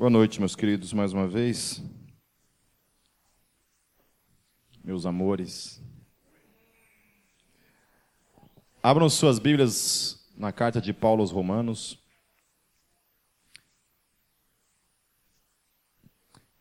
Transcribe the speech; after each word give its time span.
Boa 0.00 0.08
noite, 0.08 0.40
meus 0.40 0.56
queridos, 0.56 0.94
mais 0.94 1.12
uma 1.12 1.28
vez. 1.28 1.82
Meus 4.82 5.04
amores. 5.04 5.78
Abram 8.82 9.10
suas 9.10 9.38
Bíblias 9.38 10.26
na 10.34 10.52
carta 10.52 10.80
de 10.80 10.94
Paulo 10.94 11.20
aos 11.20 11.30
Romanos. 11.30 11.98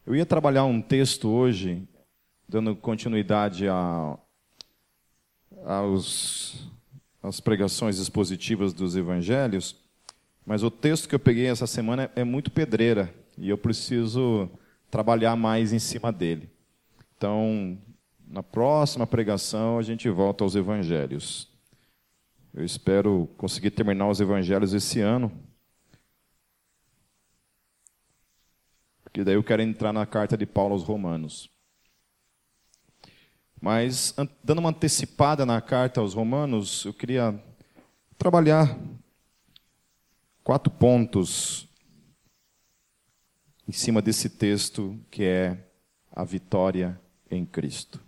Eu 0.06 0.14
ia 0.18 0.26
trabalhar 0.26 0.66
um 0.66 0.82
texto 0.82 1.30
hoje, 1.30 1.88
dando 2.46 2.76
continuidade 2.76 3.70
a, 3.70 4.20
aos, 5.64 6.70
às 7.24 7.40
pregações 7.40 8.00
expositivas 8.00 8.74
dos 8.74 8.98
evangelhos, 8.98 9.78
mas 10.46 10.62
o 10.62 10.70
texto 10.70 11.08
que 11.08 11.16
eu 11.16 11.20
peguei 11.20 11.46
essa 11.46 11.66
semana 11.66 12.12
é 12.18 12.26
muito 12.26 12.52
pedreira 12.52 13.18
e 13.40 13.50
eu 13.50 13.58
preciso 13.58 14.50
trabalhar 14.92 15.36
mais 15.36 15.72
em 15.72 15.80
cima 15.80 16.12
dele. 16.12 16.50
Então, 17.18 17.78
na 18.28 18.44
próxima 18.44 19.08
pregação, 19.08 19.78
a 19.78 19.82
gente 19.82 20.10
volta 20.10 20.44
aos 20.44 20.56
evangelhos. 20.56 21.48
Eu 22.54 22.66
espero 22.66 23.30
conseguir 23.38 23.72
terminar 23.72 24.10
os 24.10 24.20
evangelhos 24.20 24.74
esse 24.74 25.00
ano. 25.00 25.32
Porque 29.04 29.24
daí 29.24 29.36
eu 29.36 29.44
quero 29.44 29.62
entrar 29.62 29.94
na 29.94 30.06
carta 30.06 30.38
de 30.38 30.46
Paulo 30.46 30.74
aos 30.74 30.84
Romanos. 30.84 31.50
Mas, 33.62 34.16
dando 34.44 34.60
uma 34.60 34.70
antecipada 34.70 35.46
na 35.46 35.62
carta 35.62 36.00
aos 36.00 36.14
Romanos, 36.14 36.86
eu 36.86 36.94
queria 36.94 37.38
trabalhar 38.18 38.78
quatro 40.44 40.72
pontos 40.72 41.69
em 43.70 43.72
cima 43.72 44.02
desse 44.02 44.32
texto 44.32 45.00
que 45.12 45.24
é 45.24 45.56
a 46.12 46.24
vitória 46.24 47.00
em 47.30 47.46
Cristo. 47.46 48.02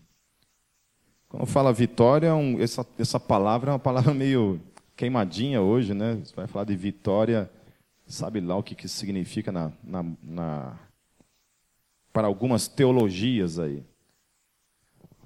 Quando 1.30 1.46
fala 1.46 1.72
vitória, 1.72 2.34
um, 2.34 2.60
essa, 2.60 2.84
essa 2.98 3.20
palavra 3.20 3.70
é 3.70 3.74
uma 3.74 3.80
palavra 3.80 4.12
meio 4.12 4.60
queimadinha 4.96 5.62
hoje, 5.62 5.94
né? 5.94 6.16
Você 6.16 6.36
vai 6.36 6.48
falar 6.48 6.66
de 6.66 6.76
vitória, 6.76 7.48
sabe 8.08 8.42
lá 8.42 8.56
o 8.56 8.64
que, 8.64 8.74
que 8.74 8.88
significa 8.88 9.52
na, 9.52 9.72
na, 9.84 10.04
na, 10.24 10.80
para 12.12 12.26
algumas 12.26 12.68
teologias 12.68 13.60
aí. 13.60 13.84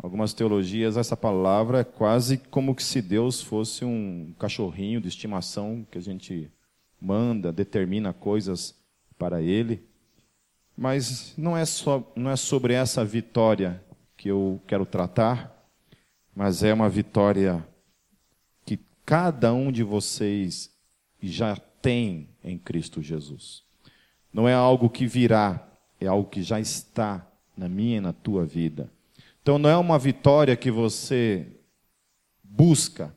Algumas 0.04 0.34
teologias, 0.34 0.98
essa 0.98 1.16
palavra 1.16 1.80
é 1.80 1.84
quase 1.86 2.38
como 2.38 2.76
que 2.76 2.84
se 2.84 3.02
Deus 3.02 3.42
fosse 3.42 3.86
um 3.86 4.34
cachorrinho 4.38 5.00
de 5.00 5.08
estimação 5.08 5.88
que 5.90 5.98
a 5.98 6.02
gente 6.02 6.52
manda, 7.00 7.54
determina 7.54 8.12
coisas 8.12 8.76
para 9.18 9.42
ele. 9.42 9.95
Mas 10.78 11.34
não 11.38 11.56
é, 11.56 11.66
só, 11.66 12.04
não 12.16 12.30
é 12.30 12.36
sobre 12.36 12.74
essa 12.74 13.06
vitória 13.06 13.82
que 14.18 14.30
eu 14.30 14.62
quero 14.68 14.86
tratar, 14.86 15.56
mas 16.36 16.64
é 16.64 16.74
uma 16.74 16.90
vitória 16.90 17.66
que 18.66 18.80
cada 19.06 19.54
um 19.54 19.72
de 19.72 19.84
vocês 19.84 20.70
já 21.22 21.56
tem 21.56 22.28
em 22.44 22.58
Cristo 22.58 23.02
Jesus. 23.02 23.64
Não 24.34 24.50
é 24.50 24.54
algo 24.54 24.90
que 24.90 25.08
virá, 25.08 25.66
é 26.00 26.08
algo 26.08 26.30
que 26.30 26.44
já 26.44 26.60
está 26.60 27.26
na 27.56 27.70
minha 27.70 27.98
e 27.98 28.02
na 28.02 28.12
tua 28.12 28.46
vida. 28.46 28.90
Então 29.42 29.58
não 29.58 29.70
é 29.70 29.78
uma 29.78 29.98
vitória 29.98 30.56
que 30.56 30.70
você 30.70 31.48
busca, 32.44 33.16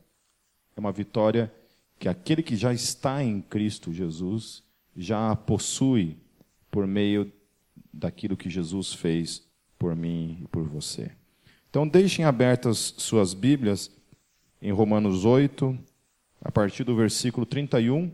é 0.77 0.81
uma 0.81 0.93
vitória 0.93 1.53
que 1.99 2.09
aquele 2.09 2.43
que 2.43 2.55
já 2.55 2.73
está 2.73 3.25
em 3.25 3.41
Cristo 3.41 3.93
Jesus 3.93 4.63
já 4.97 5.35
possui 5.35 6.17
por 6.71 6.87
meio 6.87 7.33
daquilo 7.93 8.37
que 8.37 8.51
Jesus 8.51 8.93
fez 8.93 9.47
por 9.79 9.95
mim 9.95 10.39
e 10.43 10.49
por 10.49 10.65
você. 10.65 11.11
Então, 11.71 11.87
deixem 11.87 12.25
abertas 12.25 12.95
suas 12.99 13.35
Bíblias 13.35 13.91
em 14.61 14.73
Romanos 14.73 15.25
8, 15.25 15.79
a 16.43 16.51
partir 16.51 16.85
do 16.85 16.97
versículo 16.97 17.47
31. 17.47 18.11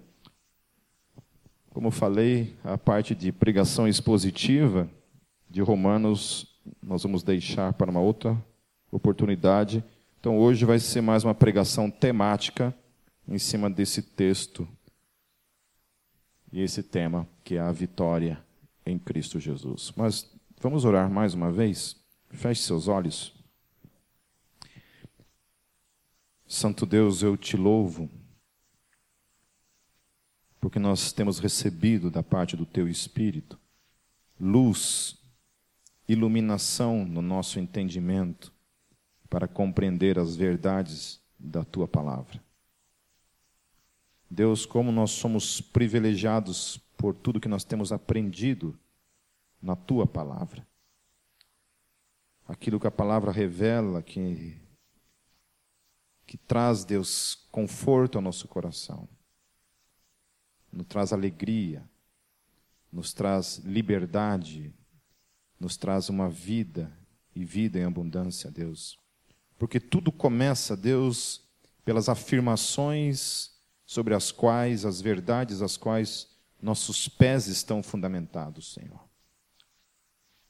Como 1.70 1.90
falei, 1.90 2.54
a 2.62 2.76
parte 2.76 3.14
de 3.14 3.32
pregação 3.32 3.88
expositiva 3.88 4.88
de 5.48 5.60
Romanos 5.60 6.46
nós 6.82 7.02
vamos 7.02 7.22
deixar 7.22 7.72
para 7.72 7.90
uma 7.90 8.00
outra 8.00 8.36
oportunidade. 8.90 9.84
Então, 10.18 10.38
hoje 10.38 10.64
vai 10.64 10.78
ser 10.78 11.00
mais 11.00 11.24
uma 11.24 11.34
pregação 11.34 11.90
temática 11.90 12.74
em 13.28 13.38
cima 13.38 13.68
desse 13.70 14.02
texto 14.02 14.66
e 16.52 16.60
esse 16.60 16.82
tema, 16.82 17.26
que 17.42 17.56
é 17.56 17.60
a 17.60 17.72
vitória 17.72 18.43
em 18.86 18.98
Cristo 18.98 19.40
Jesus. 19.40 19.92
Mas 19.96 20.30
vamos 20.60 20.84
orar 20.84 21.10
mais 21.10 21.34
uma 21.34 21.50
vez? 21.50 21.96
Feche 22.30 22.62
seus 22.62 22.88
olhos. 22.88 23.34
Santo 26.46 26.84
Deus, 26.86 27.22
eu 27.22 27.36
te 27.36 27.56
louvo, 27.56 28.08
porque 30.60 30.78
nós 30.78 31.12
temos 31.12 31.38
recebido 31.38 32.10
da 32.10 32.22
parte 32.22 32.56
do 32.56 32.66
Teu 32.66 32.88
Espírito 32.88 33.58
luz, 34.38 35.16
iluminação 36.08 37.04
no 37.04 37.22
nosso 37.22 37.58
entendimento 37.58 38.52
para 39.30 39.48
compreender 39.48 40.18
as 40.18 40.36
verdades 40.36 41.20
da 41.38 41.64
Tua 41.64 41.88
palavra. 41.88 42.42
Deus, 44.30 44.66
como 44.66 44.90
nós 44.90 45.12
somos 45.12 45.60
privilegiados 45.60 46.80
por 47.04 47.14
tudo 47.14 47.38
que 47.38 47.48
nós 47.48 47.64
temos 47.64 47.92
aprendido 47.92 48.80
na 49.60 49.76
tua 49.76 50.06
palavra. 50.06 50.66
Aquilo 52.48 52.80
que 52.80 52.86
a 52.86 52.90
palavra 52.90 53.30
revela, 53.30 54.02
que, 54.02 54.58
que 56.26 56.38
traz, 56.38 56.82
Deus, 56.82 57.46
conforto 57.52 58.16
ao 58.16 58.22
nosso 58.22 58.48
coração, 58.48 59.06
nos 60.72 60.86
traz 60.86 61.12
alegria, 61.12 61.86
nos 62.90 63.12
traz 63.12 63.58
liberdade, 63.58 64.74
nos 65.60 65.76
traz 65.76 66.08
uma 66.08 66.30
vida 66.30 66.90
e 67.36 67.44
vida 67.44 67.78
em 67.78 67.84
abundância, 67.84 68.50
Deus. 68.50 68.98
Porque 69.58 69.78
tudo 69.78 70.10
começa, 70.10 70.74
Deus, 70.74 71.46
pelas 71.84 72.08
afirmações 72.08 73.52
sobre 73.84 74.14
as 74.14 74.32
quais, 74.32 74.86
as 74.86 75.02
verdades 75.02 75.60
as 75.60 75.76
quais 75.76 76.32
nossos 76.64 77.08
pés 77.08 77.46
estão 77.46 77.82
fundamentados, 77.82 78.72
Senhor. 78.72 78.98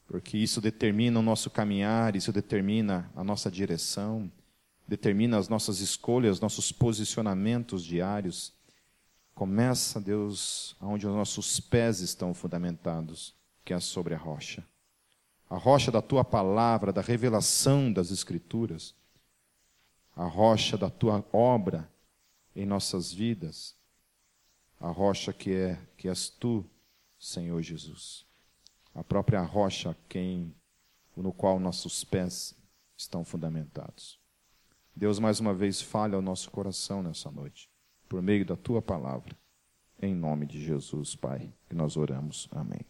Porque 0.07 0.37
isso 0.37 0.61
determina 0.61 1.19
o 1.19 1.21
nosso 1.21 1.49
caminhar, 1.49 2.15
isso 2.15 2.31
determina 2.31 3.11
a 3.15 3.23
nossa 3.23 3.51
direção, 3.51 4.31
determina 4.87 5.37
as 5.37 5.49
nossas 5.49 5.79
escolhas, 5.79 6.39
nossos 6.39 6.71
posicionamentos 6.71 7.83
diários. 7.83 8.53
Começa, 9.33 9.99
Deus, 9.99 10.77
onde 10.79 11.05
os 11.05 11.13
nossos 11.13 11.59
pés 11.59 11.99
estão 11.99 12.33
fundamentados, 12.33 13.35
que 13.65 13.73
é 13.73 13.79
sobre 13.81 14.13
a 14.13 14.17
rocha. 14.17 14.65
A 15.49 15.57
rocha 15.57 15.91
da 15.91 16.01
tua 16.01 16.23
palavra, 16.23 16.93
da 16.93 17.01
revelação 17.01 17.91
das 17.91 18.09
Escrituras, 18.09 18.95
a 20.15 20.25
rocha 20.25 20.77
da 20.77 20.89
tua 20.89 21.25
obra 21.33 21.89
em 22.55 22.65
nossas 22.65 23.11
vidas, 23.11 23.74
a 24.79 24.89
rocha 24.89 25.33
que 25.33 25.53
é 25.53 25.79
que 25.97 26.07
és 26.07 26.29
tu, 26.29 26.65
Senhor 27.17 27.61
Jesus. 27.61 28.25
A 28.93 29.03
própria 29.03 29.41
rocha 29.41 29.95
quem 30.07 30.55
no 31.15 31.31
qual 31.31 31.59
nossos 31.59 32.03
pés 32.03 32.55
estão 32.97 33.23
fundamentados. 33.23 34.19
Deus 34.95 35.19
mais 35.19 35.39
uma 35.39 35.53
vez 35.53 35.81
fale 35.81 36.15
ao 36.15 36.21
nosso 36.21 36.49
coração 36.49 37.03
nessa 37.03 37.29
noite, 37.29 37.69
por 38.07 38.21
meio 38.21 38.45
da 38.45 38.55
tua 38.55 38.81
palavra. 38.81 39.35
Em 40.01 40.13
nome 40.13 40.45
de 40.45 40.63
Jesus, 40.63 41.15
Pai, 41.15 41.53
que 41.69 41.75
nós 41.75 41.97
oramos. 41.97 42.47
Amém. 42.51 42.81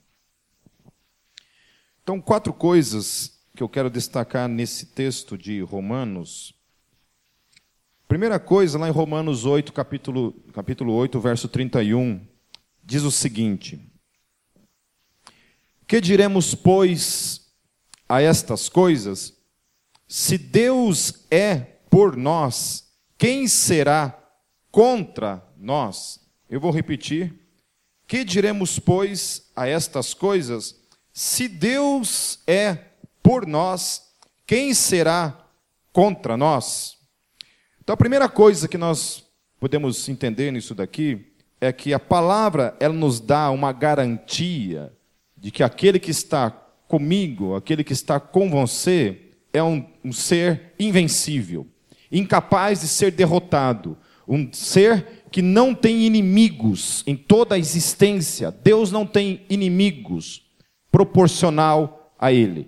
Então, 2.03 2.22
quatro 2.22 2.53
coisas 2.53 3.40
que 3.55 3.64
eu 3.64 3.70
quero 3.70 3.90
destacar 3.90 4.47
nesse 4.47 4.88
texto 4.88 5.38
de 5.38 5.61
Romanos 5.61 6.54
Primeira 8.07 8.40
coisa, 8.40 8.78
lá 8.78 8.87
em 8.87 8.91
Romanos 8.91 9.46
8, 9.46 9.73
capítulo, 9.73 10.34
capítulo 10.53 10.93
8, 10.93 11.19
verso 11.19 11.47
31, 11.47 12.22
diz 12.84 13.02
o 13.02 13.09
seguinte: 13.09 13.79
Que 15.87 15.99
diremos, 15.99 16.53
pois, 16.53 17.47
a 18.07 18.22
estas 18.22 18.69
coisas? 18.69 19.34
Se 20.07 20.37
Deus 20.37 21.25
é 21.31 21.55
por 21.90 22.16
nós, 22.16 22.87
quem 23.17 23.47
será 23.47 24.16
contra 24.69 25.43
nós? 25.57 26.19
Eu 26.47 26.59
vou 26.59 26.72
repetir. 26.72 27.34
Que 28.07 28.23
diremos, 28.23 28.78
pois, 28.78 29.49
a 29.55 29.67
estas 29.67 30.13
coisas? 30.13 30.75
Se 31.11 31.47
Deus 31.47 32.40
é 32.46 32.75
por 33.23 33.47
nós, 33.47 34.13
quem 34.46 34.75
será 34.75 35.49
contra 35.91 36.37
nós? 36.37 36.95
Então, 37.85 37.93
a 37.93 37.97
primeira 37.97 38.28
coisa 38.28 38.67
que 38.67 38.79
nós 38.79 39.23
podemos 39.59 40.09
entender 40.09 40.49
nisso 40.49 40.73
daqui 40.73 41.23
é 41.61 41.72
que 41.72 41.93
a 41.93 41.99
palavra 41.99 42.76
ela 42.79 42.96
nos 42.96 43.20
dá 43.20 43.52
uma 43.52 43.72
garantia 43.72 44.91
de 45.37 45.52
que 45.52 45.61
aquele 45.61 45.99
que 45.99 46.09
está 46.09 46.49
comigo, 46.87 47.53
aquele 47.53 47.84
que 47.84 47.93
está 47.93 48.20
com 48.20 48.49
você, 48.49 49.34
é 49.53 49.61
um, 49.61 49.85
um 50.03 50.11
ser 50.11 50.73
invencível, 50.79 51.67
incapaz 52.11 52.82
de 52.82 52.87
ser 52.87 53.11
derrotado, 53.11 53.96
um 54.28 54.52
ser 54.52 55.28
que 55.31 55.43
não 55.43 55.76
tem 55.76 56.08
inimigos 56.08 57.03
em 57.05 57.16
toda 57.16 57.53
a 57.53 57.59
existência. 57.59 58.49
Deus 58.49 58.91
não 58.91 59.05
tem 59.05 59.46
inimigos 59.47 60.41
proporcional 60.91 62.16
a 62.17 62.34
ele. 62.34 62.67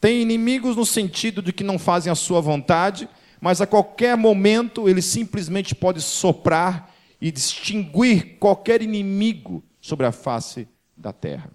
Tem 0.00 0.22
inimigos 0.22 0.76
no 0.76 0.86
sentido 0.86 1.42
de 1.42 1.52
que 1.52 1.64
não 1.64 1.76
fazem 1.76 2.12
a 2.12 2.14
sua 2.14 2.40
vontade, 2.40 3.08
mas 3.40 3.60
a 3.60 3.66
qualquer 3.66 4.16
momento 4.16 4.88
ele 4.88 5.02
simplesmente 5.02 5.74
pode 5.74 6.00
soprar 6.00 6.94
e 7.20 7.30
distinguir 7.30 8.38
qualquer 8.38 8.82
inimigo 8.82 9.62
sobre 9.80 10.06
a 10.06 10.12
face 10.12 10.68
da 10.96 11.12
terra 11.12 11.50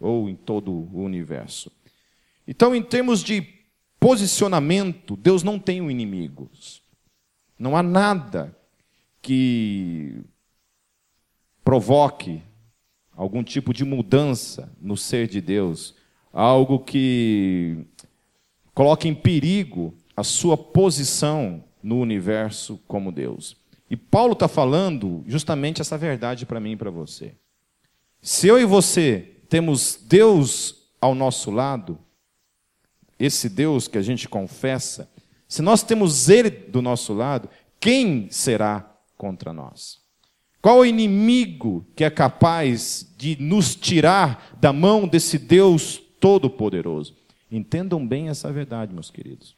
ou 0.00 0.28
em 0.28 0.34
todo 0.34 0.70
o 0.70 1.02
universo. 1.02 1.72
Então, 2.46 2.74
em 2.74 2.82
termos 2.82 3.22
de 3.22 3.46
posicionamento, 3.98 5.16
Deus 5.16 5.42
não 5.42 5.58
tem 5.58 5.78
inimigos. 5.90 6.82
Não 7.58 7.76
há 7.76 7.82
nada 7.82 8.56
que 9.20 10.22
provoque 11.64 12.40
algum 13.14 13.42
tipo 13.42 13.74
de 13.74 13.84
mudança 13.84 14.72
no 14.80 14.96
ser 14.96 15.26
de 15.26 15.40
Deus, 15.40 15.94
algo 16.32 16.78
que 16.78 17.84
coloque 18.72 19.08
em 19.08 19.14
perigo 19.14 19.92
a 20.18 20.24
sua 20.24 20.56
posição 20.56 21.62
no 21.80 22.00
universo 22.00 22.80
como 22.88 23.12
Deus. 23.12 23.56
E 23.88 23.96
Paulo 23.96 24.32
está 24.32 24.48
falando 24.48 25.22
justamente 25.28 25.80
essa 25.80 25.96
verdade 25.96 26.44
para 26.44 26.58
mim 26.58 26.72
e 26.72 26.76
para 26.76 26.90
você. 26.90 27.36
Se 28.20 28.48
eu 28.48 28.58
e 28.58 28.64
você 28.64 29.36
temos 29.48 29.96
Deus 30.08 30.90
ao 31.00 31.14
nosso 31.14 31.52
lado, 31.52 32.00
esse 33.16 33.48
Deus 33.48 33.86
que 33.86 33.96
a 33.96 34.02
gente 34.02 34.28
confessa, 34.28 35.08
se 35.46 35.62
nós 35.62 35.84
temos 35.84 36.28
Ele 36.28 36.50
do 36.50 36.82
nosso 36.82 37.12
lado, 37.14 37.48
quem 37.78 38.28
será 38.28 38.92
contra 39.16 39.52
nós? 39.52 40.00
Qual 40.60 40.78
o 40.78 40.84
inimigo 40.84 41.86
que 41.94 42.02
é 42.02 42.10
capaz 42.10 43.08
de 43.16 43.40
nos 43.40 43.76
tirar 43.76 44.58
da 44.60 44.72
mão 44.72 45.06
desse 45.06 45.38
Deus 45.38 46.02
Todo-Poderoso? 46.18 47.16
Entendam 47.48 48.04
bem 48.04 48.28
essa 48.28 48.50
verdade, 48.52 48.92
meus 48.92 49.12
queridos. 49.12 49.57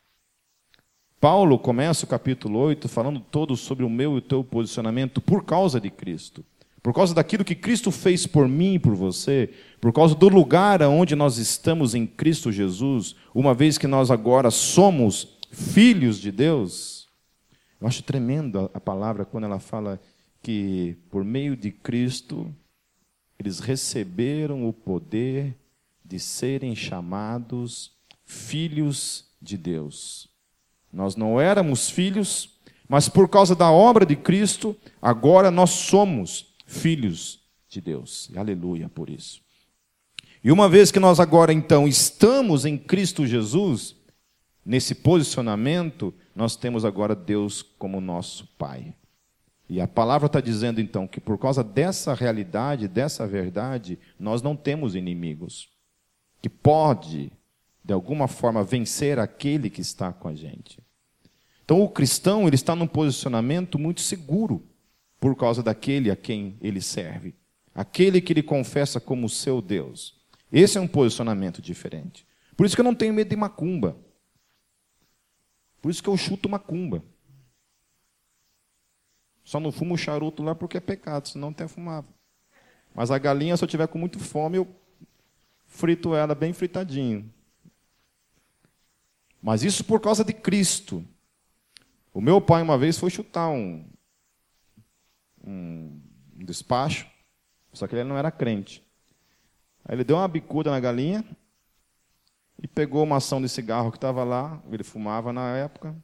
Paulo 1.21 1.59
começa 1.59 2.07
o 2.07 2.09
capítulo 2.09 2.59
8 2.59 2.89
falando 2.89 3.21
todo 3.21 3.55
sobre 3.55 3.85
o 3.85 3.91
meu 3.91 4.15
e 4.15 4.19
o 4.19 4.23
teu 4.23 4.43
posicionamento 4.43 5.21
por 5.21 5.45
causa 5.45 5.79
de 5.79 5.91
Cristo. 5.91 6.43
Por 6.83 6.95
causa 6.95 7.15
daquilo 7.15 7.45
que 7.45 7.55
Cristo 7.55 7.91
fez 7.91 8.27
por 8.27 8.49
mim 8.49 8.77
e 8.77 8.79
por 8.79 8.95
você, 8.95 9.53
por 9.83 9.93
causa 9.93 10.15
do 10.15 10.31
lugar 10.31 10.81
onde 10.81 11.15
nós 11.15 11.37
estamos 11.37 11.95
em 11.95 12.07
Cristo 12.07 12.51
Jesus, 12.51 13.15
uma 13.35 13.53
vez 13.53 13.77
que 13.77 13.87
nós 13.87 14.11
agora 14.11 14.51
somos 14.51 15.37
filhos 15.53 16.19
de 16.19 16.33
Deus. 16.33 17.07
Eu 17.79 17.87
acho 17.87 18.03
tremendo 18.03 18.71
a 18.73 18.81
palavra 18.81 19.27
quando 19.27 19.45
ela 19.45 19.61
fala 19.61 20.01
que 20.43 20.97
por 21.11 21.23
meio 21.23 21.55
de 21.55 21.71
Cristo 21.71 22.51
eles 23.39 23.59
receberam 23.61 24.67
o 24.67 24.73
poder 24.73 25.55
de 26.03 26.19
serem 26.19 26.75
chamados 26.75 27.93
filhos 28.25 29.27
de 29.41 29.59
Deus. 29.59 30.30
Nós 30.93 31.17
não 31.17 31.41
éramos 31.41 31.89
filhos, 31.89 32.59
mas 32.89 33.09
por 33.09 33.29
causa 33.29 33.55
da 33.55 33.71
obra 33.71 34.05
de 34.05 34.17
Cristo, 34.17 34.77
agora 35.01 35.51
nós 35.51 35.71
somos 35.71 36.55
filhos 36.67 37.41
de 37.69 37.81
Deus. 37.81 38.31
Aleluia 38.37 38.89
por 38.89 39.09
isso. 39.09 39.41
E 40.43 40.51
uma 40.51 40.69
vez 40.69 40.91
que 40.91 40.99
nós 40.99 41.21
agora 41.21 41.53
então 41.53 41.87
estamos 41.87 42.65
em 42.65 42.77
Cristo 42.77 43.27
Jesus, 43.27 43.95
nesse 44.65 44.95
posicionamento, 44.95 46.13
nós 46.35 46.57
temos 46.57 46.85
agora 46.85 47.15
Deus 47.15 47.63
como 47.63 48.01
nosso 48.01 48.47
Pai. 48.59 48.95
E 49.69 49.81
a 49.81 49.87
palavra 49.87 50.27
está 50.27 50.41
dizendo 50.41 50.81
então 50.81 51.07
que 51.07 51.21
por 51.21 51.39
causa 51.39 51.63
dessa 51.63 52.13
realidade, 52.13 52.89
dessa 52.89 53.25
verdade, 53.25 53.99
nós 54.19 54.43
não 54.43 54.57
temos 54.57 54.97
inimigos. 54.97 55.69
Que 56.43 56.49
pode, 56.49 57.31
de 57.91 57.95
alguma 57.95 58.29
forma, 58.29 58.63
vencer 58.63 59.19
aquele 59.19 59.69
que 59.69 59.81
está 59.81 60.13
com 60.13 60.29
a 60.29 60.35
gente. 60.37 60.79
Então 61.65 61.83
o 61.83 61.89
cristão 61.89 62.47
ele 62.47 62.55
está 62.55 62.77
num 62.77 62.87
posicionamento 62.87 63.81
muito 63.81 64.01
seguro 64.01 64.65
por 65.19 65.35
causa 65.35 65.61
daquele 65.61 66.09
a 66.09 66.15
quem 66.15 66.57
ele 66.61 66.81
serve, 66.81 67.35
aquele 67.75 68.21
que 68.21 68.33
ele 68.33 68.45
confessa 68.45 69.01
como 69.01 69.29
seu 69.29 69.61
Deus. 69.61 70.15
Esse 70.53 70.79
é 70.79 70.81
um 70.81 70.87
posicionamento 70.87 71.61
diferente. 71.61 72.25
Por 72.57 72.65
isso 72.65 72.77
que 72.77 72.81
eu 72.81 72.85
não 72.85 72.95
tenho 72.95 73.13
medo 73.13 73.29
de 73.29 73.35
macumba. 73.35 73.97
Por 75.83 75.91
isso 75.91 76.01
que 76.01 76.09
eu 76.09 76.17
chuto 76.17 76.49
macumba. 76.49 77.03
Só 79.43 79.59
não 79.59 79.73
fumo 79.73 79.99
charuto 79.99 80.45
lá 80.45 80.55
porque 80.55 80.77
é 80.77 80.81
pecado, 80.81 81.27
senão 81.27 81.49
até 81.49 81.67
fumava. 81.67 82.07
Mas 82.95 83.11
a 83.11 83.19
galinha, 83.19 83.57
se 83.57 83.65
eu 83.65 83.69
tiver 83.69 83.89
com 83.89 83.99
muito 83.99 84.21
fome, 84.21 84.59
eu 84.59 84.69
frito 85.67 86.15
ela 86.15 86.37
bem 86.37 86.53
fritadinho. 86.53 87.29
Mas 89.43 89.63
isso 89.63 89.85
por 89.85 90.01
causa 90.01 90.25
de 90.25 90.33
Cristo. 90.33 91.05
O 92.13 92.21
meu 92.21 92.41
pai 92.41 92.63
uma 92.63 92.77
vez 92.77 92.99
foi 92.99 93.11
chutar 93.11 93.49
um, 93.49 93.89
um 95.43 96.01
despacho, 96.35 97.09
só 97.73 97.87
que 97.87 97.95
ele 97.95 98.05
não 98.05 98.19
era 98.19 98.31
crente. 98.31 98.85
Aí 99.85 99.95
ele 99.95 100.05
deu 100.05 100.17
uma 100.17 100.29
bicuda 100.29 100.71
na 100.71 100.81
galinha 100.81 101.25
e 102.63 102.69
pegou 102.69 103.05
uma 103.05 103.17
ação 103.17 103.41
de 103.41 103.49
cigarro 103.49 103.91
que 103.91 103.97
estava 103.97 104.25
lá, 104.25 104.63
ele 104.71 104.85
fumava 104.85 105.33
na 105.33 105.57
época, 105.57 105.97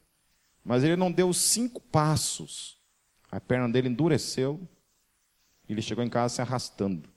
mas 0.63 0.83
ele 0.83 0.95
não 0.95 1.11
deu 1.11 1.31
cinco 1.33 1.79
passos. 1.79 2.81
A 3.29 3.39
perna 3.39 3.69
dele 3.69 3.89
endureceu 3.89 4.59
e 5.67 5.73
ele 5.73 5.81
chegou 5.81 6.03
em 6.03 6.09
casa 6.09 6.35
se 6.35 6.41
arrastando 6.41 7.09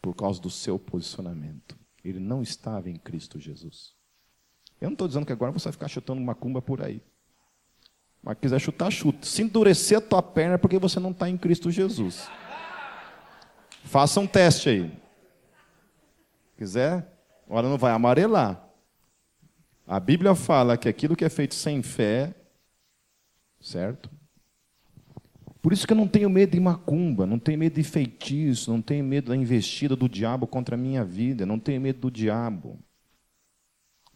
por 0.00 0.14
causa 0.14 0.40
do 0.40 0.48
seu 0.48 0.78
posicionamento. 0.78 1.76
Ele 2.04 2.20
não 2.20 2.40
estava 2.40 2.88
em 2.88 2.96
Cristo 2.96 3.40
Jesus. 3.40 3.95
Eu 4.80 4.88
não 4.88 4.94
estou 4.94 5.08
dizendo 5.08 5.26
que 5.26 5.32
agora 5.32 5.52
você 5.52 5.64
vai 5.64 5.72
ficar 5.72 5.88
chutando 5.88 6.20
macumba 6.20 6.60
por 6.60 6.82
aí. 6.82 7.02
Mas 8.22 8.38
quiser 8.40 8.60
chutar, 8.60 8.90
chuta. 8.90 9.26
Se 9.26 9.42
endurecer 9.42 9.98
a 9.98 10.00
tua 10.00 10.22
perna 10.22 10.54
é 10.54 10.58
porque 10.58 10.78
você 10.78 10.98
não 10.98 11.12
está 11.12 11.28
em 11.28 11.36
Cristo 11.36 11.70
Jesus. 11.70 12.28
Faça 13.84 14.18
um 14.18 14.26
teste 14.26 14.68
aí. 14.68 14.92
Quiser, 16.58 17.06
olha, 17.48 17.68
não 17.68 17.78
vai 17.78 17.92
amarelar. 17.92 18.62
A 19.86 20.00
Bíblia 20.00 20.34
fala 20.34 20.76
que 20.76 20.88
aquilo 20.88 21.14
que 21.14 21.24
é 21.24 21.28
feito 21.28 21.54
sem 21.54 21.82
fé, 21.82 22.34
certo? 23.60 24.10
Por 25.62 25.72
isso 25.72 25.86
que 25.86 25.92
eu 25.92 25.96
não 25.96 26.08
tenho 26.08 26.28
medo 26.28 26.52
de 26.52 26.60
macumba, 26.60 27.26
não 27.26 27.38
tenho 27.38 27.58
medo 27.58 27.74
de 27.74 27.82
feitiço, 27.84 28.70
não 28.70 28.82
tenho 28.82 29.04
medo 29.04 29.28
da 29.30 29.36
investida 29.36 29.94
do 29.94 30.08
diabo 30.08 30.46
contra 30.46 30.74
a 30.74 30.78
minha 30.78 31.04
vida, 31.04 31.46
não 31.46 31.58
tenho 31.58 31.80
medo 31.80 32.00
do 32.00 32.10
diabo. 32.10 32.78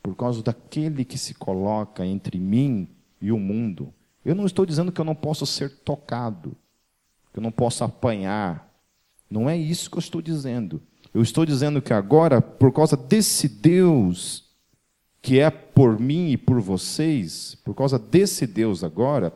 Por 0.03 0.17
causa 0.17 0.43
daquele 0.43 1.05
que 1.05 1.19
se 1.19 1.35
coloca 1.35 2.05
entre 2.05 2.39
mim 2.39 2.89
e 3.21 3.31
o 3.31 3.39
mundo. 3.39 3.93
Eu 4.25 4.35
não 4.35 4.47
estou 4.47 4.65
dizendo 4.65 4.93
que 4.93 5.01
eu 5.01 5.05
não 5.05 5.15
posso 5.15 5.47
ser 5.47 5.71
tocado, 5.79 6.57
que 7.33 7.39
eu 7.39 7.43
não 7.43 7.53
posso 7.53 7.85
apanhar. 7.85 8.71
Não 9.31 9.49
é 9.49 9.57
isso 9.57 9.91
que 9.91 9.97
eu 9.97 10.01
estou 10.01 10.23
dizendo. 10.23 10.83
Eu 11.13 11.23
estou 11.23 11.45
dizendo 11.45 11.83
que 11.83 11.93
agora, 11.93 12.41
por 12.41 12.73
causa 12.73 12.97
desse 12.97 13.49
Deus 13.49 14.51
que 15.23 15.39
é 15.39 15.51
por 15.51 15.99
mim 15.99 16.31
e 16.31 16.37
por 16.37 16.61
vocês, 16.61 17.57
por 17.65 17.75
causa 17.75 17.99
desse 17.99 18.47
Deus 18.47 18.83
agora, 18.83 19.33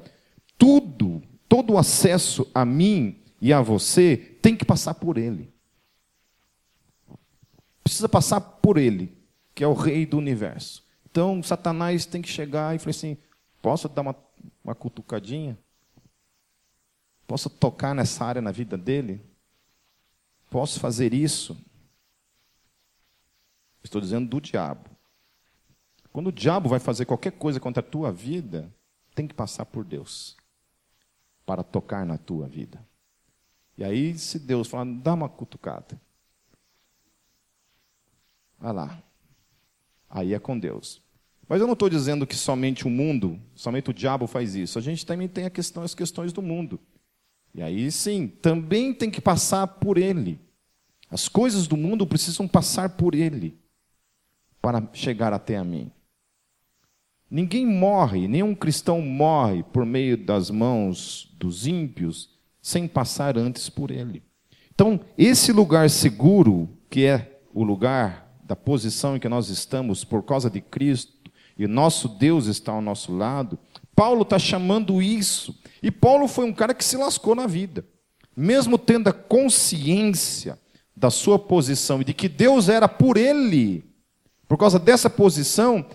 tudo, 0.57 1.23
todo 1.49 1.75
o 1.75 1.79
acesso 1.79 2.51
a 2.55 2.65
mim 2.65 3.19
e 3.41 3.53
a 3.53 3.61
você 3.61 4.17
tem 4.41 4.57
que 4.57 4.65
passar 4.65 4.95
por 4.95 5.19
Ele. 5.19 5.53
Precisa 7.83 8.09
passar 8.09 8.41
por 8.41 8.79
Ele, 8.79 9.13
que 9.55 9.63
é 9.63 9.67
o 9.67 9.73
Rei 9.73 10.05
do 10.05 10.19
universo. 10.19 10.85
Então, 11.11 11.43
Satanás 11.43 12.05
tem 12.07 12.21
que 12.21 12.29
chegar 12.29 12.75
e 12.75 12.79
falar 12.79 12.91
assim: 12.91 13.17
posso 13.63 13.89
dar 13.89 14.03
uma 14.03 14.15
uma 14.65 14.75
cutucadinha? 14.75 15.59
Posso 17.27 17.49
tocar 17.49 17.95
nessa 17.95 18.25
área 18.25 18.43
na 18.43 18.51
vida 18.51 18.77
dele? 18.77 19.25
Posso 20.51 20.81
fazer 20.81 21.13
isso? 21.13 21.57
Estou 23.83 24.01
dizendo 24.01 24.29
do 24.29 24.41
diabo. 24.41 24.89
Quando 26.13 26.29
o 26.29 26.33
diabo 26.33 26.69
vai 26.69 26.79
fazer 26.79 27.05
qualquer 27.05 27.33
coisa 27.33 27.61
contra 27.61 27.81
a 27.81 27.87
tua 27.87 28.13
vida, 28.13 28.73
tem 29.15 29.27
que 29.27 29.35
passar 29.35 29.67
por 29.67 29.85
Deus 29.85 30.37
para 31.45 31.63
tocar 31.63 32.07
na 32.07 32.17
tua 32.17 32.47
vida. 32.47 32.85
E 33.77 33.85
aí, 33.85 34.17
se 34.17 34.39
Deus 34.39 34.69
falar, 34.69 34.85
dá 34.85 35.15
uma 35.15 35.29
cutucada. 35.29 36.01
Vai 38.59 38.73
lá. 38.73 39.03
Aí 40.15 40.33
é 40.33 40.39
com 40.39 40.57
Deus. 40.57 41.03
Mas 41.49 41.61
eu 41.61 41.67
não 41.67 41.75
estou 41.75 41.91
dizendo 41.91 42.25
que 42.25 42.37
somente 42.37 42.87
o 42.87 42.91
mundo, 42.91 43.39
somente 43.53 43.91
o 43.91 43.93
diabo 43.93 44.29
faz 44.29 44.55
isso. 44.55 44.79
A 44.79 44.83
gente 44.83 45.05
também 45.05 45.27
tem 45.27 45.45
a 45.45 45.51
questão, 45.51 45.83
as 45.83 45.93
questões 45.93 46.33
do 46.33 46.41
mundo. 46.41 46.79
E 47.53 47.61
aí 47.61 47.91
sim, 47.91 48.29
também 48.29 48.95
tem 48.95 49.11
que 49.11 49.21
passar 49.21 49.67
por 49.67 49.99
ele. 49.99 50.41
As 51.11 51.29
coisas 51.29 51.67
do 51.67 51.77
mundo 51.77 52.07
precisam 52.07 52.47
passar 52.47 52.91
por 52.91 53.15
ele 53.15 53.59
para 54.63 54.89
chegar 54.93 55.33
até 55.33 55.57
a 55.57 55.65
mim. 55.65 55.91
Ninguém 57.29 57.67
morre, 57.67 58.29
nenhum 58.29 58.55
cristão 58.55 59.01
morre 59.03 59.65
por 59.65 59.85
meio 59.85 60.17
das 60.17 60.49
mãos 60.49 61.35
dos 61.39 61.67
ímpios 61.67 62.31
sem 62.63 62.87
passar 62.87 63.37
antes 63.37 63.69
por 63.69 63.91
ele. 63.91 64.23
Então, 64.73 65.01
esse 65.19 65.53
lugar 65.53 65.91
seguro, 65.91 66.69
que 66.89 67.05
é 67.05 67.41
o 67.53 67.63
lugar 67.63 68.24
da 68.45 68.55
posição 68.55 69.17
em 69.17 69.19
que 69.19 69.29
nós 69.29 69.49
estamos 69.49 70.05
por 70.05 70.23
causa 70.23 70.51
de 70.51 70.61
Cristo, 70.61 71.13
e 71.57 71.67
nosso 71.67 72.09
Deus 72.09 72.47
está 72.47 72.73
ao 72.73 72.83
nosso 72.83 73.17
lado, 73.17 73.59
Paulo 73.95 74.23
está 74.23 74.39
chamando 74.39 75.01
isso. 75.01 75.59
E 75.83 75.91
Paulo 75.91 76.27
foi 76.27 76.45
um 76.45 76.53
cara 76.53 76.75
que 76.75 76.85
se 76.85 76.97
lascou 76.97 77.35
na 77.35 77.47
vida. 77.47 77.87
Mesmo 78.37 78.77
tendo 78.77 79.09
a 79.09 79.13
consciência 79.13 80.59
da 80.97 81.11
sua 81.11 81.39
posição 81.39 82.01
e 82.01 82.05
de 82.05 82.13
que 82.13 82.29
Deus 82.29 82.69
era 82.69 82.89
por 82.89 83.17
ele, 83.17 83.85
por 84.49 84.59
causa 84.59 84.79
dessa 84.79 85.09
posição, 85.09 85.87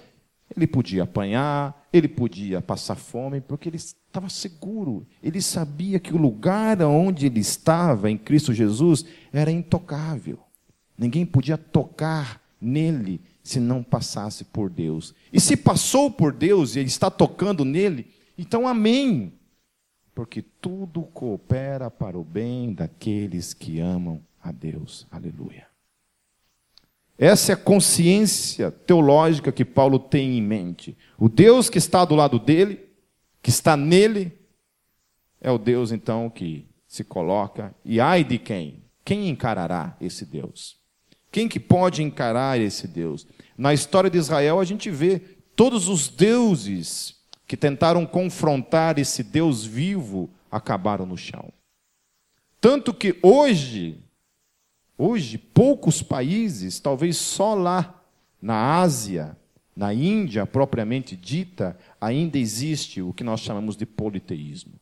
ele 0.55 0.65
podia 0.65 1.03
apanhar, 1.03 1.87
ele 1.91 2.07
podia 2.07 2.61
passar 2.61 2.95
fome, 2.95 3.41
porque 3.41 3.69
ele 3.69 3.77
estava 3.77 4.29
seguro. 4.29 5.05
Ele 5.21 5.41
sabia 5.41 5.99
que 5.99 6.13
o 6.13 6.17
lugar 6.17 6.81
onde 6.81 7.25
ele 7.25 7.39
estava, 7.39 8.09
em 8.09 8.17
Cristo 8.17 8.53
Jesus, 8.53 9.05
era 9.31 9.51
intocável. 9.51 10.39
Ninguém 10.99 11.25
podia 11.25 11.57
tocar 11.57 12.41
nele 12.59 13.21
se 13.41 13.57
não 13.57 13.81
passasse 13.81 14.43
por 14.43 14.69
Deus. 14.69 15.15
E 15.31 15.39
se 15.39 15.55
passou 15.55 16.11
por 16.11 16.33
Deus 16.33 16.75
e 16.75 16.79
ele 16.79 16.89
está 16.89 17.09
tocando 17.09 17.63
nele, 17.63 18.07
então 18.37 18.67
amém. 18.67 19.33
Porque 20.13 20.41
tudo 20.41 21.03
coopera 21.03 21.89
para 21.89 22.19
o 22.19 22.23
bem 22.23 22.73
daqueles 22.73 23.53
que 23.53 23.79
amam 23.79 24.21
a 24.41 24.51
Deus. 24.51 25.07
Aleluia. 25.09 25.67
Essa 27.17 27.53
é 27.53 27.55
a 27.55 27.57
consciência 27.57 28.69
teológica 28.69 29.53
que 29.53 29.63
Paulo 29.63 29.99
tem 29.99 30.37
em 30.37 30.41
mente. 30.41 30.97
O 31.17 31.29
Deus 31.29 31.69
que 31.69 31.77
está 31.77 32.03
do 32.03 32.15
lado 32.15 32.37
dele, 32.39 32.77
que 33.41 33.49
está 33.49 33.77
nele, 33.77 34.37
é 35.39 35.49
o 35.49 35.57
Deus 35.57 35.93
então 35.93 36.29
que 36.29 36.65
se 36.85 37.05
coloca. 37.05 37.73
E 37.85 38.01
ai 38.01 38.25
de 38.25 38.37
quem? 38.37 38.83
Quem 39.05 39.29
encarará 39.29 39.95
esse 40.01 40.25
Deus? 40.25 40.78
Quem 41.31 41.47
que 41.47 41.59
pode 41.59 42.01
encarar 42.01 42.59
esse 42.59 42.87
Deus? 42.87 43.27
Na 43.57 43.73
história 43.73 44.09
de 44.09 44.17
Israel 44.17 44.59
a 44.59 44.65
gente 44.65 44.89
vê 44.89 45.19
todos 45.55 45.87
os 45.87 46.07
deuses 46.07 47.15
que 47.47 47.57
tentaram 47.57 48.05
confrontar 48.05 48.99
esse 48.99 49.23
Deus 49.23 49.65
vivo 49.65 50.29
acabaram 50.51 51.05
no 51.05 51.17
chão. 51.17 51.51
Tanto 52.61 52.93
que 52.93 53.17
hoje 53.21 54.03
Hoje, 55.01 55.37
poucos 55.37 56.01
países, 56.01 56.77
talvez 56.77 57.15
só 57.15 57.53
lá 57.53 58.03
na 58.41 58.81
Ásia, 58.81 59.37
na 59.73 59.93
Índia 59.93 60.45
propriamente 60.45 61.15
dita, 61.15 61.77
ainda 62.01 62.37
existe 62.37 63.01
o 63.01 63.13
que 63.13 63.23
nós 63.23 63.39
chamamos 63.39 63.77
de 63.77 63.85
politeísmo. 63.85 64.73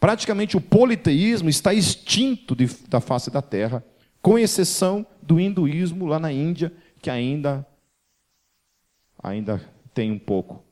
Praticamente 0.00 0.56
o 0.56 0.62
politeísmo 0.62 1.50
está 1.50 1.74
extinto 1.74 2.56
de, 2.56 2.64
da 2.88 3.02
face 3.02 3.30
da 3.30 3.42
terra, 3.42 3.84
com 4.24 4.38
exceção 4.38 5.06
do 5.20 5.38
hinduísmo 5.38 6.06
lá 6.06 6.18
na 6.18 6.32
Índia, 6.32 6.72
que 7.02 7.10
ainda, 7.10 7.66
ainda 9.22 9.60
tem 9.92 10.10
um 10.10 10.18
pouco. 10.18 10.64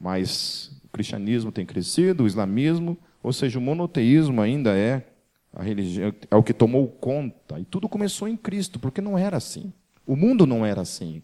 Mas 0.00 0.70
o 0.84 0.88
cristianismo 0.88 1.50
tem 1.50 1.66
crescido, 1.66 2.22
o 2.22 2.26
islamismo, 2.26 2.96
ou 3.20 3.32
seja, 3.32 3.58
o 3.58 3.62
monoteísmo 3.62 4.40
ainda 4.40 4.76
é 4.76 5.04
a 5.52 5.60
religião 5.60 6.14
é 6.30 6.36
o 6.36 6.42
que 6.42 6.54
tomou 6.54 6.86
conta. 6.86 7.58
E 7.58 7.64
tudo 7.64 7.88
começou 7.88 8.28
em 8.28 8.36
Cristo, 8.36 8.78
porque 8.78 9.00
não 9.00 9.18
era 9.18 9.36
assim. 9.36 9.72
O 10.06 10.14
mundo 10.14 10.46
não 10.46 10.64
era 10.64 10.82
assim. 10.82 11.20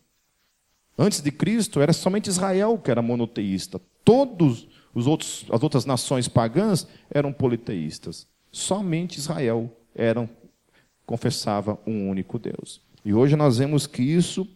Antes 0.98 1.20
de 1.20 1.30
Cristo, 1.30 1.80
era 1.80 1.92
somente 1.92 2.26
Israel 2.26 2.76
que 2.78 2.90
era 2.90 3.00
monoteísta. 3.00 3.80
Todos 4.04 4.66
os 4.92 5.06
outros, 5.06 5.46
as 5.52 5.62
outras 5.62 5.84
nações 5.84 6.26
pagãs 6.26 6.84
eram 7.08 7.32
politeístas. 7.32 8.26
Somente 8.50 9.18
Israel 9.18 9.72
eram 9.94 10.28
confessava 11.08 11.78
um 11.86 12.10
único 12.10 12.38
Deus. 12.38 12.82
E 13.02 13.14
hoje 13.14 13.34
nós 13.34 13.56
vemos 13.56 13.86
que 13.86 14.02
isso 14.02 14.46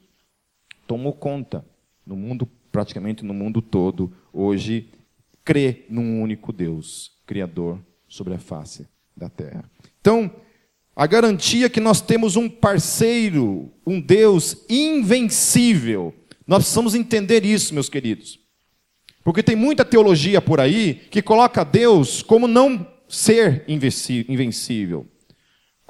tomou 0.86 1.14
conta 1.14 1.64
no 2.06 2.14
mundo, 2.14 2.46
praticamente 2.70 3.24
no 3.24 3.32
mundo 3.32 3.62
todo. 3.62 4.12
Hoje 4.30 4.90
crê 5.42 5.86
num 5.88 6.20
único 6.20 6.52
Deus, 6.52 7.12
criador 7.24 7.80
sobre 8.06 8.34
a 8.34 8.38
face 8.38 8.86
da 9.16 9.30
terra. 9.30 9.64
Então, 9.98 10.30
a 10.94 11.06
garantia 11.06 11.70
que 11.70 11.80
nós 11.80 12.02
temos 12.02 12.36
um 12.36 12.50
parceiro, 12.50 13.72
um 13.86 13.98
Deus 13.98 14.66
invencível. 14.68 16.14
Nós 16.46 16.64
precisamos 16.64 16.94
entender 16.94 17.46
isso, 17.46 17.72
meus 17.72 17.88
queridos. 17.88 18.38
Porque 19.24 19.42
tem 19.42 19.56
muita 19.56 19.86
teologia 19.86 20.42
por 20.42 20.60
aí 20.60 20.96
que 21.10 21.22
coloca 21.22 21.64
Deus 21.64 22.22
como 22.22 22.46
não 22.46 22.86
ser 23.08 23.64
invencível. 23.66 25.06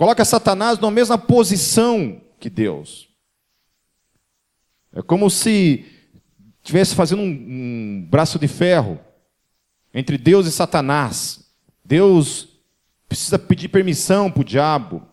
Coloca 0.02 0.24
Satanás 0.24 0.80
na 0.80 0.90
mesma 0.90 1.16
posição 1.16 2.20
que 2.40 2.50
Deus. 2.50 3.08
É 4.92 5.00
como 5.00 5.30
se 5.30 5.86
estivesse 6.60 6.96
fazendo 6.96 7.22
um, 7.22 7.28
um 7.28 8.08
braço 8.10 8.36
de 8.36 8.48
ferro 8.48 8.98
entre 9.94 10.18
Deus 10.18 10.48
e 10.48 10.50
Satanás. 10.50 11.48
Deus 11.84 12.48
precisa 13.08 13.38
pedir 13.38 13.68
permissão 13.68 14.28
para 14.28 14.40
o 14.40 14.44
diabo. 14.44 15.06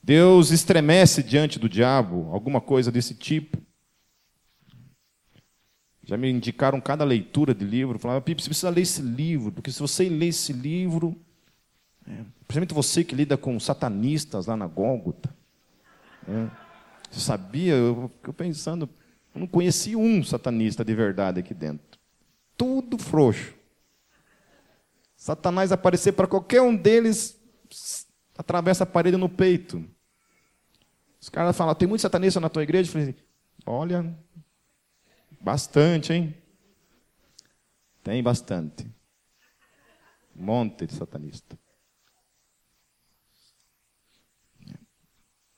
Deus 0.00 0.52
estremece 0.52 1.24
diante 1.24 1.58
do 1.58 1.68
diabo, 1.68 2.30
alguma 2.30 2.60
coisa 2.60 2.92
desse 2.92 3.16
tipo. 3.16 3.58
Já 6.04 6.16
me 6.16 6.30
indicaram 6.30 6.80
cada 6.80 7.04
leitura 7.04 7.52
de 7.52 7.64
livro, 7.64 7.98
falaram, 7.98 8.22
Pipe, 8.22 8.40
você 8.40 8.48
precisa 8.48 8.70
ler 8.70 8.82
esse 8.82 9.02
livro, 9.02 9.50
porque 9.50 9.72
se 9.72 9.80
você 9.80 10.08
ler 10.08 10.28
esse 10.28 10.52
livro, 10.52 11.20
principalmente 12.46 12.74
você 12.74 13.02
que 13.02 13.14
lida 13.14 13.36
com 13.36 13.58
satanistas 13.58 14.46
lá 14.46 14.56
na 14.56 14.66
Gólgota, 14.66 15.34
é, 16.28 16.48
você 17.10 17.20
sabia, 17.20 17.74
eu 17.74 18.10
fico 18.20 18.32
pensando, 18.32 18.88
eu 19.34 19.40
não 19.40 19.46
conheci 19.46 19.96
um 19.96 20.22
satanista 20.22 20.84
de 20.84 20.94
verdade 20.94 21.40
aqui 21.40 21.54
dentro. 21.54 21.98
Tudo 22.56 22.98
frouxo. 22.98 23.54
Satanás 25.16 25.72
aparecer 25.72 26.12
para 26.12 26.26
qualquer 26.26 26.62
um 26.62 26.74
deles, 26.74 27.38
atravessa 28.36 28.84
a 28.84 28.86
parede 28.86 29.16
no 29.16 29.28
peito. 29.28 29.84
Os 31.20 31.28
caras 31.28 31.56
falam, 31.56 31.74
tem 31.74 31.88
muito 31.88 32.02
satanista 32.02 32.38
na 32.38 32.48
tua 32.48 32.62
igreja? 32.62 32.88
Eu 32.88 32.92
falei, 32.92 33.16
olha, 33.66 34.16
bastante, 35.40 36.12
hein? 36.12 36.34
Tem 38.02 38.22
bastante. 38.22 38.86
Um 40.36 40.44
monte 40.44 40.86
de 40.86 40.94
satanista. 40.94 41.58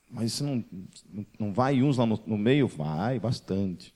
Mas 0.09 0.33
isso 0.33 0.43
não, 0.43 0.65
não 1.37 1.53
vai 1.53 1.81
uns 1.83 1.97
lá 1.97 2.05
no, 2.05 2.19
no 2.25 2.37
meio? 2.37 2.67
Vai, 2.67 3.19
bastante. 3.19 3.93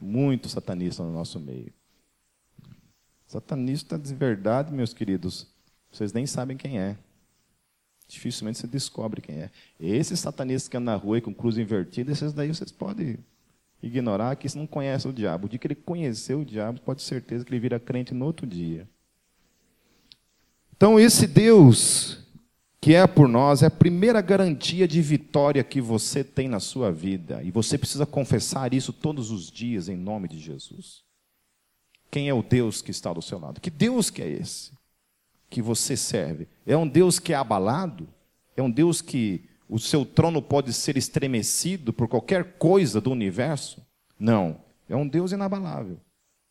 Muito 0.00 0.48
satanista 0.48 1.02
no 1.02 1.12
nosso 1.12 1.38
meio. 1.38 1.72
Satanista 3.26 3.98
de 3.98 4.14
verdade, 4.14 4.72
meus 4.72 4.94
queridos, 4.94 5.46
vocês 5.90 6.12
nem 6.12 6.26
sabem 6.26 6.56
quem 6.56 6.78
é 6.78 6.96
dificilmente 8.12 8.58
você 8.58 8.66
descobre 8.66 9.20
quem 9.20 9.36
é. 9.36 9.50
Esses 9.80 10.20
satanistas 10.20 10.68
que 10.68 10.76
andam 10.76 10.94
na 10.94 11.00
rua 11.00 11.20
com 11.20 11.34
cruz 11.34 11.56
invertida, 11.56 12.12
esses 12.12 12.32
daí 12.32 12.48
vocês 12.48 12.70
podem 12.70 13.18
ignorar 13.82 14.36
que 14.36 14.54
não 14.56 14.66
conhecem 14.66 15.10
o 15.10 15.14
diabo. 15.14 15.46
O 15.46 15.48
dia 15.48 15.58
que 15.58 15.66
ele 15.66 15.74
conheceu 15.74 16.40
o 16.40 16.44
diabo, 16.44 16.80
pode 16.80 17.02
ter 17.02 17.08
certeza 17.08 17.44
que 17.44 17.50
ele 17.50 17.60
vira 17.60 17.80
crente 17.80 18.12
no 18.12 18.24
outro 18.24 18.46
dia. 18.46 18.88
Então, 20.76 21.00
esse 21.00 21.26
Deus 21.26 22.21
que 22.82 22.94
é 22.94 23.06
por 23.06 23.26
nós 23.26 23.62
é 23.62 23.66
a 23.66 23.70
primeira 23.70 24.20
garantia 24.20 24.86
de 24.86 25.00
vitória 25.00 25.64
que 25.64 25.80
você 25.80 26.22
tem 26.22 26.48
na 26.48 26.60
sua 26.60 26.92
vida. 26.92 27.42
E 27.42 27.50
você 27.50 27.78
precisa 27.78 28.04
confessar 28.04 28.74
isso 28.74 28.92
todos 28.92 29.30
os 29.30 29.50
dias 29.50 29.88
em 29.88 29.96
nome 29.96 30.28
de 30.28 30.38
Jesus. 30.38 31.02
Quem 32.10 32.28
é 32.28 32.34
o 32.34 32.42
Deus 32.42 32.82
que 32.82 32.90
está 32.90 33.10
do 33.10 33.22
seu 33.22 33.38
lado? 33.38 33.60
Que 33.60 33.70
Deus 33.70 34.10
que 34.10 34.20
é 34.20 34.28
esse? 34.28 34.72
que 35.52 35.60
você 35.60 35.96
serve? 35.96 36.48
É 36.66 36.76
um 36.76 36.88
Deus 36.88 37.18
que 37.18 37.32
é 37.32 37.36
abalado? 37.36 38.08
É 38.56 38.62
um 38.62 38.70
Deus 38.70 39.02
que 39.02 39.44
o 39.68 39.78
seu 39.78 40.04
trono 40.04 40.40
pode 40.40 40.72
ser 40.72 40.96
estremecido 40.96 41.92
por 41.92 42.08
qualquer 42.08 42.54
coisa 42.54 43.00
do 43.00 43.10
universo? 43.10 43.86
Não. 44.18 44.60
É 44.88 44.96
um 44.96 45.06
Deus 45.06 45.30
inabalável. 45.30 46.00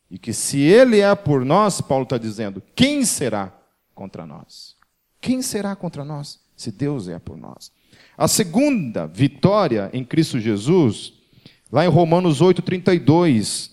E 0.10 0.20
que 0.20 0.34
se 0.34 0.60
Ele 0.60 1.00
é 1.00 1.14
por 1.16 1.44
nós, 1.44 1.82
Paulo 1.82 2.04
está 2.04 2.18
dizendo, 2.18 2.62
quem 2.76 3.04
será 3.04 3.52
contra 3.96 4.26
nós? 4.26 4.80
Quem 5.22 5.44
será 5.44 5.76
contra 5.76 6.04
nós 6.04 6.40
se 6.58 6.72
Deus 6.72 7.08
é 7.08 7.20
por 7.20 7.38
nós? 7.38 7.72
A 8.18 8.28
segunda 8.28 9.06
vitória 9.06 9.90
em 9.94 10.04
Cristo 10.04 10.40
Jesus, 10.40 11.14
lá 11.72 11.86
em 11.86 11.90
Romanos 11.90 12.42
8,32, 12.42 13.72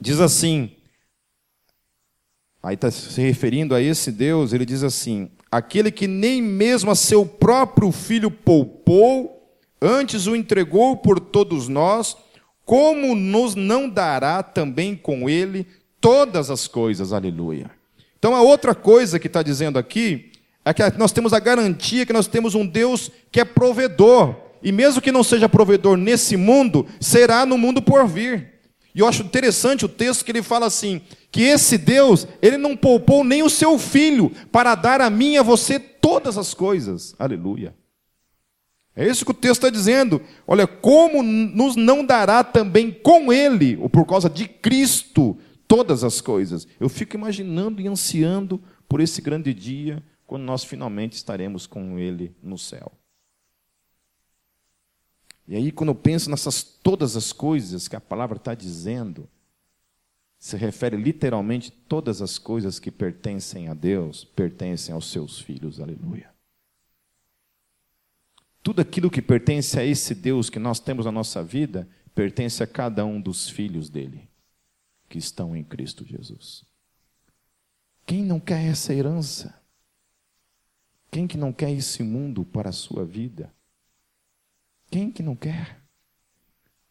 diz 0.00 0.20
assim: 0.20 0.70
Aí 2.62 2.74
está 2.74 2.90
se 2.90 3.20
referindo 3.20 3.74
a 3.74 3.82
esse 3.82 4.12
Deus, 4.12 4.52
ele 4.52 4.64
diz 4.64 4.82
assim: 4.82 5.30
aquele 5.50 5.90
que 5.90 6.06
nem 6.06 6.40
mesmo 6.40 6.90
a 6.90 6.94
seu 6.94 7.26
próprio 7.26 7.92
filho 7.92 8.30
poupou, 8.30 9.58
antes 9.82 10.26
o 10.26 10.34
entregou 10.34 10.96
por 10.96 11.20
todos 11.20 11.68
nós, 11.68 12.16
como 12.64 13.14
nos 13.14 13.54
não 13.54 13.88
dará 13.88 14.42
também 14.42 14.96
com 14.96 15.28
ele 15.28 15.66
todas 16.00 16.50
as 16.50 16.66
coisas? 16.66 17.12
Aleluia. 17.12 17.70
Então, 18.18 18.34
a 18.34 18.40
outra 18.40 18.74
coisa 18.74 19.18
que 19.18 19.26
está 19.26 19.42
dizendo 19.42 19.78
aqui 19.78 20.32
é 20.64 20.72
que 20.72 20.98
nós 20.98 21.12
temos 21.12 21.32
a 21.32 21.38
garantia 21.38 22.06
que 22.06 22.12
nós 22.12 22.26
temos 22.26 22.54
um 22.54 22.66
Deus 22.66 23.10
que 23.30 23.40
é 23.40 23.44
provedor. 23.44 24.34
E 24.62 24.72
mesmo 24.72 25.02
que 25.02 25.12
não 25.12 25.22
seja 25.22 25.48
provedor 25.48 25.96
nesse 25.96 26.36
mundo, 26.38 26.86
será 26.98 27.44
no 27.44 27.58
mundo 27.58 27.82
por 27.82 28.06
vir. 28.08 28.54
E 28.94 29.00
eu 29.00 29.06
acho 29.06 29.22
interessante 29.22 29.84
o 29.84 29.88
texto 29.88 30.24
que 30.24 30.32
ele 30.32 30.42
fala 30.42 30.66
assim: 30.66 31.02
que 31.30 31.42
esse 31.42 31.76
Deus, 31.76 32.26
ele 32.40 32.56
não 32.56 32.76
poupou 32.76 33.22
nem 33.22 33.42
o 33.42 33.50
seu 33.50 33.78
filho 33.78 34.32
para 34.50 34.74
dar 34.74 35.00
a 35.00 35.10
mim 35.10 35.32
e 35.32 35.38
a 35.38 35.42
você 35.42 35.78
todas 35.78 36.38
as 36.38 36.54
coisas. 36.54 37.14
Aleluia. 37.18 37.74
É 38.96 39.06
isso 39.06 39.24
que 39.24 39.32
o 39.32 39.34
texto 39.34 39.64
está 39.64 39.70
dizendo. 39.70 40.22
Olha, 40.46 40.66
como 40.66 41.22
nos 41.22 41.74
não 41.74 42.04
dará 42.06 42.44
também 42.44 42.92
com 42.92 43.32
ele, 43.32 43.76
ou 43.78 43.90
por 43.90 44.06
causa 44.06 44.30
de 44.30 44.46
Cristo, 44.46 45.36
todas 45.66 46.04
as 46.04 46.20
coisas. 46.20 46.66
Eu 46.78 46.88
fico 46.88 47.16
imaginando 47.16 47.82
e 47.82 47.88
ansiando 47.88 48.62
por 48.88 49.00
esse 49.00 49.20
grande 49.20 49.52
dia, 49.52 50.00
quando 50.26 50.44
nós 50.44 50.64
finalmente 50.64 51.14
estaremos 51.14 51.66
com 51.66 51.98
Ele 51.98 52.34
no 52.42 52.58
céu. 52.58 52.92
E 55.46 55.54
aí, 55.54 55.70
quando 55.70 55.90
eu 55.90 55.94
penso 55.94 56.30
nessas 56.30 56.62
todas 56.62 57.16
as 57.16 57.32
coisas 57.32 57.86
que 57.86 57.96
a 57.96 58.00
palavra 58.00 58.36
está 58.36 58.54
dizendo, 58.54 59.28
se 60.38 60.56
refere 60.56 60.96
literalmente 60.96 61.70
todas 61.70 62.22
as 62.22 62.38
coisas 62.38 62.78
que 62.78 62.90
pertencem 62.90 63.68
a 63.68 63.74
Deus, 63.74 64.24
pertencem 64.24 64.94
aos 64.94 65.10
seus 65.10 65.40
filhos, 65.40 65.80
aleluia. 65.80 66.32
Tudo 68.62 68.80
aquilo 68.80 69.10
que 69.10 69.20
pertence 69.20 69.78
a 69.78 69.84
esse 69.84 70.14
Deus 70.14 70.48
que 70.48 70.58
nós 70.58 70.80
temos 70.80 71.04
na 71.04 71.12
nossa 71.12 71.42
vida, 71.42 71.88
pertence 72.14 72.62
a 72.62 72.66
cada 72.66 73.04
um 73.04 73.20
dos 73.20 73.48
filhos 73.48 73.90
dele 73.90 74.28
que 75.08 75.18
estão 75.18 75.54
em 75.54 75.62
Cristo 75.62 76.04
Jesus. 76.04 76.64
Quem 78.06 78.22
não 78.22 78.40
quer 78.40 78.64
essa 78.64 78.92
herança? 78.92 79.63
Quem 81.14 81.28
que 81.28 81.38
não 81.38 81.52
quer 81.52 81.70
esse 81.70 82.02
mundo 82.02 82.44
para 82.44 82.70
a 82.70 82.72
sua 82.72 83.04
vida? 83.04 83.54
Quem 84.90 85.12
que 85.12 85.22
não 85.22 85.36
quer? 85.36 85.80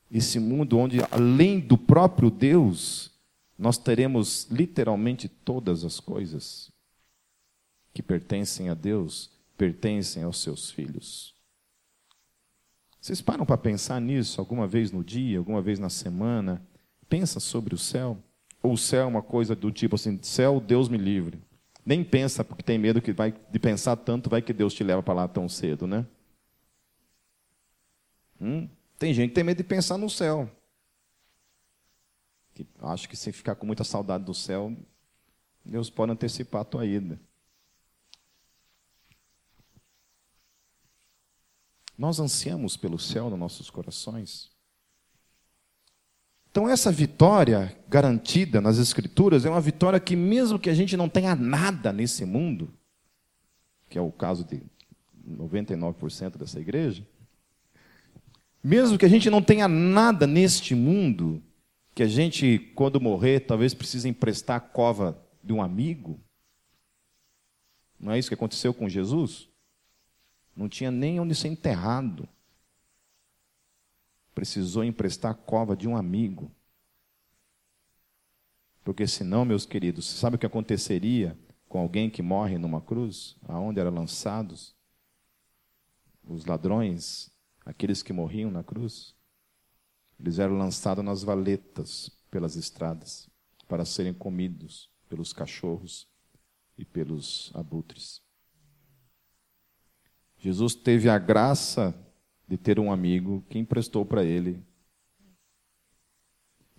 Esse 0.10 0.40
mundo 0.40 0.78
onde, 0.78 1.00
além 1.12 1.60
do 1.60 1.78
próprio 1.78 2.32
Deus, 2.32 3.12
nós 3.60 3.78
teremos 3.78 4.48
literalmente 4.50 5.28
todas 5.28 5.84
as 5.84 6.00
coisas 6.00 6.72
que 7.94 8.02
pertencem 8.02 8.70
a 8.70 8.74
Deus, 8.74 9.30
pertencem 9.58 10.24
aos 10.24 10.42
seus 10.42 10.72
filhos. 10.72 11.36
Vocês 13.02 13.22
param 13.22 13.46
para 13.46 13.58
pensar 13.58 14.00
nisso 14.00 14.40
alguma 14.40 14.66
vez 14.66 14.90
no 14.90 15.04
dia, 15.04 15.38
alguma 15.38 15.62
vez 15.62 15.80
na 15.80 15.90
semana? 15.90 16.66
pensa 17.10 17.42
sobre 17.42 17.76
o 17.76 17.78
céu? 17.78 18.18
Ou 18.62 18.72
o 18.72 18.78
céu 18.78 19.02
é 19.02 19.06
uma 19.06 19.22
coisa 19.22 19.54
do 19.54 19.70
tipo 19.70 19.96
assim, 19.96 20.18
céu, 20.22 20.62
Deus 20.62 20.88
me 20.88 20.98
livre. 20.98 21.44
Nem 21.86 22.04
pensa, 22.04 22.44
porque 22.44 22.64
tem 22.64 22.78
medo 22.78 23.02
que 23.02 23.12
vai, 23.12 23.32
de 23.32 23.60
pensar 23.60 23.98
tanto, 23.98 24.30
vai 24.30 24.42
que 24.42 24.54
Deus 24.54 24.74
te 24.74 24.84
leva 24.84 25.04
para 25.04 25.14
lá 25.14 25.28
tão 25.28 25.50
cedo, 25.50 25.86
né? 25.86 26.06
Hum? 28.40 28.70
Tem 28.98 29.14
gente 29.14 29.30
que 29.30 29.36
tem 29.36 29.44
medo 29.44 29.58
de 29.58 29.64
pensar 29.64 29.98
no 29.98 30.10
céu. 30.10 30.50
Que 32.54 32.66
acho 32.84 33.10
que 33.10 33.18
se 33.18 33.32
ficar 33.32 33.56
com 33.56 33.66
muita 33.66 33.84
saudade 33.84 34.24
do 34.24 34.34
céu, 34.34 34.74
Deus 35.66 35.90
pode 35.90 36.12
antecipar 36.12 36.62
a 36.62 36.66
tua 36.66 36.86
ida. 36.86 37.20
Nós 41.98 42.20
ansiamos 42.20 42.78
pelo 42.78 42.98
céu 42.98 43.30
nos 43.30 43.40
nossos 43.40 43.70
corações. 43.70 44.53
Então, 46.54 46.70
essa 46.70 46.92
vitória 46.92 47.76
garantida 47.90 48.62
nas 48.62 48.78
Escrituras 48.78 49.44
é 49.44 49.50
uma 49.50 49.60
vitória 49.60 50.00
que, 50.00 50.16
mesmo 50.16 50.60
que 50.60 50.70
a 50.70 50.74
gente 50.76 50.96
não 50.96 51.10
tenha 51.10 51.36
nada 51.36 51.92
nesse 51.92 52.26
mundo, 52.26 52.72
que 53.90 53.98
é 53.98 54.02
o 54.02 54.12
caso 54.12 54.46
de 54.46 54.62
99% 55.28 56.38
dessa 56.38 56.60
igreja, 56.60 57.04
mesmo 58.64 59.00
que 59.00 59.06
a 59.06 59.10
gente 59.10 59.32
não 59.32 59.42
tenha 59.42 59.68
nada 59.68 60.28
neste 60.28 60.76
mundo, 60.76 61.42
que 61.96 62.04
a 62.04 62.08
gente, 62.08 62.60
quando 62.76 63.02
morrer, 63.02 63.40
talvez 63.40 63.74
precise 63.74 64.08
emprestar 64.08 64.58
a 64.58 64.60
cova 64.60 65.20
de 65.44 65.54
um 65.54 65.60
amigo, 65.60 66.20
não 68.00 68.12
é 68.12 68.20
isso 68.20 68.28
que 68.28 68.36
aconteceu 68.36 68.76
com 68.76 68.88
Jesus? 68.88 69.50
Não 70.56 70.70
tinha 70.70 70.92
nem 70.92 71.20
onde 71.20 71.34
ser 71.34 71.48
enterrado 71.48 72.30
precisou 74.34 74.84
emprestar 74.84 75.32
a 75.32 75.36
cova 75.36 75.76
de 75.76 75.88
um 75.88 75.96
amigo. 75.96 76.52
Porque 78.84 79.08
senão, 79.08 79.46
meus 79.46 79.66
queridos, 79.66 80.06
sabe 80.06 80.36
o 80.36 80.40
que 80.40 80.46
aconteceria 80.46 81.38
com 81.70 81.80
alguém 81.80 82.10
que 82.10 82.22
morre 82.22 82.58
numa 82.58 82.82
cruz? 82.82 83.38
Aonde 83.44 83.80
eram 83.80 83.94
lançados 83.94 84.76
os 86.24 86.46
ladrões, 86.46 87.32
aqueles 87.66 88.04
que 88.04 88.12
morriam 88.12 88.52
na 88.52 88.64
cruz? 88.64 89.16
Eles 90.20 90.40
eram 90.40 90.58
lançados 90.58 91.04
nas 91.04 91.24
valetas 91.24 92.10
pelas 92.30 92.56
estradas 92.56 93.30
para 93.68 93.86
serem 93.86 94.14
comidos 94.14 94.92
pelos 95.10 95.32
cachorros 95.32 96.08
e 96.78 96.84
pelos 96.84 97.52
abutres. 97.54 98.22
Jesus 100.38 100.76
teve 100.76 101.08
a 101.08 101.18
graça 101.18 101.96
de 102.48 102.58
ter 102.58 102.80
um 102.80 102.92
amigo 102.92 103.44
que 103.50 103.58
emprestou 103.58 104.06
para 104.06 104.24
ele. 104.24 104.62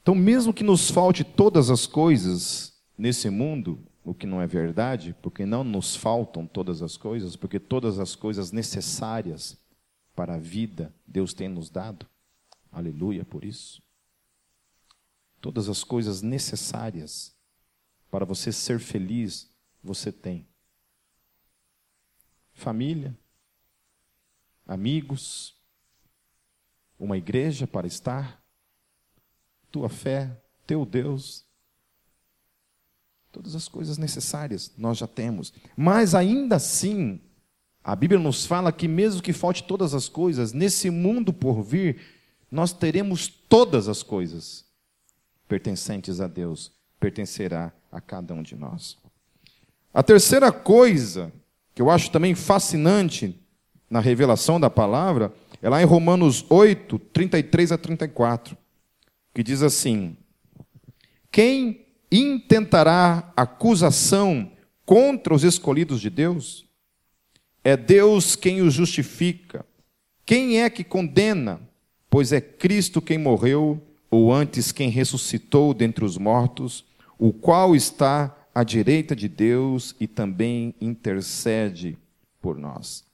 Então, 0.01 0.15
mesmo 0.15 0.53
que 0.53 0.63
nos 0.63 0.91
falte 0.91 1.25
todas 1.25 1.71
as 1.71 1.87
coisas 1.87 2.75
nesse 2.97 3.31
mundo, 3.31 3.79
o 4.05 4.13
que 4.13 4.27
não 4.27 4.41
é 4.41 4.47
verdade, 4.47 5.17
porque 5.23 5.47
não 5.47 5.65
nos 5.65 5.97
faltam 5.97 6.47
todas 6.47 6.83
as 6.83 6.97
coisas, 6.97 7.37
porque 7.37 7.59
todas 7.59 7.99
as 7.99 8.15
coisas 8.15 8.53
necessárias 8.53 9.59
para 10.15 10.35
a 10.35 10.39
vida 10.39 10.95
Deus 11.07 11.33
tem 11.33 11.49
nos 11.49 11.71
dado. 11.71 12.07
Aleluia 12.71 13.25
por 13.25 13.45
isso. 13.45 13.83
Todas 15.41 15.69
as 15.69 15.83
coisas 15.83 16.21
necessárias 16.21 17.35
para 18.11 18.25
você 18.25 18.53
ser 18.53 18.79
feliz, 18.79 19.51
você 19.83 20.13
tem. 20.13 20.47
Família, 22.53 23.17
amigos, 24.67 25.55
uma 26.99 27.17
igreja 27.17 27.67
para 27.67 27.87
estar, 27.87 28.43
tua 29.71 29.89
fé, 29.89 30.41
teu 30.67 30.85
Deus. 30.85 31.45
Todas 33.33 33.55
as 33.55 33.69
coisas 33.69 33.99
necessárias 33.99 34.73
nós 34.79 34.99
já 34.99 35.07
temos. 35.07 35.53
Mas 35.77 36.15
ainda 36.15 36.57
assim, 36.57 37.21
a 37.83 37.95
Bíblia 37.95 38.21
nos 38.21 38.47
fala 38.47 38.73
que, 38.73 38.87
mesmo 38.87 39.21
que 39.21 39.33
falte 39.33 39.65
todas 39.65 39.93
as 39.93 40.09
coisas, 40.09 40.53
nesse 40.53 40.89
mundo 40.89 41.33
por 41.33 41.63
vir, 41.63 42.01
nós 42.51 42.73
teremos 42.73 43.27
todas 43.27 43.89
as 43.89 44.03
coisas 44.03 44.65
pertencentes 45.49 46.21
a 46.21 46.29
Deus, 46.29 46.73
pertencerá 46.99 47.73
a 47.91 48.01
cada 48.01 48.33
um 48.33 48.43
de 48.43 48.57
nós. 48.57 48.97
A 49.93 50.03
terceira 50.03 50.51
coisa 50.51 51.33
que 51.75 51.83
eu 51.83 51.91
acho 51.91 52.11
também 52.11 52.35
fascinante 52.35 53.41
na 53.95 54.01
revelação 54.01 54.59
da 54.59 54.69
palavra, 54.69 55.33
é 55.63 55.69
lá 55.69 55.81
em 55.81 55.85
Romanos 55.85 56.45
8, 56.51 56.99
33 56.99 57.71
a 57.71 57.79
34, 57.79 58.57
que 59.33 59.41
diz 59.41 59.63
assim: 59.63 60.17
Quem 61.31 61.87
intentará 62.11 63.33
acusação 63.37 64.51
contra 64.85 65.33
os 65.33 65.45
escolhidos 65.45 66.01
de 66.01 66.11
Deus? 66.11 66.67
É 67.63 67.77
Deus 67.77 68.35
quem 68.35 68.63
os 68.63 68.75
justifica. 68.75 69.65
Quem 70.27 70.61
é 70.61 70.69
que 70.69 70.83
condena? 70.83 71.61
Pois 72.11 72.33
é 72.33 72.41
Cristo 72.41 73.01
quem 73.01 73.17
morreu, 73.17 73.81
ou 74.11 74.33
antes 74.33 74.73
quem 74.73 74.91
ressuscitou 74.91 75.73
dentre 75.73 76.05
os 76.05 76.19
mortos, 76.19 76.85
o 77.17 77.33
qual 77.33 77.77
está 77.77 78.37
à 78.53 78.65
direita 78.65 79.15
de 79.15 79.29
Deus 79.29 79.95
e 80.01 80.09
também 80.09 80.75
intercede 80.81 81.97
por 82.43 82.59
nós. 82.59 83.05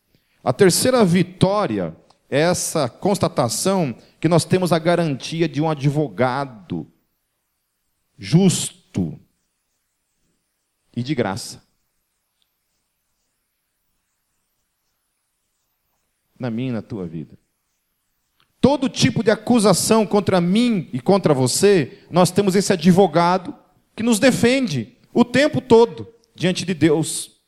A 0.42 0.52
terceira 0.52 1.04
vitória 1.04 1.94
é 2.28 2.40
essa 2.40 2.88
constatação 2.88 3.94
que 4.18 4.28
nós 4.28 4.44
temos 4.44 4.72
a 4.72 4.78
garantia 4.78 5.48
de 5.48 5.60
um 5.60 5.68
advogado 5.68 6.90
justo 8.16 9.18
e 10.96 11.02
de 11.02 11.14
graça. 11.14 11.62
Na 16.38 16.50
minha 16.50 16.70
e 16.70 16.72
na 16.72 16.82
tua 16.82 17.06
vida. 17.06 17.38
Todo 18.60 18.88
tipo 18.88 19.22
de 19.22 19.30
acusação 19.30 20.06
contra 20.06 20.40
mim 20.40 20.88
e 20.92 21.00
contra 21.00 21.34
você, 21.34 22.04
nós 22.10 22.30
temos 22.30 22.54
esse 22.54 22.72
advogado 22.72 23.54
que 23.96 24.02
nos 24.02 24.18
defende 24.18 24.96
o 25.12 25.24
tempo 25.24 25.60
todo 25.60 26.14
diante 26.34 26.64
de 26.64 26.72
Deus. 26.72 27.40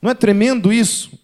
Não 0.00 0.10
é 0.10 0.14
tremendo 0.14 0.72
isso? 0.72 1.21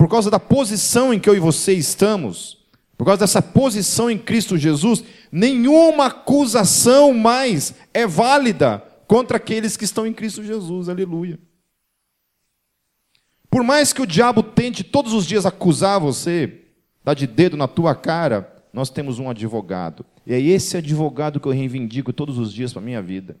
Por 0.00 0.08
causa 0.08 0.30
da 0.30 0.40
posição 0.40 1.12
em 1.12 1.20
que 1.20 1.28
eu 1.28 1.36
e 1.36 1.38
você 1.38 1.74
estamos, 1.74 2.56
por 2.96 3.04
causa 3.04 3.20
dessa 3.20 3.42
posição 3.42 4.10
em 4.10 4.16
Cristo 4.16 4.56
Jesus, 4.56 5.04
nenhuma 5.30 6.06
acusação 6.06 7.12
mais 7.12 7.74
é 7.92 8.06
válida 8.06 8.78
contra 9.06 9.36
aqueles 9.36 9.76
que 9.76 9.84
estão 9.84 10.06
em 10.06 10.14
Cristo 10.14 10.42
Jesus. 10.42 10.88
Aleluia. 10.88 11.38
Por 13.50 13.62
mais 13.62 13.92
que 13.92 14.00
o 14.00 14.06
diabo 14.06 14.42
tente 14.42 14.82
todos 14.82 15.12
os 15.12 15.26
dias 15.26 15.44
acusar 15.44 16.00
você, 16.00 16.62
dar 17.04 17.12
de 17.12 17.26
dedo 17.26 17.58
na 17.58 17.68
tua 17.68 17.94
cara, 17.94 18.50
nós 18.72 18.88
temos 18.88 19.18
um 19.18 19.28
advogado. 19.28 20.02
E 20.26 20.32
é 20.32 20.40
esse 20.40 20.78
advogado 20.78 21.38
que 21.38 21.46
eu 21.46 21.52
reivindico 21.52 22.10
todos 22.10 22.38
os 22.38 22.54
dias 22.54 22.72
para 22.72 22.80
a 22.80 22.84
minha 22.86 23.02
vida. 23.02 23.36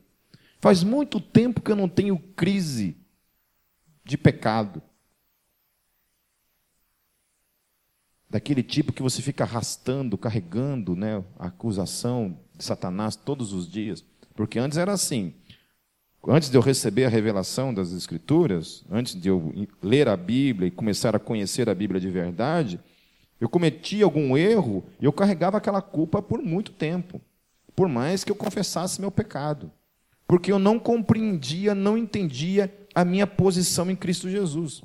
Faz 0.58 0.84
muito 0.84 1.22
tempo 1.22 1.62
que 1.62 1.72
eu 1.72 1.76
não 1.76 1.88
tenho 1.88 2.18
crise 2.36 2.98
de 4.04 4.18
pecado. 4.18 4.82
Daquele 8.30 8.62
tipo 8.62 8.92
que 8.92 9.02
você 9.02 9.20
fica 9.20 9.42
arrastando, 9.42 10.16
carregando 10.16 10.94
né, 10.94 11.22
a 11.38 11.48
acusação 11.48 12.38
de 12.56 12.64
Satanás 12.64 13.16
todos 13.16 13.52
os 13.52 13.68
dias. 13.68 14.04
Porque 14.34 14.58
antes 14.58 14.78
era 14.78 14.92
assim. 14.92 15.34
Antes 16.28 16.50
de 16.50 16.56
eu 16.56 16.60
receber 16.60 17.06
a 17.06 17.08
revelação 17.08 17.74
das 17.74 17.92
Escrituras, 17.92 18.84
antes 18.90 19.20
de 19.20 19.28
eu 19.28 19.52
ler 19.82 20.08
a 20.08 20.16
Bíblia 20.16 20.68
e 20.68 20.70
começar 20.70 21.16
a 21.16 21.18
conhecer 21.18 21.68
a 21.68 21.74
Bíblia 21.74 22.00
de 22.00 22.10
verdade, 22.10 22.78
eu 23.40 23.48
cometi 23.48 24.02
algum 24.02 24.36
erro 24.36 24.84
e 25.00 25.06
eu 25.06 25.12
carregava 25.12 25.56
aquela 25.56 25.80
culpa 25.80 26.20
por 26.20 26.42
muito 26.42 26.72
tempo, 26.72 27.20
por 27.74 27.88
mais 27.88 28.22
que 28.22 28.30
eu 28.30 28.36
confessasse 28.36 29.00
meu 29.00 29.10
pecado, 29.10 29.72
porque 30.28 30.52
eu 30.52 30.58
não 30.58 30.78
compreendia, 30.78 31.74
não 31.74 31.96
entendia 31.96 32.72
a 32.94 33.02
minha 33.02 33.26
posição 33.26 33.90
em 33.90 33.96
Cristo 33.96 34.28
Jesus. 34.28 34.82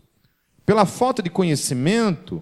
Pela 0.65 0.85
falta 0.85 1.21
de 1.21 1.29
conhecimento, 1.29 2.41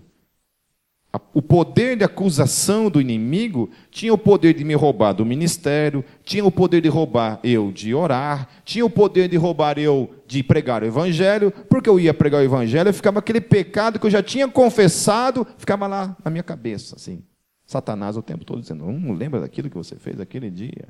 o 1.33 1.41
poder 1.41 1.95
de 1.95 2.03
acusação 2.03 2.89
do 2.89 2.99
inimigo 2.99 3.69
tinha 3.91 4.11
o 4.11 4.17
poder 4.17 4.53
de 4.53 4.63
me 4.63 4.73
roubar 4.73 5.13
do 5.13 5.23
ministério, 5.23 6.03
tinha 6.23 6.43
o 6.43 6.51
poder 6.51 6.81
de 6.81 6.89
roubar 6.89 7.39
eu 7.43 7.71
de 7.71 7.93
orar, 7.93 8.49
tinha 8.65 8.83
o 8.83 8.89
poder 8.89 9.27
de 9.27 9.37
roubar 9.37 9.77
eu 9.77 10.11
de 10.25 10.41
pregar 10.41 10.81
o 10.81 10.85
evangelho, 10.85 11.51
porque 11.69 11.87
eu 11.87 11.99
ia 11.99 12.13
pregar 12.13 12.41
o 12.41 12.43
evangelho, 12.43 12.89
e 12.89 12.93
ficava 12.93 13.19
aquele 13.19 13.39
pecado 13.39 13.99
que 13.99 14.07
eu 14.07 14.09
já 14.09 14.23
tinha 14.23 14.47
confessado, 14.47 15.45
ficava 15.57 15.85
lá 15.85 16.17
na 16.23 16.31
minha 16.31 16.43
cabeça, 16.43 16.95
assim. 16.95 17.23
Satanás 17.63 18.17
o 18.17 18.21
tempo 18.21 18.43
todo 18.43 18.61
dizendo: 18.61 18.85
Não 18.85 19.13
lembra 19.13 19.39
daquilo 19.39 19.69
que 19.69 19.77
você 19.77 19.95
fez 19.95 20.19
aquele 20.19 20.49
dia? 20.49 20.87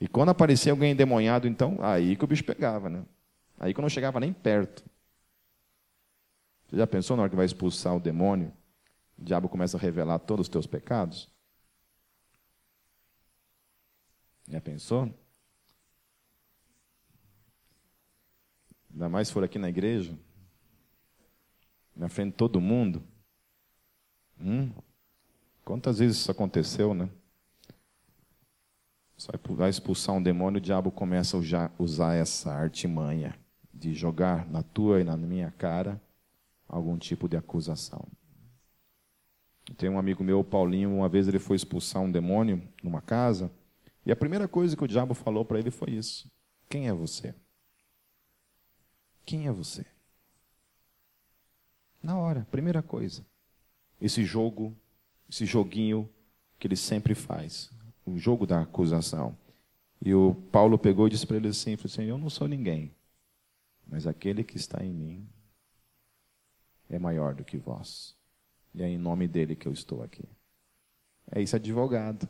E 0.00 0.08
quando 0.08 0.30
aparecia 0.30 0.72
alguém 0.72 0.92
endemoniado, 0.92 1.46
então, 1.46 1.78
aí 1.80 2.16
que 2.16 2.24
o 2.24 2.26
bicho 2.26 2.42
pegava, 2.42 2.88
né? 2.88 3.02
Aí 3.60 3.72
que 3.72 3.78
eu 3.78 3.82
não 3.82 3.88
chegava 3.88 4.18
nem 4.18 4.32
perto. 4.32 4.82
Você 6.68 6.76
já 6.76 6.86
pensou 6.86 7.16
na 7.16 7.22
hora 7.22 7.30
que 7.30 7.36
vai 7.36 7.44
expulsar 7.44 7.94
o 7.94 8.00
demônio? 8.00 8.50
O 9.22 9.24
diabo 9.24 9.48
começa 9.48 9.76
a 9.76 9.80
revelar 9.80 10.18
todos 10.18 10.46
os 10.46 10.48
teus 10.48 10.66
pecados? 10.66 11.30
Já 14.48 14.60
pensou? 14.60 15.14
Ainda 18.92 19.08
mais 19.08 19.28
se 19.28 19.34
for 19.34 19.44
aqui 19.44 19.60
na 19.60 19.68
igreja, 19.68 20.18
na 21.94 22.08
frente 22.08 22.32
de 22.32 22.36
todo 22.36 22.60
mundo. 22.60 23.00
Hum? 24.40 24.72
Quantas 25.64 26.00
vezes 26.00 26.16
isso 26.16 26.30
aconteceu, 26.30 26.92
né? 26.92 27.08
Vai 29.50 29.70
expulsar 29.70 30.16
um 30.16 30.22
demônio, 30.22 30.58
o 30.58 30.60
diabo 30.60 30.90
começa 30.90 31.36
a 31.36 31.70
usar 31.78 32.14
essa 32.14 32.52
artimanha 32.52 33.38
de 33.72 33.94
jogar 33.94 34.50
na 34.50 34.64
tua 34.64 35.00
e 35.00 35.04
na 35.04 35.16
minha 35.16 35.52
cara 35.52 36.02
algum 36.66 36.98
tipo 36.98 37.28
de 37.28 37.36
acusação. 37.36 38.04
Tem 39.76 39.88
um 39.88 39.98
amigo 39.98 40.24
meu, 40.24 40.42
Paulinho, 40.42 40.94
uma 40.94 41.08
vez 41.08 41.28
ele 41.28 41.38
foi 41.38 41.56
expulsar 41.56 42.02
um 42.02 42.10
demônio 42.10 42.62
numa 42.82 43.00
casa, 43.00 43.50
e 44.04 44.10
a 44.10 44.16
primeira 44.16 44.48
coisa 44.48 44.76
que 44.76 44.84
o 44.84 44.88
diabo 44.88 45.14
falou 45.14 45.44
para 45.44 45.58
ele 45.58 45.70
foi 45.70 45.90
isso: 45.92 46.30
Quem 46.68 46.88
é 46.88 46.92
você? 46.92 47.34
Quem 49.24 49.46
é 49.46 49.52
você? 49.52 49.86
Na 52.02 52.18
hora, 52.18 52.46
primeira 52.50 52.82
coisa. 52.82 53.24
Esse 54.00 54.24
jogo, 54.24 54.76
esse 55.30 55.46
joguinho 55.46 56.10
que 56.58 56.66
ele 56.66 56.76
sempre 56.76 57.14
faz, 57.14 57.70
o 58.04 58.18
jogo 58.18 58.46
da 58.46 58.62
acusação. 58.62 59.38
E 60.04 60.12
o 60.12 60.34
Paulo 60.50 60.76
pegou 60.76 61.06
e 61.06 61.10
disse 61.10 61.26
para 61.26 61.36
ele 61.36 61.48
assim: 61.48 61.74
assim 61.74 62.02
Eu 62.02 62.18
não 62.18 62.28
sou 62.28 62.48
ninguém, 62.48 62.92
mas 63.86 64.06
aquele 64.06 64.42
que 64.42 64.56
está 64.56 64.84
em 64.84 64.92
mim 64.92 65.28
é 66.90 66.98
maior 66.98 67.34
do 67.34 67.44
que 67.44 67.56
vós. 67.56 68.16
E 68.74 68.82
é 68.82 68.88
em 68.88 68.98
nome 68.98 69.28
dele 69.28 69.54
que 69.54 69.66
eu 69.66 69.72
estou 69.72 70.02
aqui. 70.02 70.24
É 71.30 71.40
isso, 71.40 71.56
advogado. 71.56 72.28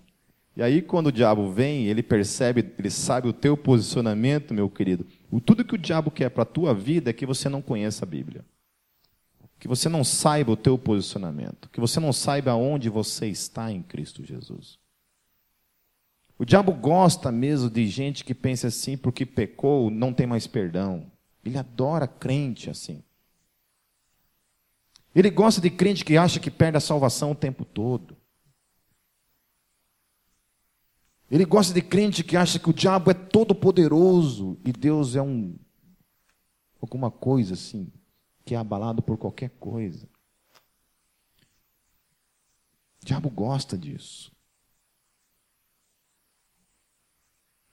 E 0.57 0.63
aí, 0.63 0.83
quando 0.83 1.07
o 1.07 1.13
diabo 1.13 1.51
vem, 1.51 1.87
ele 1.87 2.03
percebe, 2.03 2.73
ele 2.79 2.91
sabe 2.91 3.27
o 3.27 3.33
teu 3.33 3.57
posicionamento, 3.57 4.53
meu 4.53 4.69
querido. 4.69 5.07
O 5.31 5.41
tudo 5.41 5.65
que 5.65 5.75
o 5.75 5.79
diabo 5.79 6.11
quer 6.11 6.29
para 6.29 6.43
a 6.43 6.47
tua 6.47 6.75
vida 6.75 7.11
é 7.11 7.13
que 7.13 7.25
você 7.25 7.49
não 7.49 7.63
conheça 7.63 8.05
a 8.05 8.09
Bíblia. 8.09 8.45
Que 9.59 9.67
você 9.67 9.89
não 9.89 10.05
saiba 10.05 10.53
o 10.53 10.57
teu 10.57 10.77
posicionamento. 10.77 11.71
Que 11.71 11.81
você 11.81 11.99
não 11.99 12.13
saiba 12.13 12.55
onde 12.55 12.91
você 12.91 13.29
está 13.29 13.73
em 13.73 13.83
Cristo 13.83 14.25
Jesus. 14.25 14.79
O 16.39 16.45
diabo 16.45 16.73
gosta 16.73 17.31
mesmo 17.31 17.71
de 17.71 17.87
gente 17.87 18.25
que 18.25 18.35
pensa 18.35 18.67
assim, 18.67 18.97
porque 18.97 19.25
pecou, 19.25 19.91
não 19.91 20.13
tem 20.13 20.27
mais 20.27 20.47
perdão. 20.47 21.11
Ele 21.45 21.57
adora 21.57 22.07
crente 22.07 22.69
assim. 22.69 23.03
Ele 25.15 25.31
gosta 25.31 25.61
de 25.61 25.71
crente 25.71 26.05
que 26.05 26.17
acha 26.17 26.41
que 26.41 26.51
perde 26.51 26.79
a 26.79 26.81
salvação 26.81 27.33
o 27.33 27.35
tempo 27.35 27.65
todo. 27.65 28.17
Ele 31.31 31.45
gosta 31.45 31.73
de 31.73 31.83
crente 31.83 32.23
que 32.23 32.37
acha 32.37 32.59
que 32.59 32.69
o 32.69 32.75
diabo 32.75 33.11
é 33.11 33.15
todo 33.15 33.55
poderoso 33.55 34.59
e 34.65 34.73
Deus 34.73 35.17
é 35.17 35.23
um 35.23 35.59
alguma 36.81 37.11
coisa 37.11 37.55
assim, 37.55 37.93
que 38.45 38.55
é 38.55 38.59
abalado 38.59 39.01
por 39.01 39.17
qualquer 39.17 39.51
coisa. 39.51 40.07
O 43.03 43.07
diabo 43.07 43.31
gosta 43.31 43.79
disso. 43.79 44.33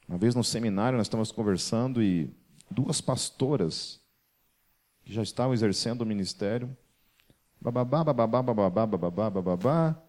Uma 0.08 0.18
vez 0.18 0.36
no 0.36 0.44
seminário 0.44 0.98
nós 0.98 1.08
estávamos 1.08 1.32
conversando 1.32 2.02
e 2.02 2.34
duas 2.70 3.02
pastoras 3.02 4.00
que 5.04 5.12
já 5.14 5.22
estavam 5.22 5.54
exercendo 5.54 6.02
o 6.02 6.06
ministério 6.06 6.76
bababá, 7.60 8.04
bababá, 8.04 8.42
bababá, 8.42 8.86
bababá, 8.88 9.30
bababá, 9.30 10.04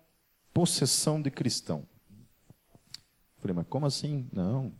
possessão 0.53 1.21
de 1.21 1.31
cristão. 1.31 1.87
Falei, 3.39 3.57
mas 3.57 3.67
como 3.67 3.87
assim? 3.87 4.29
Não, 4.33 4.73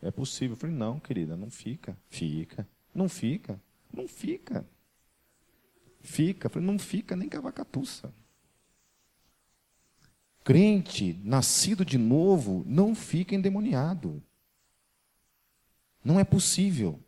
é 0.00 0.10
possível. 0.10 0.56
Falei, 0.56 0.74
não, 0.74 1.00
querida, 1.00 1.36
não 1.36 1.50
fica. 1.50 1.96
Fica. 2.08 2.66
Não 2.94 3.08
fica. 3.08 3.60
Não 3.92 4.06
fica. 4.06 4.64
Fica. 6.00 6.48
Falei, 6.48 6.66
não 6.66 6.78
fica 6.78 7.16
nem 7.16 7.28
cavacatuça. 7.28 8.12
Crente, 10.42 11.20
nascido 11.22 11.84
de 11.84 11.98
novo, 11.98 12.64
não 12.66 12.94
fica 12.94 13.34
endemoniado. 13.34 14.22
Não 16.02 16.18
é 16.18 16.24
possível. 16.24 16.98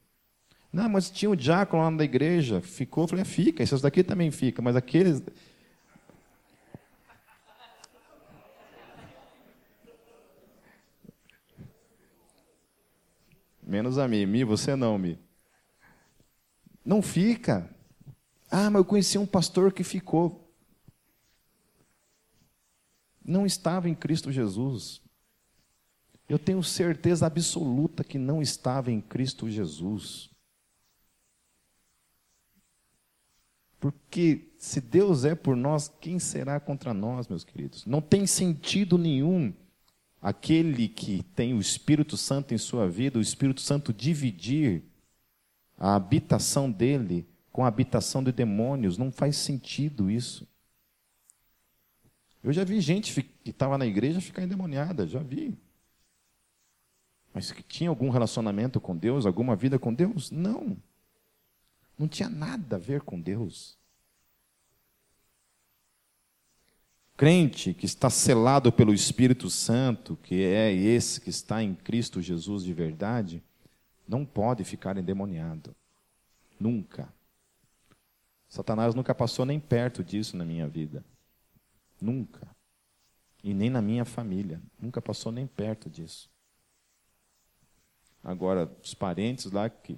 Não, 0.72 0.88
mas 0.88 1.11
tinha 1.11 1.30
o 1.30 1.37
diácono 1.37 1.82
lá 1.82 1.90
da 1.90 2.02
igreja, 2.02 2.62
ficou, 2.62 3.04
eu 3.04 3.08
falei, 3.08 3.26
fica, 3.26 3.62
esses 3.62 3.82
daqui 3.82 4.02
também 4.02 4.30
fica, 4.30 4.62
mas 4.62 4.74
aqueles. 4.74 5.22
Menos 13.62 13.98
a 13.98 14.08
mim, 14.08 14.24
Mi, 14.24 14.44
você 14.44 14.74
não, 14.74 14.96
Mi. 14.96 15.18
Não 16.82 17.02
fica. 17.02 17.68
Ah, 18.50 18.70
mas 18.70 18.80
eu 18.80 18.85
conheci 18.85 19.18
um 19.18 19.26
pastor 19.26 19.72
que 19.72 19.85
ficou. 19.85 20.50
Não 23.22 23.44
estava 23.44 23.90
em 23.90 23.94
Cristo 23.94 24.32
Jesus. 24.32 25.02
Eu 26.28 26.38
tenho 26.38 26.62
certeza 26.62 27.26
absoluta 27.26 28.02
que 28.02 28.16
não 28.18 28.40
estava 28.40 28.90
em 28.90 29.02
Cristo 29.02 29.50
Jesus. 29.50 30.31
Porque 33.82 34.52
se 34.58 34.80
Deus 34.80 35.24
é 35.24 35.34
por 35.34 35.56
nós, 35.56 35.92
quem 36.00 36.20
será 36.20 36.60
contra 36.60 36.94
nós, 36.94 37.26
meus 37.26 37.42
queridos? 37.42 37.84
Não 37.84 38.00
tem 38.00 38.28
sentido 38.28 38.96
nenhum 38.96 39.52
aquele 40.20 40.86
que 40.86 41.24
tem 41.34 41.52
o 41.52 41.58
Espírito 41.58 42.16
Santo 42.16 42.54
em 42.54 42.58
sua 42.58 42.88
vida, 42.88 43.18
o 43.18 43.20
Espírito 43.20 43.60
Santo 43.60 43.92
dividir 43.92 44.84
a 45.76 45.96
habitação 45.96 46.70
dele 46.70 47.26
com 47.50 47.64
a 47.64 47.66
habitação 47.66 48.22
de 48.22 48.30
demônios. 48.30 48.96
Não 48.96 49.10
faz 49.10 49.34
sentido 49.34 50.08
isso. 50.08 50.46
Eu 52.40 52.52
já 52.52 52.62
vi 52.62 52.80
gente 52.80 53.20
que 53.20 53.50
estava 53.50 53.76
na 53.76 53.84
igreja 53.84 54.20
ficar 54.20 54.44
endemoniada, 54.44 55.08
já 55.08 55.18
vi. 55.18 55.58
Mas 57.34 57.50
que 57.50 57.64
tinha 57.64 57.90
algum 57.90 58.10
relacionamento 58.10 58.80
com 58.80 58.96
Deus, 58.96 59.26
alguma 59.26 59.56
vida 59.56 59.76
com 59.76 59.92
Deus? 59.92 60.30
Não. 60.30 60.76
Não 62.02 62.08
tinha 62.08 62.28
nada 62.28 62.74
a 62.74 62.78
ver 62.80 63.02
com 63.02 63.20
Deus. 63.20 63.78
Crente 67.16 67.72
que 67.72 67.86
está 67.86 68.10
selado 68.10 68.72
pelo 68.72 68.92
Espírito 68.92 69.48
Santo, 69.48 70.16
que 70.16 70.42
é 70.42 70.72
esse 70.72 71.20
que 71.20 71.30
está 71.30 71.62
em 71.62 71.76
Cristo 71.76 72.20
Jesus 72.20 72.64
de 72.64 72.74
verdade, 72.74 73.40
não 74.08 74.26
pode 74.26 74.64
ficar 74.64 74.96
endemoniado. 74.96 75.76
Nunca. 76.58 77.08
Satanás 78.48 78.96
nunca 78.96 79.14
passou 79.14 79.46
nem 79.46 79.60
perto 79.60 80.02
disso 80.02 80.36
na 80.36 80.44
minha 80.44 80.66
vida. 80.66 81.04
Nunca. 82.00 82.48
E 83.44 83.54
nem 83.54 83.70
na 83.70 83.80
minha 83.80 84.04
família. 84.04 84.60
Nunca 84.76 85.00
passou 85.00 85.30
nem 85.30 85.46
perto 85.46 85.88
disso. 85.88 86.28
Agora, 88.24 88.68
os 88.82 88.92
parentes 88.92 89.52
lá 89.52 89.70
que 89.70 89.96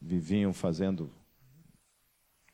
viviam 0.00 0.52
fazendo, 0.52 1.10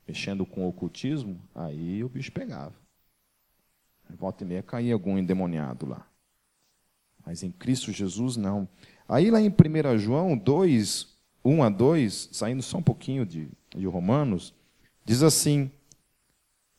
mexendo 0.07 0.47
com 0.47 0.65
o 0.65 0.69
ocultismo, 0.69 1.41
aí 1.55 2.03
o 2.03 2.09
bicho 2.09 2.33
pegava. 2.33 2.75
Volta 4.11 4.45
e 4.45 4.47
meia 4.47 4.63
caía 4.63 4.93
algum 4.93 5.17
endemoniado 5.17 5.87
lá. 5.87 6.07
Mas 7.25 7.43
em 7.43 7.51
Cristo 7.51 7.93
Jesus, 7.93 8.37
não. 8.37 8.69
Aí 9.09 9.31
lá 9.31 9.41
em 9.41 9.49
1 9.49 9.99
João 9.99 10.37
2, 10.37 11.09
1 11.45 11.63
a 11.63 11.69
2, 11.69 12.31
saindo 12.33 12.63
só 12.63 12.79
um 12.79 12.83
pouquinho 12.83 13.25
de, 13.25 13.49
de 13.75 13.87
Romanos, 13.87 14.55
diz 15.05 15.23
assim: 15.23 15.71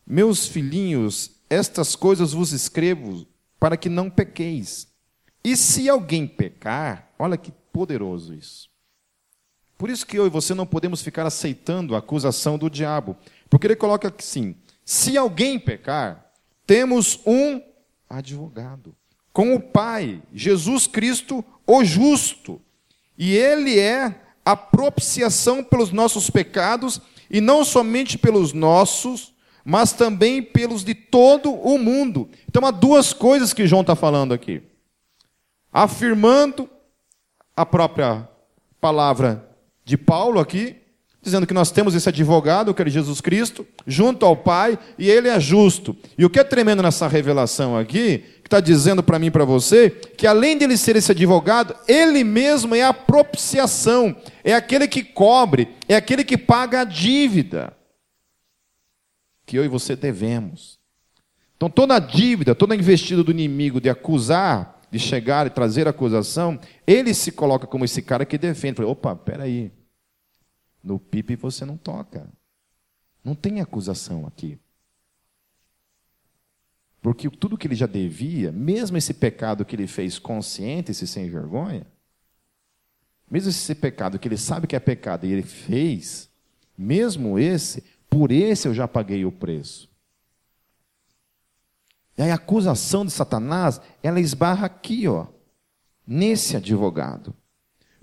Meus 0.06 0.47
filhinhos, 0.47 1.41
estas 1.49 1.95
coisas 1.95 2.34
vos 2.34 2.52
escrevo 2.52 3.26
para 3.60 3.78
que 3.78 3.89
não 3.89 4.10
pequeis. 4.10 4.91
E 5.43 5.58
se 5.58 5.89
alguém 5.89 6.28
pecar, 6.28 7.12
olha 7.19 7.38
que 7.38 7.52
poderoso 7.71 8.34
isso. 8.34 8.69
Por 9.84 9.89
isso 9.89 10.08
que 10.08 10.17
eu 10.17 10.26
e 10.26 10.30
você 10.30 10.54
não 10.54 10.65
podemos 10.65 11.02
ficar 11.02 11.26
aceitando 11.26 11.93
a 11.93 11.98
acusação 11.98 12.58
do 12.58 12.69
diabo. 12.69 13.17
Porque 13.50 13.67
ele 13.67 13.76
coloca 13.76 14.13
assim: 14.17 14.56
se 14.86 15.17
alguém 15.17 15.60
pecar, 15.60 16.32
temos 16.65 17.19
um 17.26 17.62
advogado 18.10 18.96
com 19.34 19.54
o 19.54 19.60
Pai, 19.60 20.24
Jesus 20.34 20.88
Cristo, 20.88 21.43
o 21.67 21.84
justo. 21.84 22.62
E 23.17 23.36
ele 23.36 23.78
é 23.78 24.22
a 24.46 24.56
propiciação 24.56 25.62
pelos 25.62 25.91
nossos 25.91 26.30
pecados, 26.30 27.02
e 27.30 27.41
não 27.41 27.65
somente 27.65 28.17
pelos 28.17 28.54
nossos, 28.54 29.34
mas 29.65 29.91
também 29.91 30.41
pelos 30.41 30.86
de 30.86 30.96
todo 30.96 31.52
o 31.52 31.78
mundo. 31.78 32.30
Então 32.48 32.65
há 32.65 32.72
duas 32.72 33.12
coisas 33.12 33.52
que 33.52 33.67
João 33.67 33.82
está 33.82 33.98
falando 33.98 34.34
aqui 34.34 34.63
afirmando 35.74 36.69
a 37.54 37.65
própria 37.65 38.30
palavra 38.80 39.50
de 39.86 39.98
Paulo 39.98 40.39
aqui, 40.39 40.78
dizendo 41.22 41.48
que 41.48 41.54
nós 41.54 41.72
temos 41.72 41.96
esse 41.96 42.10
advogado, 42.10 42.74
que 42.74 42.82
é 42.82 42.89
Jesus 42.89 43.22
Cristo, 43.22 43.65
junto 43.88 44.26
ao 44.26 44.36
Pai, 44.36 44.78
e 45.00 45.10
ele 45.10 45.30
é 45.30 45.39
justo. 45.39 45.96
E 46.17 46.26
o 46.26 46.30
que 46.30 46.39
é 46.39 46.43
tremendo 46.43 46.84
nessa 46.84 47.08
revelação 47.08 47.78
aqui, 47.78 48.19
que 48.41 48.48
está 48.48 48.60
dizendo 48.60 49.02
para 49.02 49.17
mim 49.17 49.28
e 49.28 49.32
para 49.32 49.46
você, 49.46 49.89
que 49.89 50.28
além 50.28 50.58
de 50.58 50.65
ele 50.65 50.78
ser 50.78 50.98
esse 50.98 51.12
advogado, 51.12 51.76
ele 51.88 52.24
mesmo 52.24 52.76
é 52.76 52.84
a 52.84 52.93
propiciação, 52.93 54.15
é 54.43 54.54
aquele 54.54 54.88
que 54.88 55.04
cobre, 55.04 55.69
é 55.88 55.96
aquele 55.96 56.26
que 56.26 56.38
paga 56.38 56.82
a 56.82 56.84
dívida 56.84 57.74
que 59.46 59.58
eu 59.58 59.63
e 59.63 59.67
você 59.67 59.96
devemos. 59.96 60.80
Então 61.56 61.69
toda 61.69 61.96
a 61.96 62.00
dívida, 62.00 62.54
toda 62.54 62.74
a 62.74 62.78
investida 62.78 63.24
do 63.24 63.32
inimigo 63.32 63.80
de 63.80 63.89
acusar, 63.89 64.72
de 64.93 64.99
chegar 64.99 65.47
e 65.47 65.49
trazer 65.49 65.88
acusação, 65.88 66.60
ele 66.86 67.15
se 67.15 67.32
coloca 67.32 67.65
como 67.65 67.84
esse 67.84 67.99
cara 67.99 68.27
que 68.27 68.38
defende. 68.38 68.75
Fala, 68.75 68.89
Opa, 68.89 69.15
peraí. 69.15 69.71
No 70.84 70.99
pipe 70.99 71.36
você 71.36 71.65
não 71.65 71.77
toca. 71.77 72.29
Não 73.23 73.34
tem 73.34 73.60
acusação 73.60 74.27
aqui. 74.27 74.60
Porque 77.01 77.27
tudo 77.27 77.58
que 77.58 77.65
ele 77.65 77.73
já 77.73 77.88
devia, 77.88 78.51
mesmo 78.51 78.95
esse 78.95 79.15
pecado 79.15 79.65
que 79.65 79.75
ele 79.75 79.88
fez 79.88 80.19
consciente, 80.19 80.91
esse 80.91 81.08
sem 81.08 81.27
vergonha, 81.27 81.88
mesmo 83.29 83.49
esse 83.49 83.73
pecado 83.73 84.19
que 84.19 84.27
ele 84.27 84.38
sabe 84.38 84.67
que 84.67 84.75
é 84.75 84.79
pecado 84.79 85.25
e 85.25 85.32
ele 85.32 85.41
fez, 85.41 86.29
mesmo 86.77 87.39
esse, 87.39 87.84
por 88.08 88.32
esse 88.32 88.67
eu 88.67 88.75
já 88.75 88.88
paguei 88.88 89.25
o 89.25 89.32
preço. 89.32 89.89
E 92.17 92.21
a 92.21 92.36
acusação 92.36 93.06
de 93.06 93.12
Satanás, 93.12 93.82
ela 94.02 94.19
esbarra 94.19 94.67
aqui, 94.67 95.08
ó, 95.08 95.28
nesse 96.06 96.56
advogado. 96.56 97.34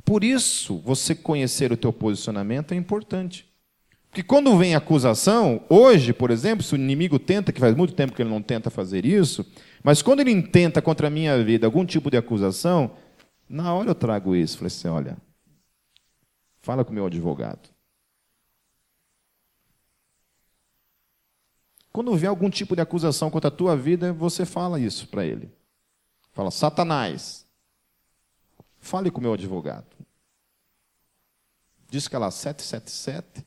Por 0.04 0.24
isso, 0.24 0.78
você 0.78 1.14
conhecer 1.14 1.70
o 1.72 1.76
teu 1.76 1.92
posicionamento 1.92 2.72
é 2.72 2.76
importante. 2.76 3.48
Porque 4.10 4.24
quando 4.24 4.56
vem 4.58 4.74
acusação, 4.74 5.64
hoje, 5.68 6.12
por 6.12 6.32
exemplo, 6.32 6.64
se 6.64 6.74
o 6.74 6.76
inimigo 6.76 7.16
tenta, 7.16 7.52
que 7.52 7.60
faz 7.60 7.76
muito 7.76 7.94
tempo 7.94 8.12
que 8.12 8.20
ele 8.20 8.30
não 8.30 8.42
tenta 8.42 8.68
fazer 8.68 9.06
isso, 9.06 9.46
mas 9.84 10.02
quando 10.02 10.18
ele 10.18 10.32
intenta 10.32 10.82
contra 10.82 11.06
a 11.06 11.10
minha 11.10 11.40
vida 11.44 11.66
algum 11.66 11.86
tipo 11.86 12.10
de 12.10 12.16
acusação, 12.16 12.90
na 13.48 13.72
hora 13.72 13.90
eu 13.90 13.94
trago 13.94 14.34
isso. 14.34 14.58
Falei 14.58 14.66
assim: 14.66 14.88
olha, 14.88 15.16
fala 16.60 16.84
com 16.84 16.90
o 16.90 16.94
meu 16.94 17.06
advogado. 17.06 17.68
Quando 21.92 22.16
vê 22.16 22.26
algum 22.26 22.48
tipo 22.48 22.76
de 22.76 22.82
acusação 22.82 23.30
contra 23.30 23.48
a 23.48 23.50
tua 23.50 23.76
vida, 23.76 24.12
você 24.12 24.46
fala 24.46 24.78
isso 24.78 25.08
para 25.08 25.24
ele. 25.24 25.52
Fala, 26.32 26.50
Satanás, 26.50 27.46
fale 28.78 29.10
com 29.10 29.18
o 29.18 29.22
meu 29.22 29.32
advogado. 29.32 29.86
Diz 31.90 32.06
que 32.06 32.14
é 32.14 32.18
lá 32.18 32.30
777. 32.30 33.44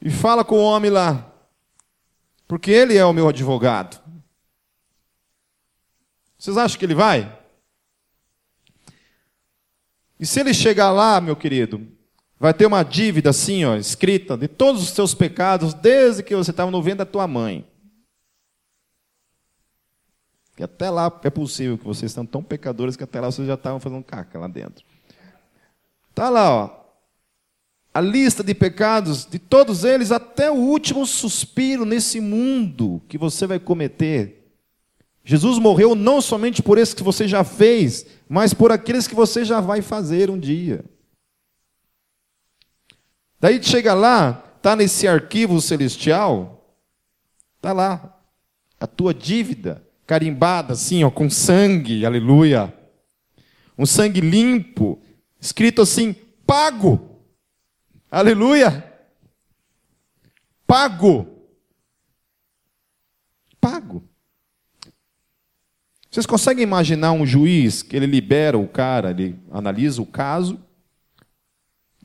E 0.00 0.10
fala 0.10 0.44
com 0.44 0.56
o 0.56 0.62
homem 0.62 0.90
lá. 0.90 1.32
Porque 2.46 2.70
ele 2.70 2.96
é 2.96 3.04
o 3.04 3.12
meu 3.12 3.28
advogado. 3.28 4.00
Vocês 6.38 6.56
acham 6.56 6.78
que 6.78 6.84
ele 6.84 6.94
vai? 6.94 7.36
E 10.20 10.24
se 10.24 10.38
ele 10.38 10.54
chegar 10.54 10.90
lá, 10.92 11.20
meu 11.20 11.34
querido, 11.34 11.97
Vai 12.40 12.54
ter 12.54 12.66
uma 12.66 12.84
dívida 12.84 13.30
assim, 13.30 13.64
ó, 13.64 13.76
escrita 13.76 14.36
de 14.36 14.46
todos 14.46 14.82
os 14.82 14.90
seus 14.90 15.12
pecados 15.12 15.74
desde 15.74 16.22
que 16.22 16.36
você 16.36 16.52
estava 16.52 16.70
no 16.70 16.80
ventre 16.80 16.98
da 16.98 17.06
tua 17.06 17.26
mãe. 17.26 17.66
E 20.58 20.62
até 20.62 20.90
lá 20.90 21.12
é 21.22 21.30
possível 21.30 21.76
que 21.76 21.84
vocês 21.84 22.12
são 22.12 22.24
tão 22.24 22.42
pecadores 22.42 22.96
que 22.96 23.04
até 23.04 23.20
lá 23.20 23.30
vocês 23.30 23.46
já 23.46 23.54
estavam 23.54 23.80
fazendo 23.80 24.04
caca 24.04 24.38
lá 24.38 24.48
dentro. 24.48 24.84
Tá 26.14 26.28
lá, 26.28 26.50
ó. 26.50 26.78
A 27.94 28.00
lista 28.00 28.44
de 28.44 28.54
pecados 28.54 29.24
de 29.24 29.38
todos 29.38 29.82
eles 29.82 30.12
até 30.12 30.50
o 30.50 30.54
último 30.54 31.06
suspiro 31.06 31.84
nesse 31.84 32.20
mundo 32.20 33.02
que 33.08 33.18
você 33.18 33.46
vai 33.46 33.58
cometer. 33.58 34.52
Jesus 35.24 35.58
morreu 35.58 35.94
não 35.94 36.20
somente 36.20 36.62
por 36.62 36.78
esses 36.78 36.94
que 36.94 37.02
você 37.02 37.26
já 37.26 37.42
fez, 37.42 38.06
mas 38.28 38.54
por 38.54 38.70
aqueles 38.70 39.06
que 39.08 39.14
você 39.14 39.44
já 39.44 39.60
vai 39.60 39.82
fazer 39.82 40.30
um 40.30 40.38
dia. 40.38 40.84
Daí 43.40 43.62
chega 43.62 43.94
lá, 43.94 44.44
está 44.56 44.74
nesse 44.74 45.06
arquivo 45.06 45.60
celestial, 45.60 46.76
está 47.56 47.72
lá, 47.72 48.20
a 48.80 48.86
tua 48.86 49.14
dívida, 49.14 49.84
carimbada 50.06 50.72
assim, 50.72 51.04
ó, 51.04 51.10
com 51.10 51.30
sangue, 51.30 52.04
aleluia. 52.04 52.74
Um 53.76 53.86
sangue 53.86 54.20
limpo, 54.20 55.00
escrito 55.40 55.82
assim, 55.82 56.14
pago, 56.44 57.22
aleluia. 58.10 58.84
Pago. 60.66 61.26
Pago. 63.60 64.02
Vocês 66.10 66.26
conseguem 66.26 66.62
imaginar 66.62 67.12
um 67.12 67.24
juiz 67.24 67.82
que 67.82 67.94
ele 67.94 68.06
libera 68.06 68.58
o 68.58 68.66
cara, 68.66 69.10
ele 69.10 69.38
analisa 69.50 70.02
o 70.02 70.06
caso, 70.06 70.60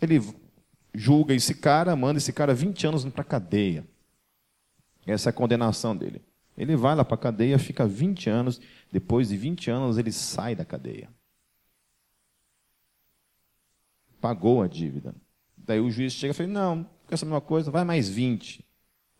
ele 0.02 0.22
julga 0.94 1.34
esse 1.34 1.56
cara, 1.56 1.96
manda 1.96 2.18
esse 2.18 2.32
cara 2.32 2.54
20 2.54 2.88
anos 2.88 3.06
para 3.06 3.24
cadeia. 3.24 3.86
Essa 5.06 5.30
é 5.30 5.32
a 5.32 5.34
condenação 5.34 5.96
dele. 5.96 6.22
Ele 6.58 6.76
vai 6.76 6.96
lá 6.96 7.04
para 7.04 7.16
a 7.16 7.18
cadeia, 7.18 7.58
fica 7.58 7.86
20 7.86 8.30
anos, 8.30 8.62
depois 8.92 9.30
de 9.30 9.38
20 9.38 9.72
anos 9.72 9.98
ele 9.98 10.12
sai 10.12 10.56
da 10.56 10.64
cadeia. 10.64 11.10
Pagou 14.22 14.62
a 14.62 14.68
dívida. 14.68 15.16
Daí 15.58 15.80
o 15.80 15.90
juiz 15.90 16.14
chega 16.14 16.32
e 16.32 16.34
fala: 16.34 16.50
Não, 16.50 16.90
quer 17.08 17.18
saber 17.18 17.32
uma 17.32 17.42
coisa? 17.42 17.72
Vai 17.72 17.84
mais 17.84 18.08
20. 18.08 18.64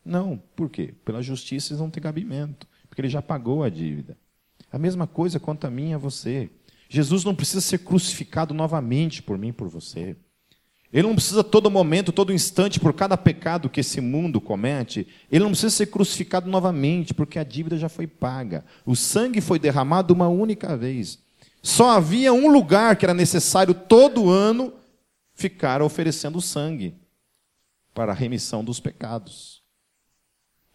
Não, 0.04 0.38
por 0.54 0.70
quê? 0.70 0.94
Pela 1.04 1.22
justiça 1.22 1.72
eles 1.72 1.80
não 1.80 1.90
têm 1.90 2.02
cabimento, 2.02 2.66
porque 2.88 3.00
ele 3.00 3.08
já 3.08 3.20
pagou 3.20 3.64
a 3.64 3.68
dívida. 3.68 4.16
A 4.70 4.78
mesma 4.78 5.06
coisa 5.06 5.40
quanto 5.40 5.66
a 5.66 5.70
mim 5.70 5.90
e 5.90 5.94
a 5.94 5.98
você. 5.98 6.50
Jesus 6.88 7.24
não 7.24 7.34
precisa 7.34 7.60
ser 7.60 7.78
crucificado 7.78 8.54
novamente 8.54 9.22
por 9.22 9.38
mim 9.38 9.48
e 9.48 9.52
por 9.52 9.68
você. 9.68 10.16
Ele 10.94 11.08
não 11.08 11.16
precisa 11.16 11.42
todo 11.42 11.68
momento, 11.68 12.12
todo 12.12 12.32
instante, 12.32 12.78
por 12.78 12.94
cada 12.94 13.16
pecado 13.16 13.68
que 13.68 13.80
esse 13.80 14.00
mundo 14.00 14.40
comete, 14.40 15.08
ele 15.28 15.42
não 15.42 15.50
precisa 15.50 15.70
ser 15.70 15.86
crucificado 15.86 16.48
novamente, 16.48 17.12
porque 17.12 17.36
a 17.36 17.42
dívida 17.42 17.76
já 17.76 17.88
foi 17.88 18.06
paga. 18.06 18.64
O 18.86 18.94
sangue 18.94 19.40
foi 19.40 19.58
derramado 19.58 20.14
uma 20.14 20.28
única 20.28 20.76
vez. 20.76 21.18
Só 21.60 21.90
havia 21.90 22.32
um 22.32 22.48
lugar 22.48 22.94
que 22.94 23.04
era 23.04 23.12
necessário 23.12 23.74
todo 23.74 24.30
ano 24.30 24.72
ficar 25.34 25.82
oferecendo 25.82 26.40
sangue 26.40 26.94
para 27.92 28.12
a 28.12 28.14
remissão 28.14 28.62
dos 28.62 28.78
pecados, 28.78 29.64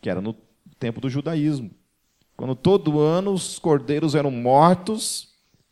que 0.01 0.10
era 0.10 0.19
no 0.19 0.36
tempo 0.77 0.99
do 0.99 1.10
judaísmo. 1.10 1.71
Quando 2.36 2.55
todo 2.55 2.99
ano 2.99 3.32
os 3.32 3.58
cordeiros 3.58 4.15
eram 4.15 4.32
mortos, 4.32 5.29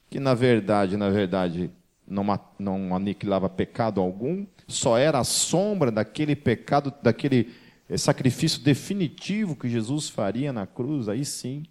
que 0.09 0.21
na 0.21 0.33
verdade, 0.33 0.95
na 0.95 1.09
verdade, 1.09 1.69
não, 2.07 2.95
aniquilava 2.95 3.49
pecado 3.49 3.99
algum, 3.99 4.45
só 4.67 4.97
era 4.97 5.19
a 5.19 5.23
sombra 5.23 5.91
daquele 5.91 6.35
pecado, 6.35 6.93
daquele 7.03 7.53
eh, 7.89 7.97
sacrifício 7.97 8.61
definitivo 8.61 9.55
que 9.55 9.69
Jesus 9.69 10.09
faria 10.09 10.53
na 10.53 10.65
cruz, 10.65 11.09
aí 11.09 11.25
sim. 11.25 11.63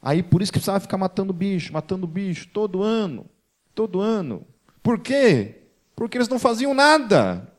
Aí 0.00 0.22
por 0.22 0.40
isso 0.40 0.52
que 0.52 0.58
precisava 0.58 0.80
ficar 0.80 0.96
matando 0.96 1.32
bicho, 1.32 1.72
matando 1.72 2.06
bicho, 2.06 2.48
todo 2.48 2.82
ano, 2.82 3.26
todo 3.74 4.00
ano. 4.00 4.46
Por 4.82 4.98
quê? 4.98 5.62
Porque 5.94 6.16
eles 6.16 6.28
não 6.28 6.38
faziam 6.38 6.72
nada. 6.72 7.52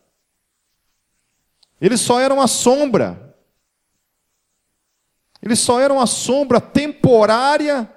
Eles 1.79 2.01
só 2.01 2.19
eram 2.19 2.41
a 2.41 2.47
sombra. 2.47 3.35
Eles 5.41 5.59
só 5.59 5.79
eram 5.79 5.99
a 5.99 6.07
sombra 6.07 6.59
temporária 6.59 7.91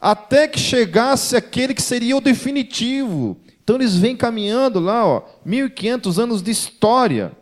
até 0.00 0.46
que 0.46 0.58
chegasse 0.58 1.34
aquele 1.36 1.74
que 1.74 1.82
seria 1.82 2.16
o 2.16 2.20
definitivo. 2.20 3.40
Então 3.64 3.76
eles 3.76 3.96
vêm 3.96 4.14
caminhando 4.14 4.78
lá, 4.78 5.04
ó, 5.06 5.26
1500 5.44 6.18
anos 6.18 6.42
de 6.42 6.50
história. 6.50 7.36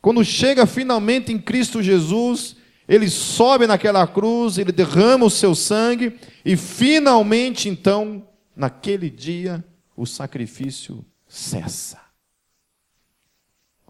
Quando 0.00 0.24
chega 0.24 0.66
finalmente 0.66 1.32
em 1.32 1.38
Cristo 1.38 1.82
Jesus, 1.82 2.56
ele 2.86 3.10
sobe 3.10 3.66
naquela 3.66 4.06
cruz, 4.06 4.56
ele 4.56 4.70
derrama 4.70 5.26
o 5.26 5.30
seu 5.30 5.52
sangue 5.54 6.18
e 6.44 6.56
finalmente 6.56 7.68
então, 7.68 8.26
naquele 8.54 9.10
dia, 9.10 9.64
o 9.96 10.06
sacrifício 10.06 11.04
cessa. 11.26 12.00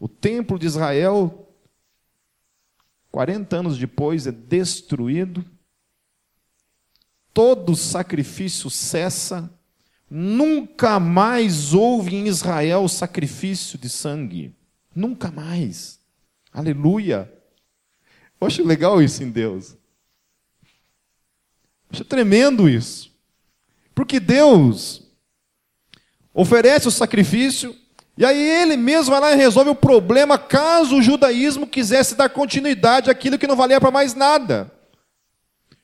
O 0.01 0.09
templo 0.09 0.59
de 0.59 0.67
Israel 0.67 1.45
40 3.15 3.57
anos 3.57 3.79
depois 3.79 4.27
é 4.27 4.33
destruído, 4.33 5.45
todo 7.33 7.77
sacrifício 7.77 8.69
cessa, 8.69 9.53
nunca 10.17 11.01
mais 11.01 11.75
houve 11.75 12.15
em 12.15 12.29
Israel 12.29 12.87
sacrifício 12.87 13.77
de 13.77 13.89
sangue. 13.89 14.55
Nunca 14.95 15.33
mais. 15.33 15.99
Aleluia. 16.53 17.33
Eu 18.41 18.47
acho 18.47 18.65
legal 18.65 19.03
isso 19.03 19.25
em 19.25 19.31
Deus. 19.31 19.73
Eu 19.73 19.79
acho 21.95 22.05
tremendo 22.05 22.69
isso. 22.69 23.13
Porque 23.93 24.21
Deus 24.21 25.03
oferece 26.33 26.87
o 26.87 26.93
sacrifício, 26.93 27.75
e 28.17 28.25
aí 28.25 28.41
ele 28.41 28.77
mesmo 28.77 29.11
vai 29.11 29.21
lá 29.21 29.33
e 29.33 29.37
resolve 29.37 29.71
o 29.71 29.75
problema 29.75 30.39
caso 30.39 30.97
o 30.97 31.03
judaísmo 31.03 31.67
quisesse 31.67 32.15
dar 32.15 32.29
continuidade 32.29 33.11
àquilo 33.11 33.39
que 33.39 33.49
não 33.49 33.57
valia 33.57 33.81
para 33.81 33.91
mais 33.91 34.15
nada. 34.15 34.71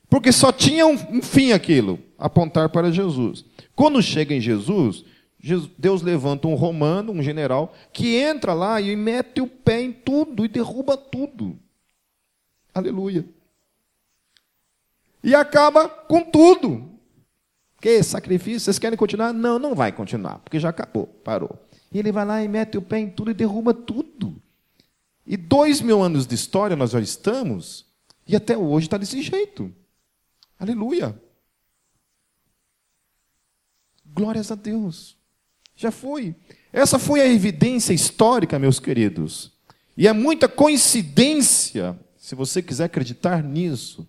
Porque 0.08 0.30
só 0.30 0.52
tinha 0.52 0.86
um 0.86 1.20
fim 1.20 1.50
aquilo, 1.50 1.98
apontar 2.20 2.68
para 2.68 2.92
Jesus. 2.92 3.44
Quando 3.74 4.02
chega 4.02 4.34
em 4.34 4.40
Jesus, 4.40 5.04
Deus 5.78 6.02
levanta 6.02 6.46
um 6.46 6.54
romano, 6.54 7.12
um 7.12 7.22
general, 7.22 7.74
que 7.92 8.16
entra 8.16 8.52
lá 8.52 8.80
e 8.80 8.94
mete 8.94 9.40
o 9.40 9.46
pé 9.46 9.80
em 9.80 9.92
tudo 9.92 10.44
e 10.44 10.48
derruba 10.48 10.96
tudo. 10.98 11.58
Aleluia. 12.74 13.24
E 15.24 15.34
acaba 15.34 15.88
com 15.88 16.22
tudo. 16.22 16.90
Que 17.80 18.02
sacrifício? 18.02 18.60
Vocês 18.60 18.78
querem 18.78 18.98
continuar? 18.98 19.32
Não, 19.32 19.58
não 19.58 19.74
vai 19.74 19.90
continuar, 19.90 20.38
porque 20.40 20.60
já 20.60 20.68
acabou, 20.68 21.06
parou. 21.06 21.58
E 21.90 21.98
ele 21.98 22.12
vai 22.12 22.26
lá 22.26 22.44
e 22.44 22.48
mete 22.48 22.76
o 22.76 22.82
pé 22.82 22.98
em 22.98 23.08
tudo 23.08 23.30
e 23.30 23.34
derruba 23.34 23.72
tudo. 23.72 24.36
E 25.26 25.36
dois 25.36 25.80
mil 25.80 26.02
anos 26.02 26.26
de 26.26 26.34
história 26.34 26.76
nós 26.76 26.90
já 26.90 27.00
estamos, 27.00 27.86
e 28.26 28.36
até 28.36 28.56
hoje 28.56 28.86
está 28.86 28.98
desse 28.98 29.22
jeito. 29.22 29.72
Aleluia. 30.58 31.18
Glórias 34.14 34.50
a 34.50 34.54
Deus. 34.54 35.16
Já 35.76 35.90
foi. 35.90 36.34
Essa 36.72 36.98
foi 36.98 37.20
a 37.20 37.26
evidência 37.26 37.92
histórica, 37.92 38.58
meus 38.58 38.78
queridos. 38.78 39.52
E 39.96 40.06
é 40.06 40.12
muita 40.12 40.48
coincidência, 40.48 41.98
se 42.16 42.34
você 42.34 42.62
quiser 42.62 42.84
acreditar 42.84 43.42
nisso, 43.42 44.08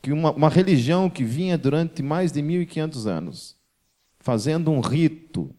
que 0.00 0.12
uma, 0.12 0.30
uma 0.32 0.48
religião 0.48 1.10
que 1.10 1.24
vinha 1.24 1.58
durante 1.58 2.02
mais 2.02 2.30
de 2.30 2.40
1.500 2.40 3.06
anos, 3.06 3.56
fazendo 4.20 4.70
um 4.70 4.80
rito 4.80 5.54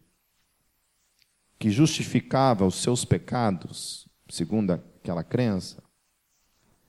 que 1.57 1.69
justificava 1.69 2.65
os 2.65 2.75
seus 2.75 3.03
pecados, 3.03 4.07
segundo 4.29 4.71
aquela 4.71 5.23
crença. 5.23 5.83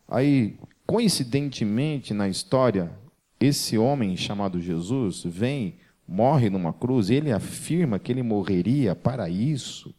Aí, 0.07 0.57
coincidentemente 0.87 2.15
na 2.15 2.29
história, 2.29 2.93
esse 3.41 3.77
homem 3.77 4.17
chamado 4.17 4.61
Jesus 4.61 5.25
vem, 5.25 5.80
morre 6.11 6.51
numa 6.51 6.73
cruz, 6.73 7.09
ele 7.09 7.31
afirma 7.31 7.97
que 7.97 8.11
ele 8.11 8.23
morreria 8.23 8.97
para 8.97 9.29
isso. 9.29 9.95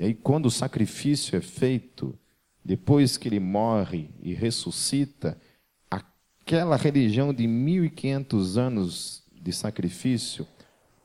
E 0.00 0.06
aí, 0.06 0.14
quando 0.14 0.46
o 0.46 0.50
sacrifício 0.50 1.36
é 1.36 1.42
feito, 1.42 2.18
depois 2.64 3.18
que 3.18 3.28
ele 3.28 3.38
morre 3.38 4.08
e 4.22 4.32
ressuscita, 4.32 5.38
aquela 5.90 6.76
religião 6.76 7.34
de 7.34 7.46
1500 7.46 8.56
anos 8.56 9.22
de 9.30 9.52
sacrifício 9.52 10.46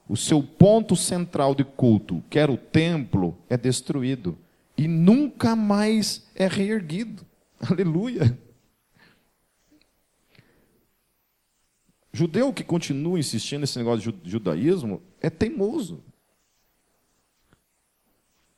o 0.10 0.15
seu 0.15 0.41
ponto 0.41 0.95
central 0.95 1.53
de 1.53 1.65
culto, 1.65 2.23
que 2.30 2.39
era 2.39 2.51
o 2.51 2.58
templo, 2.58 3.38
é 3.49 3.58
destruído 3.58 4.38
e 4.77 4.88
nunca 4.88 5.56
mais 5.56 6.25
é 6.34 6.47
reerguido. 6.47 7.25
Aleluia. 7.60 8.38
Judeu 12.17 12.51
que 12.51 12.63
continua 12.63 13.19
insistindo 13.19 13.62
nesse 13.62 13.77
negócio 13.77 14.12
de 14.12 14.27
judaísmo 14.27 15.03
é 15.21 15.30
teimoso. 15.30 16.03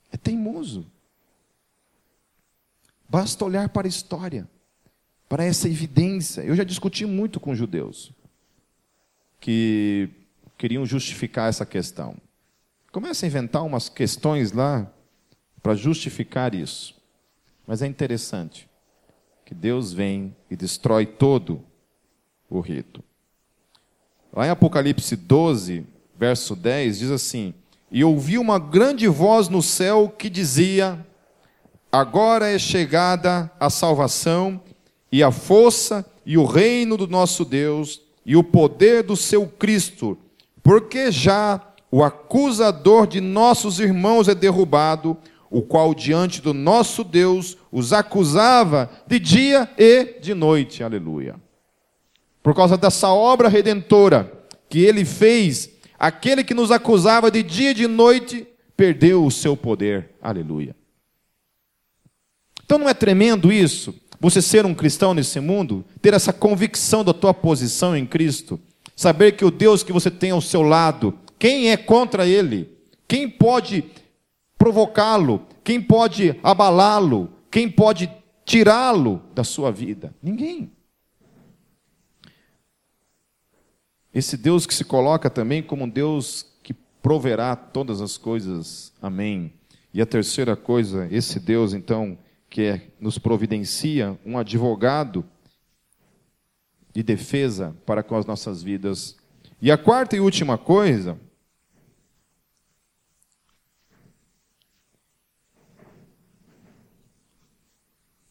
É 0.10 0.16
teimoso. 0.16 0.90
Basta 3.10 3.44
olhar 3.44 3.68
para 3.68 3.86
a 3.86 3.90
história, 3.90 4.50
para 5.28 5.44
essa 5.44 5.68
evidência. 5.68 6.40
Eu 6.40 6.56
já 6.56 6.64
discuti 6.64 7.06
muito 7.06 7.38
com 7.38 7.54
judeus 7.54 8.14
que 9.42 10.10
queriam 10.58 10.86
justificar 10.86 11.50
essa 11.50 11.66
questão. 11.66 12.16
Começa 12.94 13.26
a 13.26 13.28
inventar 13.28 13.66
umas 13.66 13.90
questões 13.90 14.54
lá 14.54 14.90
para 15.62 15.76
justificar 15.76 16.56
isso. 16.56 16.96
Mas 17.68 17.82
é 17.82 17.88
interessante 17.88 18.70
que 19.44 19.54
Deus 19.54 19.92
vem 19.92 20.34
e 20.50 20.56
destrói 20.56 21.06
todo 21.06 21.62
o 22.50 22.62
rito. 22.62 23.04
Lá 24.34 24.48
em 24.48 24.50
Apocalipse 24.50 25.16
12, 25.16 25.86
verso 26.18 26.56
10, 26.56 27.00
diz 27.00 27.12
assim: 27.12 27.54
E 27.92 28.04
ouvi 28.04 28.38
uma 28.38 28.60
grande 28.60 29.08
voz 29.08 29.50
no 29.50 29.62
céu 29.62 30.14
que 30.16 30.30
dizia: 30.30 31.06
Agora 31.92 32.48
é 32.48 32.60
chegada 32.60 33.52
a 33.60 33.70
salvação 33.70 34.62
e 35.12 35.24
a 35.24 35.32
força 35.32 36.06
e 36.26 36.38
o 36.38 36.46
reino 36.46 36.96
do 36.96 37.08
nosso 37.08 37.44
Deus 37.44 38.02
e 38.26 38.36
o 38.36 38.44
poder 38.44 39.04
do 39.04 39.16
seu 39.16 39.48
Cristo 39.48 40.18
porque 40.70 41.12
já 41.12 41.62
o 41.92 42.04
acusador 42.04 43.08
de 43.08 43.20
nossos 43.20 43.80
irmãos 43.80 44.28
é 44.28 44.36
derrubado, 44.36 45.18
o 45.50 45.64
qual 45.64 45.96
diante 45.96 46.44
do 46.44 46.54
nosso 46.54 47.04
Deus 47.04 47.58
os 47.72 47.92
acusava 47.92 48.88
de 49.08 49.18
dia 49.18 49.68
e 49.78 50.20
de 50.22 50.36
noite. 50.36 50.84
Aleluia. 50.84 51.36
Por 52.42 52.56
causa 52.56 52.78
dessa 52.78 53.10
obra 53.10 53.48
redentora 53.48 54.32
que 54.70 54.80
ele 54.80 55.04
fez, 55.04 55.70
aquele 55.98 56.44
que 56.44 56.54
nos 56.54 56.72
acusava 56.72 57.30
de 57.30 57.44
dia 57.44 57.72
e 57.72 57.76
de 57.76 57.88
noite 57.88 58.48
perdeu 58.76 59.26
o 59.26 59.32
seu 59.32 59.58
poder. 59.58 60.10
Aleluia. 60.22 60.76
Então 62.64 62.78
não 62.78 62.90
é 62.90 62.94
tremendo 62.94 63.52
isso? 63.52 63.94
Você 64.20 64.42
ser 64.42 64.66
um 64.66 64.74
cristão 64.74 65.14
nesse 65.14 65.40
mundo, 65.40 65.84
ter 66.02 66.14
essa 66.14 66.34
convicção 66.34 67.04
da 67.04 67.14
tua 67.14 67.34
posição 67.34 67.96
em 67.96 68.06
Cristo, 68.06 68.60
Saber 69.00 69.32
que 69.32 69.46
o 69.46 69.50
Deus 69.50 69.82
que 69.82 69.94
você 69.94 70.12
tem 70.12 70.32
ao 70.32 70.42
seu 70.42 70.62
lado, 70.62 71.18
quem 71.40 71.72
é 71.72 71.78
contra 71.78 72.28
ele? 72.28 72.78
Quem 73.08 73.30
pode 73.30 73.86
provocá-lo? 74.58 75.48
Quem 75.64 75.82
pode 75.82 76.38
abalá-lo? 76.44 77.30
Quem 77.50 77.70
pode 77.70 78.12
tirá-lo 78.44 79.22
da 79.34 79.42
sua 79.42 79.72
vida? 79.72 80.14
Ninguém. 80.22 80.70
Esse 84.20 84.36
Deus 84.36 84.68
que 84.68 84.74
se 84.74 84.84
coloca 84.84 85.30
também 85.30 85.64
como 85.64 85.86
um 85.86 85.90
Deus 85.90 86.46
que 86.62 86.74
proverá 86.74 87.56
todas 87.56 88.02
as 88.02 88.18
coisas. 88.18 88.92
Amém. 89.02 89.54
E 89.94 90.02
a 90.02 90.06
terceira 90.06 90.58
coisa, 90.58 91.08
esse 91.10 91.40
Deus 91.40 91.74
então 91.74 92.18
que 92.50 92.64
é, 92.64 92.92
nos 93.00 93.18
providencia 93.18 94.20
um 94.26 94.38
advogado 94.38 95.24
de 96.94 97.02
defesa 97.02 97.74
para 97.86 98.04
com 98.04 98.18
as 98.18 98.26
nossas 98.26 98.62
vidas. 98.62 99.16
E 99.62 99.72
a 99.72 99.78
quarta 99.78 100.18
e 100.18 100.20
última 100.20 100.58
coisa. 100.58 101.18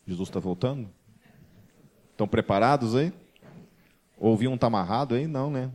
Jesus 0.06 0.28
está 0.28 0.38
voltando? 0.38 0.90
Estão 2.12 2.28
preparados 2.28 2.94
aí? 2.94 3.10
Ouvi 4.18 4.48
um 4.48 4.54
está 4.54 4.66
amarrado 4.66 5.14
aí? 5.14 5.26
Não, 5.26 5.50
né? 5.50 5.70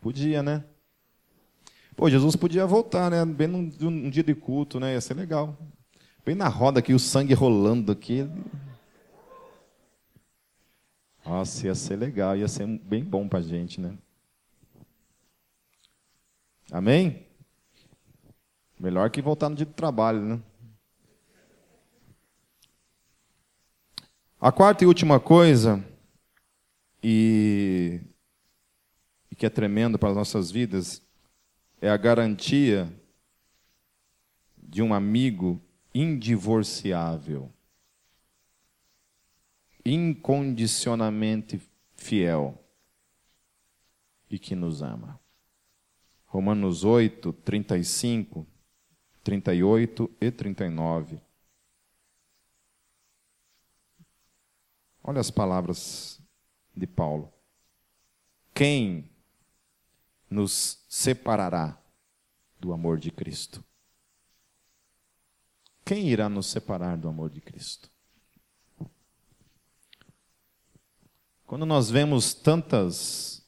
Podia, 0.00 0.42
né? 0.42 0.64
Pô, 1.94 2.08
Jesus 2.08 2.36
podia 2.36 2.66
voltar, 2.66 3.10
né? 3.10 3.24
Bem 3.24 3.48
num, 3.48 3.70
num 3.80 4.10
dia 4.10 4.22
de 4.22 4.34
culto, 4.34 4.78
né? 4.78 4.94
Ia 4.94 5.00
ser 5.00 5.14
legal. 5.14 5.56
Bem 6.24 6.34
na 6.34 6.48
roda 6.48 6.80
aqui, 6.80 6.92
o 6.94 6.98
sangue 6.98 7.34
rolando 7.34 7.92
aqui. 7.92 8.28
Nossa, 11.24 11.66
ia 11.66 11.74
ser 11.74 11.96
legal, 11.96 12.36
ia 12.36 12.48
ser 12.48 12.66
bem 12.66 13.04
bom 13.04 13.28
para 13.28 13.40
a 13.40 13.42
gente, 13.42 13.80
né? 13.80 13.96
Amém? 16.70 17.26
Melhor 18.78 19.10
que 19.10 19.22
voltar 19.22 19.48
no 19.48 19.56
dia 19.56 19.66
do 19.66 19.72
trabalho, 19.72 20.20
né? 20.20 20.42
A 24.46 24.52
quarta 24.52 24.84
e 24.84 24.86
última 24.86 25.18
coisa, 25.18 25.84
e, 27.02 28.00
e 29.28 29.34
que 29.34 29.44
é 29.44 29.50
tremendo 29.50 29.98
para 29.98 30.10
as 30.10 30.14
nossas 30.14 30.52
vidas, 30.52 31.02
é 31.80 31.90
a 31.90 31.96
garantia 31.96 32.88
de 34.56 34.82
um 34.82 34.94
amigo 34.94 35.60
indivorciável 35.92 37.52
incondicionalmente 39.84 41.60
fiel 41.96 42.56
e 44.30 44.38
que 44.38 44.54
nos 44.54 44.80
ama. 44.80 45.18
Romanos 46.24 46.84
8, 46.84 47.32
35, 47.32 48.46
38 49.24 50.08
e 50.20 50.30
39. 50.30 51.25
Olha 55.08 55.20
as 55.20 55.30
palavras 55.30 56.20
de 56.76 56.84
Paulo. 56.84 57.32
Quem 58.52 59.08
nos 60.28 60.84
separará 60.88 61.80
do 62.58 62.72
amor 62.72 62.98
de 62.98 63.12
Cristo? 63.12 63.62
Quem 65.84 66.08
irá 66.08 66.28
nos 66.28 66.48
separar 66.48 66.98
do 66.98 67.08
amor 67.08 67.30
de 67.30 67.40
Cristo? 67.40 67.88
Quando 71.46 71.64
nós 71.64 71.88
vemos 71.88 72.34
tantas 72.34 73.46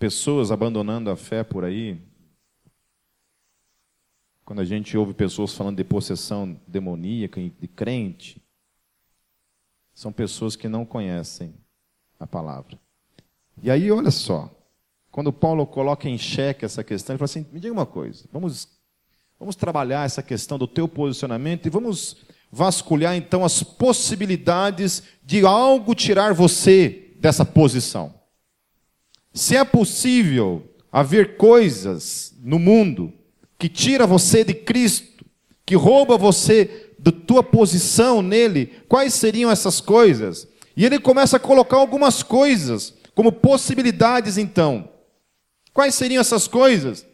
pessoas 0.00 0.50
abandonando 0.50 1.12
a 1.12 1.16
fé 1.16 1.44
por 1.44 1.64
aí, 1.64 2.02
quando 4.44 4.58
a 4.58 4.64
gente 4.64 4.98
ouve 4.98 5.14
pessoas 5.14 5.54
falando 5.54 5.76
de 5.76 5.84
possessão 5.84 6.60
demoníaca, 6.66 7.40
de 7.40 7.68
crente, 7.68 8.39
são 10.00 10.10
pessoas 10.10 10.56
que 10.56 10.66
não 10.66 10.86
conhecem 10.86 11.52
a 12.18 12.26
palavra. 12.26 12.78
E 13.62 13.70
aí, 13.70 13.92
olha 13.92 14.10
só, 14.10 14.50
quando 15.10 15.30
Paulo 15.30 15.66
coloca 15.66 16.08
em 16.08 16.16
xeque 16.16 16.64
essa 16.64 16.82
questão, 16.82 17.12
ele 17.12 17.18
fala 17.18 17.26
assim: 17.26 17.46
me 17.52 17.60
diga 17.60 17.74
uma 17.74 17.84
coisa, 17.84 18.24
vamos, 18.32 18.66
vamos 19.38 19.54
trabalhar 19.56 20.06
essa 20.06 20.22
questão 20.22 20.56
do 20.56 20.66
teu 20.66 20.88
posicionamento 20.88 21.66
e 21.66 21.70
vamos 21.70 22.16
vasculhar 22.50 23.14
então 23.14 23.44
as 23.44 23.62
possibilidades 23.62 25.02
de 25.22 25.44
algo 25.44 25.94
tirar 25.94 26.32
você 26.32 27.12
dessa 27.20 27.44
posição. 27.44 28.14
Se 29.34 29.54
é 29.54 29.64
possível 29.66 30.66
haver 30.90 31.36
coisas 31.36 32.34
no 32.40 32.58
mundo 32.58 33.12
que 33.58 33.68
tira 33.68 34.06
você 34.06 34.44
de 34.44 34.54
Cristo, 34.54 35.26
que 35.66 35.76
rouba 35.76 36.16
você 36.16 36.89
da 37.02 37.10
tua 37.10 37.42
posição 37.42 38.22
nele, 38.22 38.72
quais 38.88 39.14
seriam 39.14 39.50
essas 39.50 39.80
coisas? 39.80 40.46
E 40.76 40.84
ele 40.84 40.98
começa 40.98 41.36
a 41.36 41.40
colocar 41.40 41.76
algumas 41.76 42.22
coisas 42.22 42.94
como 43.14 43.32
possibilidades 43.32 44.38
então. 44.38 44.88
Quais 45.72 45.94
seriam 45.94 46.20
essas 46.20 46.46
coisas 46.46 47.06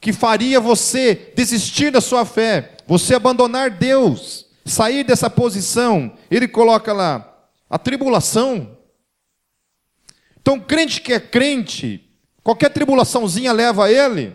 que 0.00 0.12
faria 0.12 0.60
você 0.60 1.32
desistir 1.36 1.90
da 1.90 2.00
sua 2.00 2.24
fé, 2.24 2.76
você 2.86 3.14
abandonar 3.14 3.70
Deus? 3.70 4.44
sair 4.64 5.04
dessa 5.04 5.28
posição, 5.28 6.12
ele 6.30 6.48
coloca 6.48 6.92
lá 6.92 7.46
a 7.68 7.78
tribulação. 7.78 8.76
Então, 10.40 10.58
crente 10.58 11.00
que 11.00 11.12
é 11.12 11.20
crente, 11.20 12.10
qualquer 12.42 12.70
tribulaçãozinha 12.70 13.52
leva 13.52 13.86
a 13.86 13.92
ele. 13.92 14.34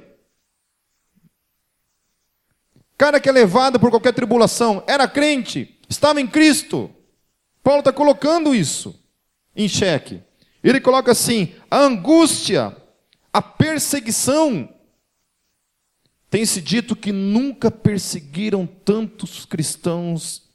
Cara 2.99 3.17
que 3.17 3.29
é 3.29 3.31
levado 3.31 3.79
por 3.79 3.89
qualquer 3.89 4.13
tribulação, 4.13 4.83
era 4.85 5.07
crente, 5.07 5.79
estava 5.87 6.19
em 6.19 6.27
Cristo. 6.27 6.93
Paulo 7.63 7.79
está 7.79 7.93
colocando 7.93 8.53
isso 8.53 9.01
em 9.55 9.69
xeque. 9.69 10.21
Ele 10.61 10.81
coloca 10.81 11.09
assim: 11.09 11.55
a 11.71 11.79
angústia, 11.79 12.75
a 13.31 13.41
perseguição, 13.41 14.67
tem-se 16.29 16.61
dito 16.61 16.93
que 16.93 17.13
nunca 17.13 17.71
perseguiram 17.71 18.67
tantos 18.67 19.45
cristãos 19.45 20.49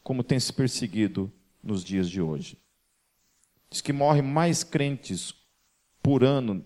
como 0.00 0.22
tem 0.22 0.38
se 0.38 0.52
perseguido 0.52 1.28
nos 1.60 1.82
dias 1.82 2.08
de 2.08 2.22
hoje. 2.22 2.56
Diz 3.68 3.80
que 3.80 3.92
morrem 3.92 4.22
mais 4.22 4.62
crentes 4.62 5.34
por 6.00 6.22
ano 6.22 6.64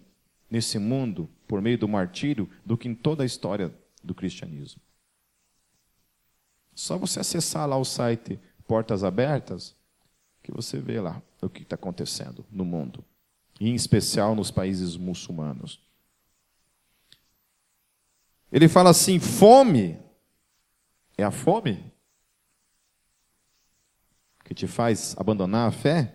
nesse 0.50 0.78
mundo, 0.78 1.30
por 1.48 1.62
meio 1.62 1.78
do 1.78 1.88
martírio, 1.88 2.46
do 2.62 2.76
que 2.76 2.88
em 2.88 2.94
toda 2.94 3.22
a 3.22 3.26
história 3.26 3.72
do 4.06 4.14
cristianismo. 4.14 4.80
Só 6.74 6.96
você 6.96 7.20
acessar 7.20 7.68
lá 7.68 7.76
o 7.76 7.84
site 7.84 8.38
Portas 8.66 9.04
Abertas, 9.04 9.74
que 10.42 10.52
você 10.52 10.78
vê 10.78 11.00
lá 11.00 11.22
o 11.40 11.48
que 11.48 11.62
está 11.62 11.74
acontecendo 11.74 12.44
no 12.50 12.64
mundo, 12.64 13.04
e 13.60 13.68
em 13.68 13.74
especial 13.74 14.34
nos 14.34 14.50
países 14.50 14.96
muçulmanos. 14.96 15.80
Ele 18.50 18.68
fala 18.68 18.90
assim: 18.90 19.18
fome 19.18 19.98
é 21.16 21.24
a 21.24 21.30
fome 21.30 21.92
que 24.44 24.54
te 24.54 24.66
faz 24.66 25.14
abandonar 25.18 25.68
a 25.68 25.72
fé? 25.72 26.14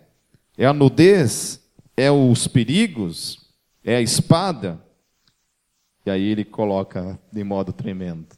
É 0.56 0.66
a 0.66 0.72
nudez? 0.72 1.60
É 1.96 2.10
os 2.10 2.46
perigos? 2.46 3.52
É 3.84 3.96
a 3.96 4.00
espada? 4.00 4.82
E 6.04 6.10
aí 6.10 6.22
ele 6.22 6.44
coloca 6.44 7.18
de 7.30 7.44
modo 7.44 7.72
tremendo. 7.72 8.36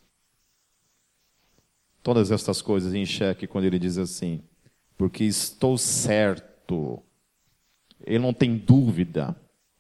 Todas 2.03 2.31
estas 2.31 2.61
coisas 2.61 2.93
em 2.93 3.07
xeque 3.07 3.47
quando 3.47 3.65
ele 3.65 3.79
diz 3.79 3.97
assim: 3.97 4.43
porque 4.97 5.25
estou 5.25 5.79
certo. 5.79 7.03
Ele 8.07 8.19
não 8.19 8.35
tem 8.35 8.57
dúvida, 8.57 9.35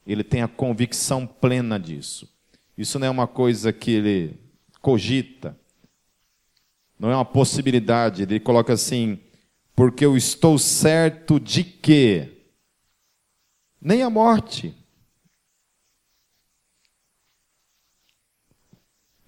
ele 0.06 0.24
tem 0.24 0.40
a 0.40 0.48
convicção 0.48 1.26
plena 1.26 1.78
disso. 1.78 2.32
Isso 2.76 2.98
não 2.98 3.06
é 3.06 3.10
uma 3.10 3.26
coisa 3.26 3.72
que 3.72 3.90
ele 3.90 4.40
cogita, 4.80 5.56
não 6.98 7.10
é 7.10 7.14
uma 7.14 7.24
possibilidade. 7.24 8.22
Ele 8.22 8.40
coloca 8.40 8.72
assim: 8.72 9.18
porque 9.76 10.04
eu 10.04 10.16
estou 10.16 10.58
certo 10.58 11.38
de 11.38 11.62
que 11.62 12.30
nem 13.80 14.02
a 14.02 14.08
morte, 14.08 14.74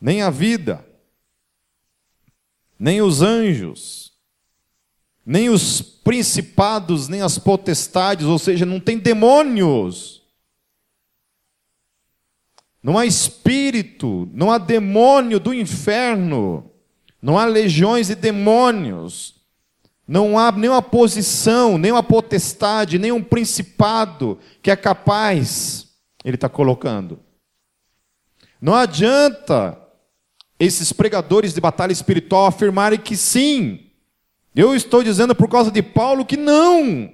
nem 0.01 0.23
a 0.23 0.31
vida, 0.31 0.85
nem 2.79 3.01
os 3.01 3.23
anjos, 3.23 4.13
nem 5.25 5.49
os 5.49 5.81
principados, 5.81 7.09
nem 7.09 7.23
as 7.23 7.39
potestades, 7.39 8.27
ou 8.27 8.39
seja, 8.39 8.65
não 8.65 8.79
tem 8.79 8.99
demônios 8.99 10.17
não 12.87 12.97
há 12.97 13.05
espírito, 13.05 14.31
não 14.33 14.49
há 14.49 14.59
demônio 14.59 15.41
do 15.41 15.53
inferno, 15.53 16.71
não 17.21 17.37
há 17.37 17.45
legiões 17.45 18.07
de 18.07 18.15
demônios, 18.15 19.35
não 20.07 20.39
há 20.39 20.53
nenhuma 20.53 20.81
posição, 20.81 21.79
nenhuma 21.79 22.05
potestade, 22.05 22.97
nenhum 22.97 23.21
principado 23.21 24.39
que 24.63 24.71
é 24.71 24.77
capaz, 24.77 25.97
ele 26.25 26.37
está 26.37 26.49
colocando. 26.49 27.19
Não 28.61 28.73
adianta 28.73 29.77
esses 30.59 30.93
pregadores 30.93 31.53
de 31.53 31.61
batalha 31.61 31.93
espiritual 31.93 32.47
afirmarem 32.47 32.99
que 32.99 33.17
sim. 33.17 33.91
Eu 34.55 34.75
estou 34.75 35.03
dizendo 35.03 35.35
por 35.35 35.49
causa 35.49 35.71
de 35.71 35.83
Paulo 35.83 36.25
que 36.25 36.37
não. 36.37 37.13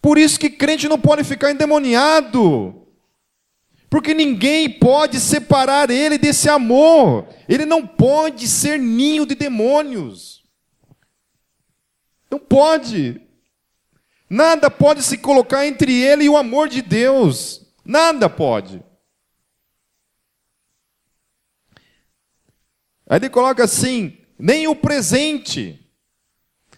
Por 0.00 0.18
isso 0.18 0.38
que 0.38 0.50
crente 0.50 0.88
não 0.88 1.00
pode 1.00 1.24
ficar 1.24 1.50
endemoniado. 1.50 2.86
Porque 3.90 4.12
ninguém 4.12 4.68
pode 4.68 5.18
separar 5.18 5.90
ele 5.90 6.18
desse 6.18 6.48
amor. 6.48 7.26
Ele 7.48 7.64
não 7.64 7.86
pode 7.86 8.46
ser 8.46 8.78
ninho 8.78 9.24
de 9.24 9.34
demônios. 9.34 10.44
Não 12.30 12.38
pode. 12.38 13.20
Nada 14.28 14.70
pode 14.70 15.02
se 15.02 15.16
colocar 15.16 15.66
entre 15.66 15.92
ele 15.92 16.24
e 16.24 16.28
o 16.28 16.36
amor 16.36 16.68
de 16.68 16.82
Deus. 16.82 17.66
Nada 17.82 18.28
pode. 18.28 18.82
Aí 23.08 23.18
ele 23.18 23.30
coloca 23.30 23.64
assim: 23.64 24.18
nem 24.38 24.68
o 24.68 24.76
presente. 24.76 25.84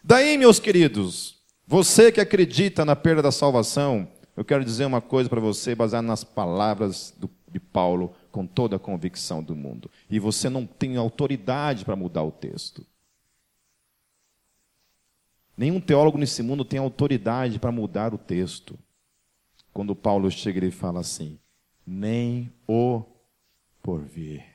Daí, 0.02 0.38
meus 0.38 0.58
queridos, 0.58 1.40
você 1.66 2.10
que 2.10 2.20
acredita 2.20 2.84
na 2.84 2.96
perda 2.96 3.20
da 3.20 3.32
salvação, 3.32 4.08
eu 4.36 4.44
quero 4.44 4.64
dizer 4.64 4.86
uma 4.86 5.00
coisa 5.00 5.28
para 5.28 5.40
você, 5.40 5.74
baseado 5.74 6.04
nas 6.04 6.24
palavras 6.24 7.12
do, 7.18 7.28
de 7.48 7.60
Paulo, 7.60 8.14
com 8.30 8.46
toda 8.46 8.76
a 8.76 8.78
convicção 8.78 9.42
do 9.42 9.54
mundo. 9.54 9.90
E 10.08 10.18
você 10.18 10.48
não 10.48 10.64
tem 10.64 10.96
autoridade 10.96 11.84
para 11.84 11.96
mudar 11.96 12.22
o 12.22 12.30
texto. 12.30 12.86
Nenhum 15.56 15.80
teólogo 15.80 16.16
nesse 16.16 16.42
mundo 16.42 16.64
tem 16.64 16.78
autoridade 16.78 17.58
para 17.58 17.70
mudar 17.70 18.14
o 18.14 18.18
texto. 18.18 18.78
Quando 19.74 19.94
Paulo 19.94 20.30
chega, 20.30 20.58
ele 20.58 20.70
fala 20.70 21.00
assim: 21.00 21.38
nem 21.86 22.50
o 22.66 23.02
porvir. 23.82 24.49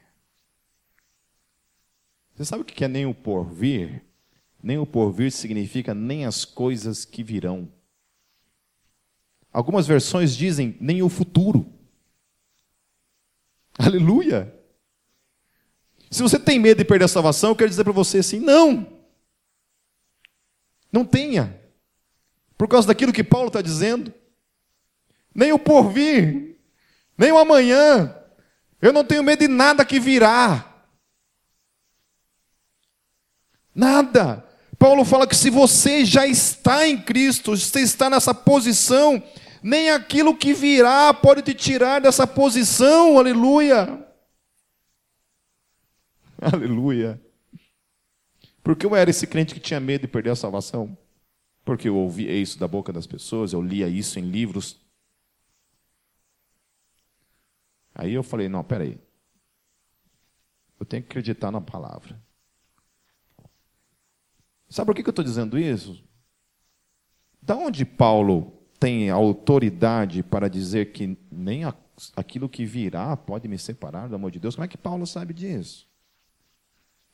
Você 2.35 2.43
sabe 2.43 2.63
o 2.63 2.65
que 2.65 2.83
é 2.83 2.87
nem 2.87 3.05
o 3.05 3.13
porvir? 3.13 4.03
Nem 4.61 4.77
o 4.77 4.85
porvir 4.85 5.31
significa 5.31 5.93
nem 5.93 6.25
as 6.25 6.43
coisas 6.43 7.05
que 7.05 7.23
virão. 7.23 7.71
Algumas 9.53 9.87
versões 9.87 10.35
dizem 10.35 10.75
nem 10.81 11.01
o 11.01 11.07
futuro. 11.07 11.65
Aleluia! 13.79 14.53
Se 16.11 16.21
você 16.21 16.37
tem 16.37 16.59
medo 16.59 16.79
de 16.79 16.85
perder 16.85 17.05
a 17.05 17.09
salvação, 17.09 17.51
eu 17.51 17.55
quero 17.55 17.69
dizer 17.69 17.85
para 17.85 17.93
você 17.93 18.17
assim: 18.17 18.39
não. 18.39 18.85
Não 20.91 21.05
tenha. 21.05 21.57
Por 22.57 22.67
causa 22.67 22.87
daquilo 22.87 23.13
que 23.13 23.23
Paulo 23.23 23.47
está 23.47 23.61
dizendo. 23.61 24.13
Nem 25.33 25.53
o 25.53 25.59
porvir, 25.59 26.57
nem 27.17 27.31
o 27.31 27.37
amanhã. 27.37 28.13
Eu 28.81 28.91
não 28.91 29.05
tenho 29.05 29.23
medo 29.23 29.39
de 29.39 29.47
nada 29.47 29.85
que 29.85 29.99
virá. 29.99 30.74
Nada. 33.75 34.47
Paulo 34.79 35.03
fala 35.03 35.27
que 35.27 35.35
se 35.35 35.49
você 35.49 36.05
já 36.05 36.25
está 36.25 36.87
em 36.87 37.01
Cristo, 37.01 37.55
você 37.55 37.81
está 37.81 38.09
nessa 38.09 38.33
posição, 38.33 39.21
nem 39.61 39.89
aquilo 39.89 40.35
que 40.37 40.53
virá 40.53 41.13
pode 41.13 41.41
te 41.41 41.53
tirar 41.53 41.99
dessa 41.99 42.25
posição, 42.25 43.17
aleluia. 43.17 44.03
Aleluia. 46.41 47.19
Porque 48.61 48.85
eu 48.85 48.95
era 48.95 49.09
esse 49.09 49.25
crente 49.25 49.53
que 49.53 49.59
tinha 49.59 49.79
medo 49.79 50.01
de 50.01 50.07
perder 50.07 50.31
a 50.31 50.35
salvação. 50.35 50.97
Porque 51.63 51.87
eu 51.87 51.95
ouvia 51.95 52.31
isso 52.31 52.59
da 52.59 52.67
boca 52.67 52.91
das 52.91 53.07
pessoas, 53.07 53.53
eu 53.53 53.61
lia 53.61 53.87
isso 53.87 54.19
em 54.19 54.29
livros. 54.29 54.79
Aí 57.95 58.13
eu 58.13 58.21
falei: 58.21 58.49
não, 58.49 58.63
peraí. 58.63 58.99
Eu 60.79 60.85
tenho 60.85 61.03
que 61.03 61.09
acreditar 61.09 61.51
na 61.51 61.61
palavra. 61.61 62.21
Sabe 64.69 64.87
por 64.87 64.95
que 64.95 65.01
eu 65.01 65.09
estou 65.09 65.23
dizendo 65.23 65.57
isso? 65.57 66.03
Da 67.41 67.55
onde 67.55 67.85
Paulo 67.85 68.51
tem 68.79 69.09
autoridade 69.09 70.23
para 70.23 70.49
dizer 70.49 70.91
que 70.91 71.17
nem 71.31 71.61
aquilo 72.15 72.49
que 72.49 72.65
virá 72.65 73.15
pode 73.15 73.47
me 73.47 73.57
separar 73.57 74.09
do 74.09 74.15
amor 74.15 74.31
de 74.31 74.39
Deus? 74.39 74.55
Como 74.55 74.65
é 74.65 74.67
que 74.67 74.77
Paulo 74.77 75.05
sabe 75.05 75.33
disso? 75.33 75.87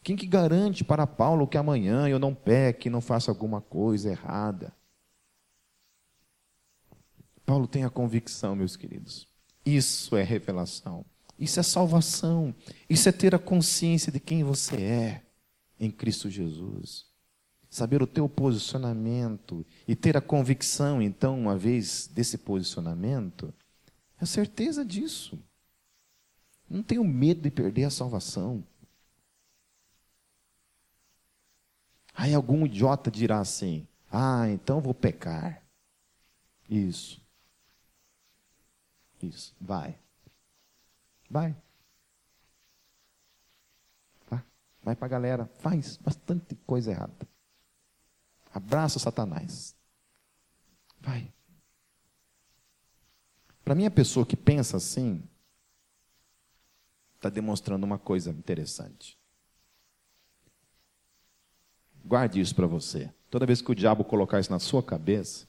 Quem 0.02 0.16
que 0.16 0.26
garante 0.26 0.84
para 0.84 1.06
Paulo 1.06 1.47
que 1.47 1.58
amanhã 1.58 2.08
eu 2.08 2.18
não 2.18 2.34
peque, 2.34 2.89
não 2.89 3.02
faça 3.02 3.30
alguma 3.30 3.62
coisa 3.62 4.10
errada? 4.10 4.74
Paulo 7.45 7.68
tem 7.68 7.84
a 7.84 7.89
convicção, 7.89 8.56
meus 8.56 8.76
queridos. 8.76 9.28
Isso 9.66 10.16
é 10.16 10.24
revelação. 10.24 11.06
Isso 11.38 11.60
é 11.60 11.64
salvação. 11.64 12.56
Isso 12.89 13.10
é 13.10 13.12
ter 13.12 13.36
a 13.36 13.39
consciência 13.39 14.12
de 14.12 14.20
quem 14.20 14.43
você 14.43 14.76
é 14.82 15.26
em 15.80 15.91
Cristo 15.91 16.30
Jesus 16.30 17.11
saber 17.72 18.03
o 18.03 18.07
teu 18.07 18.28
posicionamento 18.28 19.65
e 19.88 19.95
ter 19.95 20.17
a 20.17 20.22
convicção, 20.22 21.01
então, 21.01 21.39
uma 21.39 21.57
vez 21.57 22.05
desse 22.07 22.38
posicionamento, 22.38 23.53
a 24.19 24.26
certeza 24.26 24.84
disso. 24.84 25.41
Não 26.69 26.84
tenho 26.84 27.03
medo 27.03 27.41
de 27.41 27.49
perder 27.49 27.86
a 27.86 27.89
salvação. 27.89 28.63
Aí 32.13 32.34
algum 32.34 32.65
idiota 32.65 33.09
dirá 33.09 33.39
assim: 33.39 33.88
Ah, 34.11 34.47
então 34.49 34.82
vou 34.82 34.93
pecar. 34.93 35.63
Isso. 36.69 37.22
Isso. 39.22 39.55
Vai. 39.59 39.97
Vai. 41.30 41.55
Vai, 44.30 44.43
vai 44.84 44.95
para 44.95 45.05
a 45.05 45.09
galera. 45.09 45.45
Faz 45.59 45.97
bastante 45.97 46.55
coisa 46.65 46.91
errada. 46.91 47.30
Abraça 48.54 48.99
Satanás. 48.99 49.76
Vai. 50.99 51.32
Para 53.64 53.76
mim, 53.76 53.86
a 53.86 53.91
pessoa 53.91 54.26
que 54.26 54.36
pensa 54.36 54.78
assim, 54.78 55.24
está 57.16 57.30
demonstrando 57.30 57.86
uma 57.86 57.99
coisa 57.99 58.32
interessante. 58.32 59.18
Guarde 62.04 62.39
isso 62.39 62.56
para 62.56 62.66
você. 62.66 63.14
Toda 63.30 63.45
vez 63.45 63.62
que 63.62 63.72
o 63.72 63.76
diabo 63.76 64.04
colocar 64.04 64.39
isso 64.39 64.52
na 64.52 64.60
sua 64.60 64.82
cabeça, 64.82 65.47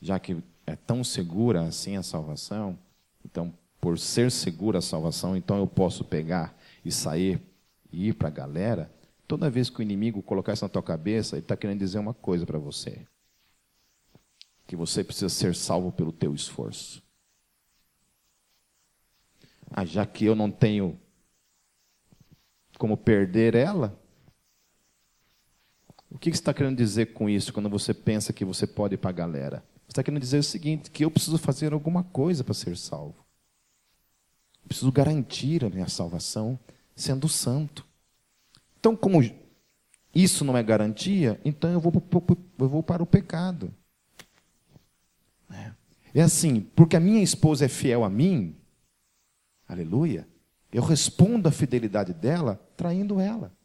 já 0.00 0.18
que 0.20 0.42
é 0.66 0.76
tão 0.76 1.02
segura 1.02 1.62
assim 1.62 1.96
a 1.96 2.02
salvação, 2.02 2.78
então, 3.24 3.52
por 3.80 3.98
ser 3.98 4.30
segura 4.30 4.78
a 4.78 4.82
salvação, 4.82 5.36
então 5.36 5.58
eu 5.58 5.66
posso 5.66 6.04
pegar 6.04 6.56
e 6.84 6.92
sair 6.92 7.40
e 7.90 8.08
ir 8.08 8.14
para 8.14 8.28
a 8.28 8.32
galera, 8.32 8.92
Toda 9.32 9.48
vez 9.48 9.70
que 9.70 9.80
o 9.80 9.82
inimigo 9.82 10.22
colocar 10.22 10.52
isso 10.52 10.62
na 10.62 10.68
tua 10.68 10.82
cabeça, 10.82 11.36
ele 11.36 11.42
está 11.42 11.56
querendo 11.56 11.78
dizer 11.78 11.98
uma 11.98 12.12
coisa 12.12 12.44
para 12.44 12.58
você: 12.58 13.06
que 14.66 14.76
você 14.76 15.02
precisa 15.02 15.30
ser 15.30 15.54
salvo 15.54 15.90
pelo 15.90 16.12
teu 16.12 16.34
esforço. 16.34 17.02
Ah, 19.70 19.86
já 19.86 20.04
que 20.04 20.26
eu 20.26 20.34
não 20.34 20.50
tenho 20.50 21.00
como 22.76 22.94
perder 22.94 23.54
ela, 23.54 23.98
o 26.10 26.18
que 26.18 26.28
você 26.28 26.34
está 26.34 26.52
querendo 26.52 26.76
dizer 26.76 27.14
com 27.14 27.26
isso 27.26 27.54
quando 27.54 27.70
você 27.70 27.94
pensa 27.94 28.34
que 28.34 28.44
você 28.44 28.66
pode 28.66 28.96
ir 28.96 28.98
para 28.98 29.08
a 29.08 29.14
galera? 29.14 29.64
Você 29.86 29.92
está 29.92 30.02
querendo 30.02 30.20
dizer 30.20 30.40
o 30.40 30.44
seguinte: 30.44 30.90
que 30.90 31.06
eu 31.06 31.10
preciso 31.10 31.38
fazer 31.38 31.72
alguma 31.72 32.04
coisa 32.04 32.44
para 32.44 32.52
ser 32.52 32.76
salvo. 32.76 33.24
Eu 34.62 34.68
preciso 34.68 34.92
garantir 34.92 35.64
a 35.64 35.70
minha 35.70 35.88
salvação 35.88 36.60
sendo 36.94 37.30
santo. 37.30 37.90
Então, 38.82 38.96
como 38.96 39.22
isso 40.12 40.44
não 40.44 40.56
é 40.56 40.62
garantia, 40.62 41.40
então 41.44 41.70
eu 41.70 41.78
vou, 41.78 41.92
eu 42.58 42.68
vou 42.68 42.82
para 42.82 43.00
o 43.00 43.06
pecado. 43.06 43.72
É. 45.48 45.72
é 46.12 46.20
assim, 46.20 46.62
porque 46.74 46.96
a 46.96 47.00
minha 47.00 47.22
esposa 47.22 47.64
é 47.64 47.68
fiel 47.68 48.02
a 48.02 48.10
mim, 48.10 48.56
aleluia, 49.68 50.26
eu 50.72 50.82
respondo 50.82 51.48
à 51.48 51.52
fidelidade 51.52 52.12
dela 52.12 52.56
traindo 52.76 53.20
ela. 53.20 53.56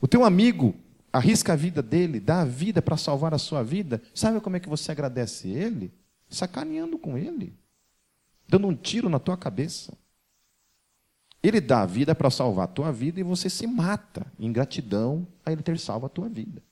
O 0.00 0.08
teu 0.08 0.24
amigo 0.24 0.74
arrisca 1.12 1.52
a 1.52 1.56
vida 1.56 1.82
dele, 1.82 2.18
dá 2.18 2.40
a 2.40 2.46
vida 2.46 2.80
para 2.80 2.96
salvar 2.96 3.34
a 3.34 3.38
sua 3.38 3.62
vida, 3.62 4.00
sabe 4.14 4.40
como 4.40 4.56
é 4.56 4.60
que 4.60 4.70
você 4.70 4.90
agradece 4.90 5.50
ele? 5.50 5.92
Sacaneando 6.30 6.98
com 6.98 7.18
ele, 7.18 7.54
dando 8.48 8.68
um 8.68 8.74
tiro 8.74 9.10
na 9.10 9.18
tua 9.18 9.36
cabeça. 9.36 9.94
Ele 11.44 11.60
dá 11.60 11.82
a 11.82 11.86
vida 11.86 12.14
para 12.14 12.30
salvar 12.30 12.64
a 12.64 12.68
tua 12.68 12.90
vida 12.90 13.20
e 13.20 13.22
você 13.22 13.50
se 13.50 13.66
mata 13.66 14.26
em 14.38 14.50
gratidão 14.50 15.28
a 15.44 15.52
ele 15.52 15.62
ter 15.62 15.78
salvo 15.78 16.06
a 16.06 16.08
tua 16.08 16.26
vida. 16.26 16.62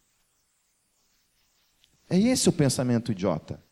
É 2.08 2.18
esse 2.18 2.48
o 2.48 2.52
pensamento 2.52 3.12
idiota 3.12 3.62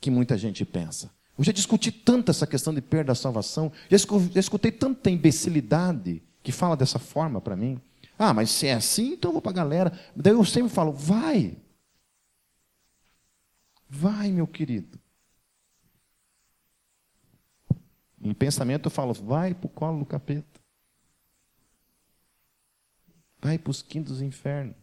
que 0.00 0.10
muita 0.10 0.38
gente 0.38 0.64
pensa. 0.64 1.10
Eu 1.36 1.44
já 1.44 1.52
discuti 1.52 1.92
tanto 1.92 2.30
essa 2.30 2.46
questão 2.46 2.72
de 2.72 2.80
perda 2.80 3.08
da 3.08 3.14
salvação, 3.14 3.70
já 3.90 4.40
escutei 4.40 4.72
tanta 4.72 5.10
imbecilidade 5.10 6.22
que 6.42 6.50
fala 6.50 6.74
dessa 6.74 6.98
forma 6.98 7.42
para 7.42 7.54
mim. 7.54 7.78
Ah, 8.18 8.32
mas 8.32 8.50
se 8.50 8.66
é 8.66 8.72
assim, 8.72 9.12
então 9.12 9.28
eu 9.28 9.34
vou 9.34 9.42
para 9.42 9.52
a 9.52 9.54
galera. 9.54 10.00
Daí 10.16 10.32
eu 10.32 10.44
sempre 10.46 10.70
falo, 10.70 10.92
vai. 10.92 11.58
Vai, 13.86 14.32
meu 14.32 14.46
querido. 14.46 14.98
Em 18.28 18.34
pensamento 18.34 18.86
eu 18.86 18.90
falo, 18.90 19.14
vai 19.14 19.54
para 19.54 19.66
o 19.66 19.70
colo 19.70 20.00
do 20.00 20.04
capeta. 20.04 20.60
Vai 23.40 23.56
para 23.56 23.70
os 23.70 23.80
quintos 23.80 24.14
dos 24.14 24.22
infernos. 24.22 24.76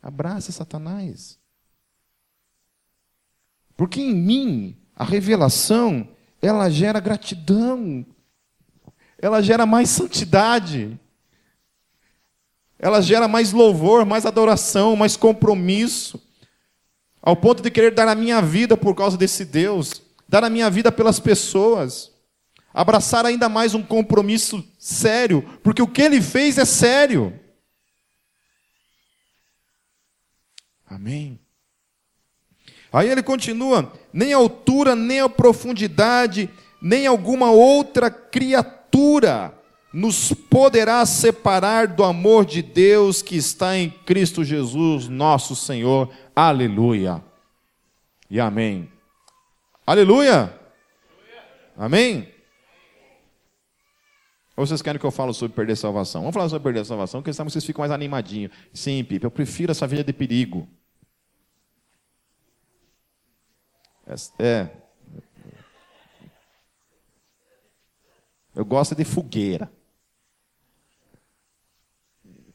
Abraça 0.00 0.52
Satanás. 0.52 1.36
Porque 3.76 4.00
em 4.00 4.14
mim, 4.14 4.76
a 4.94 5.04
revelação, 5.04 6.08
ela 6.40 6.70
gera 6.70 7.00
gratidão. 7.00 8.06
Ela 9.18 9.42
gera 9.42 9.66
mais 9.66 9.90
santidade. 9.90 10.96
ela 12.78 13.02
gera 13.02 13.26
mais 13.26 13.52
louvor, 13.52 14.06
mais 14.06 14.24
adoração, 14.24 14.94
mais 14.94 15.16
compromisso, 15.16 16.22
ao 17.20 17.36
ponto 17.36 17.62
de 17.62 17.70
querer 17.70 17.92
dar 17.92 18.08
a 18.08 18.14
minha 18.14 18.40
vida 18.40 18.76
por 18.76 18.94
causa 18.94 19.18
desse 19.18 19.44
Deus, 19.44 20.00
dar 20.28 20.44
a 20.44 20.48
minha 20.48 20.70
vida 20.70 20.90
pelas 20.90 21.20
pessoas, 21.20 22.10
abraçar 22.72 23.26
ainda 23.26 23.48
mais 23.48 23.74
um 23.74 23.82
compromisso 23.82 24.64
sério, 24.78 25.42
porque 25.62 25.82
o 25.82 25.88
que 25.88 26.02
ele 26.02 26.20
fez 26.20 26.58
é 26.58 26.64
sério. 26.64 27.38
Amém. 30.88 31.38
Aí 32.92 33.08
ele 33.08 33.22
continua: 33.22 33.92
nem 34.12 34.32
a 34.32 34.36
altura, 34.36 34.96
nem 34.96 35.20
a 35.20 35.28
profundidade, 35.28 36.50
nem 36.82 37.06
alguma 37.06 37.50
outra 37.50 38.10
criatura 38.10 39.54
nos 39.92 40.32
poderá 40.32 41.04
separar 41.04 41.88
do 41.88 42.04
amor 42.04 42.44
de 42.44 42.62
Deus 42.62 43.22
que 43.22 43.36
está 43.36 43.76
em 43.76 43.90
Cristo 43.90 44.44
Jesus, 44.44 45.08
nosso 45.08 45.56
Senhor. 45.56 46.10
Aleluia. 46.34 47.22
E 48.28 48.38
amém. 48.38 48.90
Aleluia. 49.86 50.56
Amém. 51.76 52.28
Ou 54.60 54.66
vocês 54.66 54.82
querem 54.82 55.00
que 55.00 55.06
eu 55.06 55.10
fale 55.10 55.32
sobre 55.32 55.56
perder 55.56 55.72
a 55.72 55.76
salvação? 55.76 56.20
Vamos 56.20 56.34
falar 56.34 56.50
sobre 56.50 56.64
perder 56.64 56.80
a 56.80 56.84
salvação, 56.84 57.22
porque 57.22 57.32
vocês 57.32 57.64
ficam 57.64 57.80
mais 57.80 57.90
animadinhos. 57.90 58.52
Sim, 58.74 59.02
Pipe, 59.02 59.24
eu 59.24 59.30
prefiro 59.30 59.72
essa 59.72 59.86
vida 59.86 60.04
de 60.04 60.12
perigo. 60.12 60.68
É. 64.38 64.68
Eu 68.54 68.62
gosto 68.66 68.94
de 68.94 69.02
fogueira. 69.02 69.72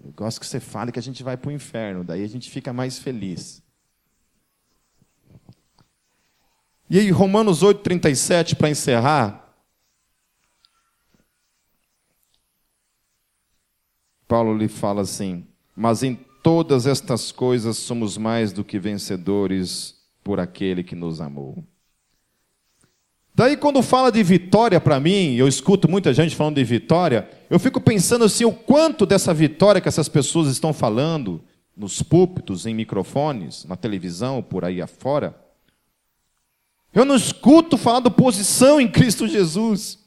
Eu 0.03 0.11
gosto 0.11 0.39
que 0.39 0.45
você 0.45 0.59
fale 0.59 0.91
que 0.91 0.99
a 0.99 1.01
gente 1.01 1.23
vai 1.23 1.35
para 1.35 1.49
o 1.49 1.51
inferno, 1.51 2.03
daí 2.03 2.23
a 2.23 2.29
gente 2.29 2.51
fica 2.51 2.71
mais 2.71 2.99
feliz. 2.99 3.63
E 6.87 6.99
aí, 6.99 7.09
Romanos 7.09 7.63
8,37, 7.63 8.55
para 8.55 8.69
encerrar. 8.69 9.44
Paulo 14.27 14.57
lhe 14.57 14.67
fala 14.67 15.01
assim: 15.01 15.45
Mas 15.75 16.03
em 16.03 16.19
todas 16.43 16.85
estas 16.87 17.31
coisas 17.31 17.77
somos 17.77 18.17
mais 18.17 18.51
do 18.51 18.63
que 18.63 18.79
vencedores 18.79 19.95
por 20.23 20.39
aquele 20.39 20.83
que 20.83 20.95
nos 20.95 21.21
amou. 21.21 21.63
Daí, 23.33 23.57
quando 23.57 23.81
fala 23.83 24.11
de 24.11 24.23
vitória 24.23 24.79
para 24.79 24.99
mim, 24.99 25.35
eu 25.35 25.47
escuto 25.47 25.89
muita 25.89 26.13
gente 26.13 26.35
falando 26.35 26.55
de 26.55 26.63
vitória, 26.63 27.29
eu 27.49 27.59
fico 27.59 27.81
pensando 27.81 28.23
assim: 28.23 28.45
o 28.45 28.53
quanto 28.53 29.05
dessa 29.05 29.33
vitória 29.33 29.81
que 29.81 29.89
essas 29.89 30.07
pessoas 30.07 30.47
estão 30.47 30.71
falando, 30.71 31.43
nos 31.75 32.01
púlpitos, 32.01 32.65
em 32.65 32.73
microfones, 32.73 33.65
na 33.65 33.75
televisão, 33.75 34.41
por 34.41 34.63
aí 34.63 34.81
afora, 34.81 35.35
eu 36.93 37.03
não 37.03 37.15
escuto 37.15 37.77
falar 37.77 37.99
de 37.99 38.09
posição 38.09 38.79
em 38.79 38.87
Cristo 38.87 39.27
Jesus, 39.27 39.99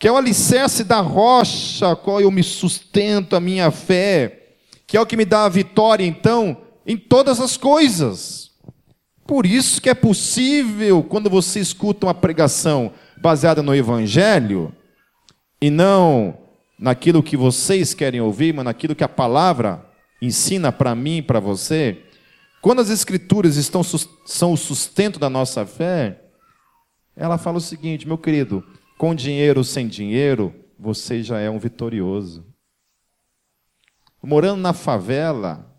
que 0.00 0.08
é 0.08 0.12
o 0.12 0.16
alicerce 0.16 0.82
da 0.82 1.00
rocha 1.02 1.92
a 1.92 1.94
qual 1.94 2.22
eu 2.22 2.30
me 2.30 2.42
sustento 2.42 3.36
a 3.36 3.40
minha 3.40 3.70
fé, 3.70 4.54
que 4.86 4.96
é 4.96 5.00
o 5.00 5.04
que 5.04 5.14
me 5.14 5.26
dá 5.26 5.44
a 5.44 5.48
vitória, 5.50 6.06
então, 6.06 6.56
em 6.86 6.96
todas 6.96 7.38
as 7.38 7.58
coisas. 7.58 8.50
Por 9.26 9.44
isso 9.44 9.78
que 9.78 9.90
é 9.90 9.94
possível, 9.94 11.02
quando 11.02 11.28
você 11.28 11.60
escuta 11.60 12.06
uma 12.06 12.14
pregação 12.14 12.94
baseada 13.20 13.62
no 13.62 13.74
Evangelho, 13.74 14.74
e 15.60 15.68
não 15.68 16.38
naquilo 16.78 17.22
que 17.22 17.36
vocês 17.36 17.92
querem 17.92 18.22
ouvir, 18.22 18.54
mas 18.54 18.64
naquilo 18.64 18.94
que 18.94 19.04
a 19.04 19.08
palavra 19.08 19.84
ensina 20.22 20.72
para 20.72 20.94
mim 20.94 21.18
e 21.18 21.22
para 21.22 21.40
você, 21.40 22.02
quando 22.62 22.80
as 22.80 22.88
Escrituras 22.88 23.56
estão, 23.56 23.82
são 23.82 24.54
o 24.54 24.56
sustento 24.56 25.18
da 25.18 25.28
nossa 25.28 25.66
fé, 25.66 26.22
ela 27.14 27.36
fala 27.36 27.58
o 27.58 27.60
seguinte, 27.60 28.08
meu 28.08 28.16
querido, 28.16 28.64
com 29.00 29.14
dinheiro 29.14 29.60
ou 29.60 29.64
sem 29.64 29.88
dinheiro, 29.88 30.54
você 30.78 31.22
já 31.22 31.40
é 31.40 31.48
um 31.48 31.58
vitorioso. 31.58 32.44
Morando 34.22 34.60
na 34.60 34.74
favela, 34.74 35.74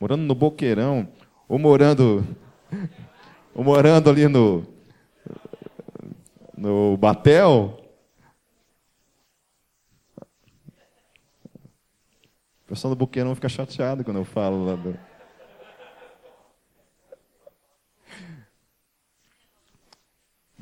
morando 0.00 0.24
no 0.24 0.34
boqueirão, 0.34 1.08
ou 1.48 1.60
morando, 1.60 2.26
ou 3.54 3.62
morando 3.62 4.10
ali 4.10 4.26
no, 4.26 4.66
no 6.58 6.96
Batel. 6.96 7.80
O 12.64 12.66
pessoal 12.66 12.96
do 12.96 12.98
Buqueirão 12.98 13.32
fica 13.36 13.48
chateado 13.48 14.02
quando 14.02 14.16
eu 14.16 14.24
falo 14.24 14.64
lá 14.64 14.74
do... 14.74 14.98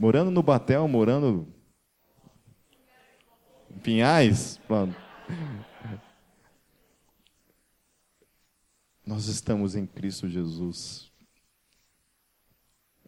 Morando 0.05 0.31
no 0.31 0.43
Batel, 0.43 0.87
morando 0.87 1.49
em 3.71 3.79
Pinhais, 3.79 4.61
mano. 4.69 4.95
Nós 9.07 9.29
estamos 9.29 9.75
em 9.75 9.87
Cristo 9.87 10.29
Jesus. 10.29 11.11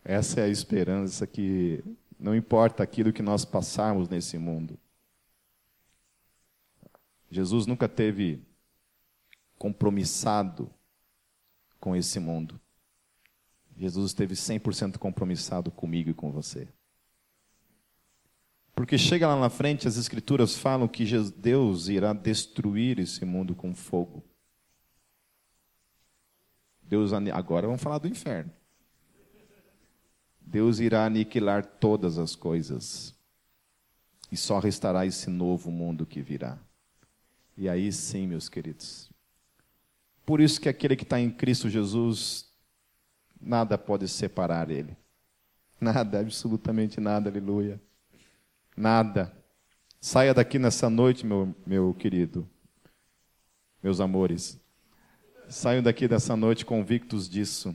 Essa 0.02 0.40
é 0.40 0.44
a 0.44 0.48
esperança 0.48 1.26
que 1.26 1.84
não 2.18 2.34
importa 2.34 2.82
aquilo 2.82 3.12
que 3.12 3.20
nós 3.20 3.44
passarmos 3.44 4.08
nesse 4.08 4.38
mundo. 4.38 4.78
Jesus 7.30 7.66
nunca 7.66 7.86
teve 7.86 8.42
compromissado 9.58 10.72
com 11.78 11.94
esse 11.94 12.18
mundo. 12.18 12.58
Jesus 13.76 14.12
esteve 14.12 14.32
100% 14.32 14.96
compromissado 14.96 15.70
comigo 15.70 16.08
e 16.08 16.14
com 16.14 16.32
você. 16.32 16.66
Porque 18.76 18.98
chega 18.98 19.26
lá 19.26 19.40
na 19.40 19.48
frente, 19.48 19.88
as 19.88 19.96
Escrituras 19.96 20.54
falam 20.54 20.86
que 20.86 21.02
Deus 21.34 21.88
irá 21.88 22.12
destruir 22.12 22.98
esse 22.98 23.24
mundo 23.24 23.54
com 23.54 23.74
fogo. 23.74 24.22
Deus 26.82 27.10
agora 27.14 27.66
vamos 27.66 27.82
falar 27.82 27.96
do 27.96 28.06
inferno. 28.06 28.52
Deus 30.38 30.78
irá 30.78 31.06
aniquilar 31.06 31.64
todas 31.64 32.18
as 32.18 32.36
coisas. 32.36 33.14
E 34.30 34.36
só 34.36 34.58
restará 34.58 35.06
esse 35.06 35.30
novo 35.30 35.70
mundo 35.70 36.04
que 36.04 36.20
virá. 36.20 36.58
E 37.56 37.70
aí 37.70 37.90
sim, 37.90 38.26
meus 38.26 38.46
queridos. 38.46 39.10
Por 40.26 40.38
isso 40.38 40.60
que 40.60 40.68
aquele 40.68 40.96
que 40.96 41.02
está 41.02 41.18
em 41.18 41.30
Cristo 41.30 41.70
Jesus, 41.70 42.52
nada 43.40 43.78
pode 43.78 44.06
separar 44.06 44.70
ele. 44.70 44.94
Nada, 45.80 46.20
absolutamente 46.20 47.00
nada, 47.00 47.30
aleluia. 47.30 47.80
Nada. 48.76 49.32
Saia 49.98 50.34
daqui 50.34 50.58
nessa 50.58 50.90
noite, 50.90 51.24
meu, 51.24 51.54
meu 51.66 51.94
querido, 51.94 52.46
meus 53.82 54.00
amores. 54.00 54.60
Saiam 55.48 55.82
daqui 55.82 56.06
dessa 56.06 56.36
noite 56.36 56.66
convictos 56.66 57.28
disso, 57.28 57.74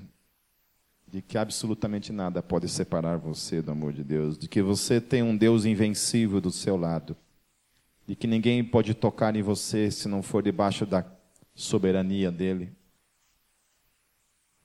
de 1.08 1.22
que 1.22 1.38
absolutamente 1.38 2.14
nada 2.14 2.44
pode 2.44 2.70
separar 2.70 3.18
você 3.18 3.62
do 3.62 3.72
amor 3.72 3.92
de 3.92 4.04
Deus, 4.04 4.38
de 4.38 4.48
que 4.48 4.62
você 4.62 5.02
tem 5.02 5.24
um 5.24 5.36
Deus 5.36 5.66
invencível 5.66 6.40
do 6.40 6.52
seu 6.52 6.78
lado, 6.78 7.18
de 8.06 8.16
que 8.16 8.28
ninguém 8.28 8.64
pode 8.64 8.94
tocar 8.94 9.36
em 9.36 9.42
você 9.42 9.90
se 9.90 10.08
não 10.08 10.22
for 10.22 10.44
debaixo 10.44 10.86
da 10.86 11.04
soberania 11.56 12.32
dele. 12.32 12.74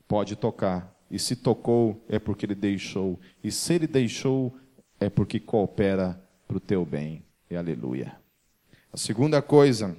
Pode 0.07 0.37
tocar, 0.37 0.95
e 1.11 1.19
se 1.19 1.35
tocou 1.35 2.05
é 2.09 2.19
porque 2.19 2.45
ele 2.45 2.55
deixou, 2.55 3.19
e 3.43 3.51
se 3.51 3.75
ele 3.75 3.87
deixou 3.87 4.55
é 5.01 5.09
porque 5.09 5.41
coopera 5.41 6.26
para 6.47 6.57
o 6.57 6.61
teu 6.61 6.85
bem. 6.85 7.25
E 7.51 7.57
aleluia. 7.57 8.19
A 8.93 8.97
segunda 8.97 9.43
coisa 9.43 9.97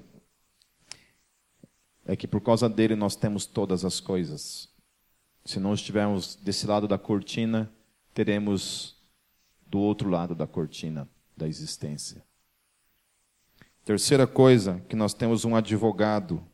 é 2.06 2.16
que 2.16 2.28
por 2.28 2.42
causa 2.42 2.70
dele 2.70 2.96
nós 2.96 3.16
temos 3.16 3.46
todas 3.46 3.84
as 3.84 4.00
coisas. 4.00 4.70
Se 5.46 5.60
não 5.60 5.74
estivermos 5.74 6.36
desse 6.36 6.66
lado 6.66 6.88
da 6.88 6.98
cortina, 6.98 7.72
teremos 8.14 8.98
do 9.66 9.80
outro 9.80 10.10
lado 10.10 10.34
da 10.34 10.48
cortina 10.48 11.08
da 11.36 11.48
existência. 11.48 12.26
Terceira 13.84 14.28
coisa, 14.28 14.82
que 14.90 14.96
nós 14.96 15.14
temos 15.14 15.46
um 15.46 15.56
advogado 15.56 16.46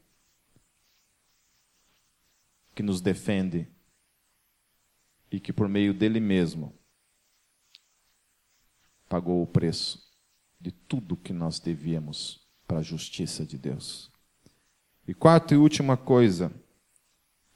que 2.75 2.83
nos 2.83 3.01
defende 3.01 3.67
e 5.31 5.39
que 5.39 5.53
por 5.53 5.67
meio 5.67 5.93
dele 5.93 6.19
mesmo 6.19 6.73
pagou 9.13 9.43
o 9.43 9.45
preço 9.45 10.11
de 10.59 10.71
tudo 10.71 11.15
que 11.15 11.31
nós 11.31 11.59
devíamos 11.59 12.41
para 12.67 12.79
a 12.79 12.81
justiça 12.81 13.45
de 13.45 13.59
Deus. 13.59 14.09
E 15.07 15.13
quarta 15.13 15.53
e 15.53 15.57
última 15.57 15.95
coisa, 15.95 16.51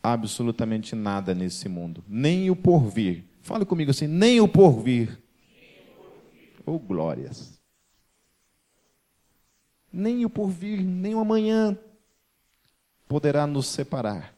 absolutamente 0.03 0.93
nada 0.93 1.34
nesse 1.34 1.68
mundo, 1.68 2.03
nem 2.08 2.51
o 2.51 2.55
porvir. 2.55 3.26
Fale 3.41 3.66
comigo 3.66 3.89
assim, 3.89 4.05
nem 4.05 4.39
o 4.39 4.47
porvir. 4.47 5.20
Ou 6.64 6.76
oh, 6.76 6.80
glórias. 6.80 7.60
nem 9.91 10.24
o 10.26 10.30
porvir, 10.30 10.84
nem 10.84 11.16
o 11.16 11.20
amanhã 11.20 11.76
poderá 13.08 13.47
nos 13.47 13.66
separar 13.66 14.38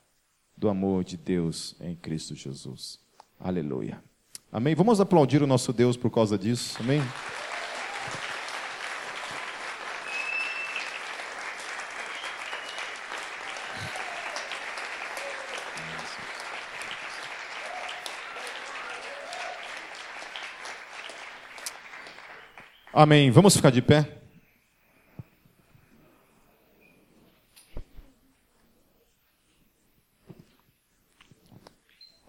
do 0.55 0.69
amor 0.69 1.03
de 1.03 1.17
Deus 1.17 1.75
em 1.81 1.97
Cristo 1.97 2.33
Jesus. 2.33 2.97
Aleluia. 3.37 4.01
Amém? 4.51 4.73
Vamos 4.73 4.99
aplaudir 4.99 5.43
o 5.43 5.47
nosso 5.47 5.71
Deus 5.71 5.95
por 5.95 6.09
causa 6.09 6.35
disso. 6.35 6.75
Amém? 6.79 7.03
Amém. 22.91 23.29
Vamos 23.29 23.55
ficar 23.55 23.69
de 23.69 23.83
pé? 23.83 24.17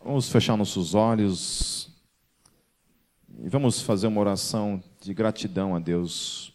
Vamos 0.05 0.31
fechar 0.31 0.55
nossos 0.55 0.95
olhos 0.95 1.80
e 3.43 3.49
vamos 3.49 3.81
fazer 3.81 4.07
uma 4.07 4.21
oração 4.21 4.83
de 5.01 5.15
gratidão 5.15 5.75
a 5.75 5.79
Deus 5.79 6.53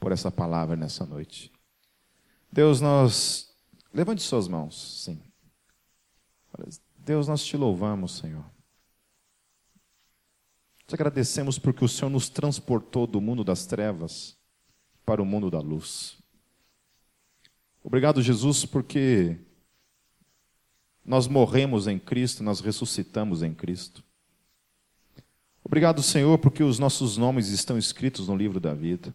por 0.00 0.10
essa 0.10 0.30
palavra 0.30 0.74
nessa 0.74 1.06
noite. 1.06 1.52
Deus, 2.50 2.80
nós. 2.80 3.54
Levante 3.92 4.22
suas 4.22 4.48
mãos, 4.48 5.04
sim. 5.04 5.22
Deus, 6.98 7.28
nós 7.28 7.44
te 7.44 7.56
louvamos, 7.56 8.16
Senhor. 8.16 8.44
Te 10.86 10.94
agradecemos 10.94 11.58
porque 11.58 11.84
o 11.84 11.88
Senhor 11.88 12.10
nos 12.10 12.28
transportou 12.28 13.06
do 13.06 13.20
mundo 13.20 13.44
das 13.44 13.64
trevas 13.64 14.36
para 15.06 15.22
o 15.22 15.24
mundo 15.24 15.48
da 15.48 15.60
luz. 15.60 16.18
Obrigado, 17.84 18.20
Jesus, 18.20 18.66
porque 18.66 19.38
nós 21.04 21.28
morremos 21.28 21.86
em 21.86 21.98
Cristo, 21.98 22.42
nós 22.42 22.60
ressuscitamos 22.60 23.42
em 23.42 23.54
Cristo. 23.54 24.02
Obrigado, 25.64 26.02
Senhor, 26.02 26.38
porque 26.38 26.62
os 26.62 26.78
nossos 26.78 27.16
nomes 27.16 27.48
estão 27.48 27.78
escritos 27.78 28.28
no 28.28 28.36
livro 28.36 28.60
da 28.60 28.74
vida. 28.74 29.14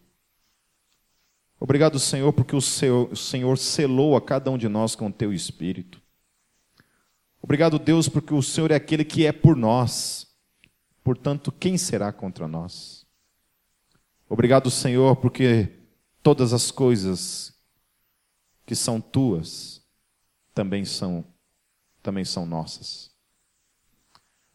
Obrigado, 1.60 1.98
Senhor, 2.00 2.32
porque 2.32 2.56
o 2.56 2.60
Senhor 2.60 3.56
selou 3.56 4.16
a 4.16 4.20
cada 4.20 4.50
um 4.50 4.58
de 4.58 4.68
nós 4.68 4.96
com 4.96 5.06
o 5.06 5.12
teu 5.12 5.32
espírito. 5.32 6.02
Obrigado, 7.40 7.78
Deus, 7.78 8.08
porque 8.08 8.34
o 8.34 8.42
Senhor 8.42 8.70
é 8.70 8.74
aquele 8.74 9.04
que 9.04 9.24
é 9.24 9.32
por 9.32 9.54
nós. 9.54 10.26
Portanto, 11.04 11.52
quem 11.52 11.78
será 11.78 12.12
contra 12.12 12.48
nós? 12.48 13.06
Obrigado, 14.28 14.70
Senhor, 14.70 15.16
porque 15.16 15.68
todas 16.22 16.52
as 16.52 16.70
coisas 16.70 17.54
que 18.66 18.74
são 18.74 19.00
tuas 19.00 19.82
também 20.54 20.84
são 20.84 21.24
também 22.02 22.24
são 22.24 22.46
nossas. 22.46 23.09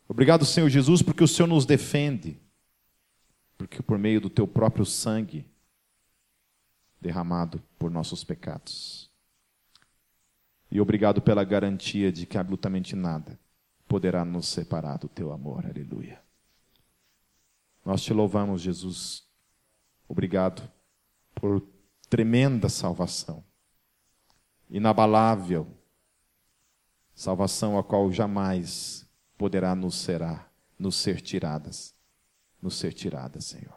Obrigado, 0.08 0.45
Senhor 0.45 0.70
Jesus, 0.70 1.01
porque 1.01 1.24
o 1.24 1.28
Senhor 1.28 1.47
nos 1.47 1.66
defende, 1.66 2.39
porque 3.58 3.82
por 3.82 3.97
meio 3.97 4.22
do 4.22 4.30
teu 4.30 4.47
próprio 4.47 4.86
sangue 4.86 5.45
derramado 7.01 7.62
por 7.78 7.89
nossos 7.89 8.24
pecados. 8.24 9.10
E 10.70 10.80
obrigado 10.82 11.22
pela 11.22 11.43
garantia 11.43 12.12
de 12.12 12.26
que 12.26 12.38
absolutamente 12.38 12.95
nada 12.95 13.39
poderá 13.88 14.26
nos 14.26 14.47
separar 14.47 14.97
do 14.97 15.08
teu 15.08 15.32
amor. 15.32 15.66
Aleluia. 15.66 16.22
Nós 17.84 18.01
te 18.01 18.14
louvamos, 18.14 18.62
Jesus. 18.62 19.24
Obrigado 20.08 20.68
por 21.34 21.64
tremenda 22.10 22.70
salvação, 22.70 23.43
inabalável, 24.70 25.68
salvação 27.14 27.78
a 27.78 27.84
qual 27.84 28.12
jamais 28.12 29.05
poderá 29.38 29.75
nos 29.75 29.95
será, 29.95 30.47
nos 30.77 30.95
ser 30.95 31.21
tiradas, 31.21 31.93
nos 32.61 32.75
ser 32.75 32.93
tiradas, 32.93 33.45
Senhor. 33.45 33.75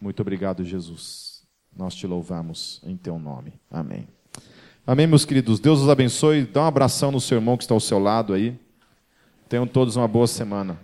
Muito 0.00 0.20
obrigado, 0.20 0.64
Jesus. 0.64 1.42
Nós 1.74 1.94
te 1.94 2.06
louvamos 2.06 2.80
em 2.84 2.96
teu 2.96 3.18
nome. 3.18 3.54
Amém. 3.70 4.08
Amém, 4.86 5.06
meus 5.06 5.24
queridos. 5.24 5.58
Deus 5.58 5.80
os 5.80 5.88
abençoe. 5.88 6.44
Dá 6.44 6.62
um 6.62 6.66
abração 6.66 7.10
no 7.10 7.20
seu 7.20 7.38
irmão 7.38 7.56
que 7.56 7.64
está 7.64 7.74
ao 7.74 7.80
seu 7.80 7.98
lado 7.98 8.32
aí. 8.32 8.58
Tenham 9.48 9.66
todos 9.66 9.96
uma 9.96 10.08
boa 10.08 10.26
semana. 10.26 10.78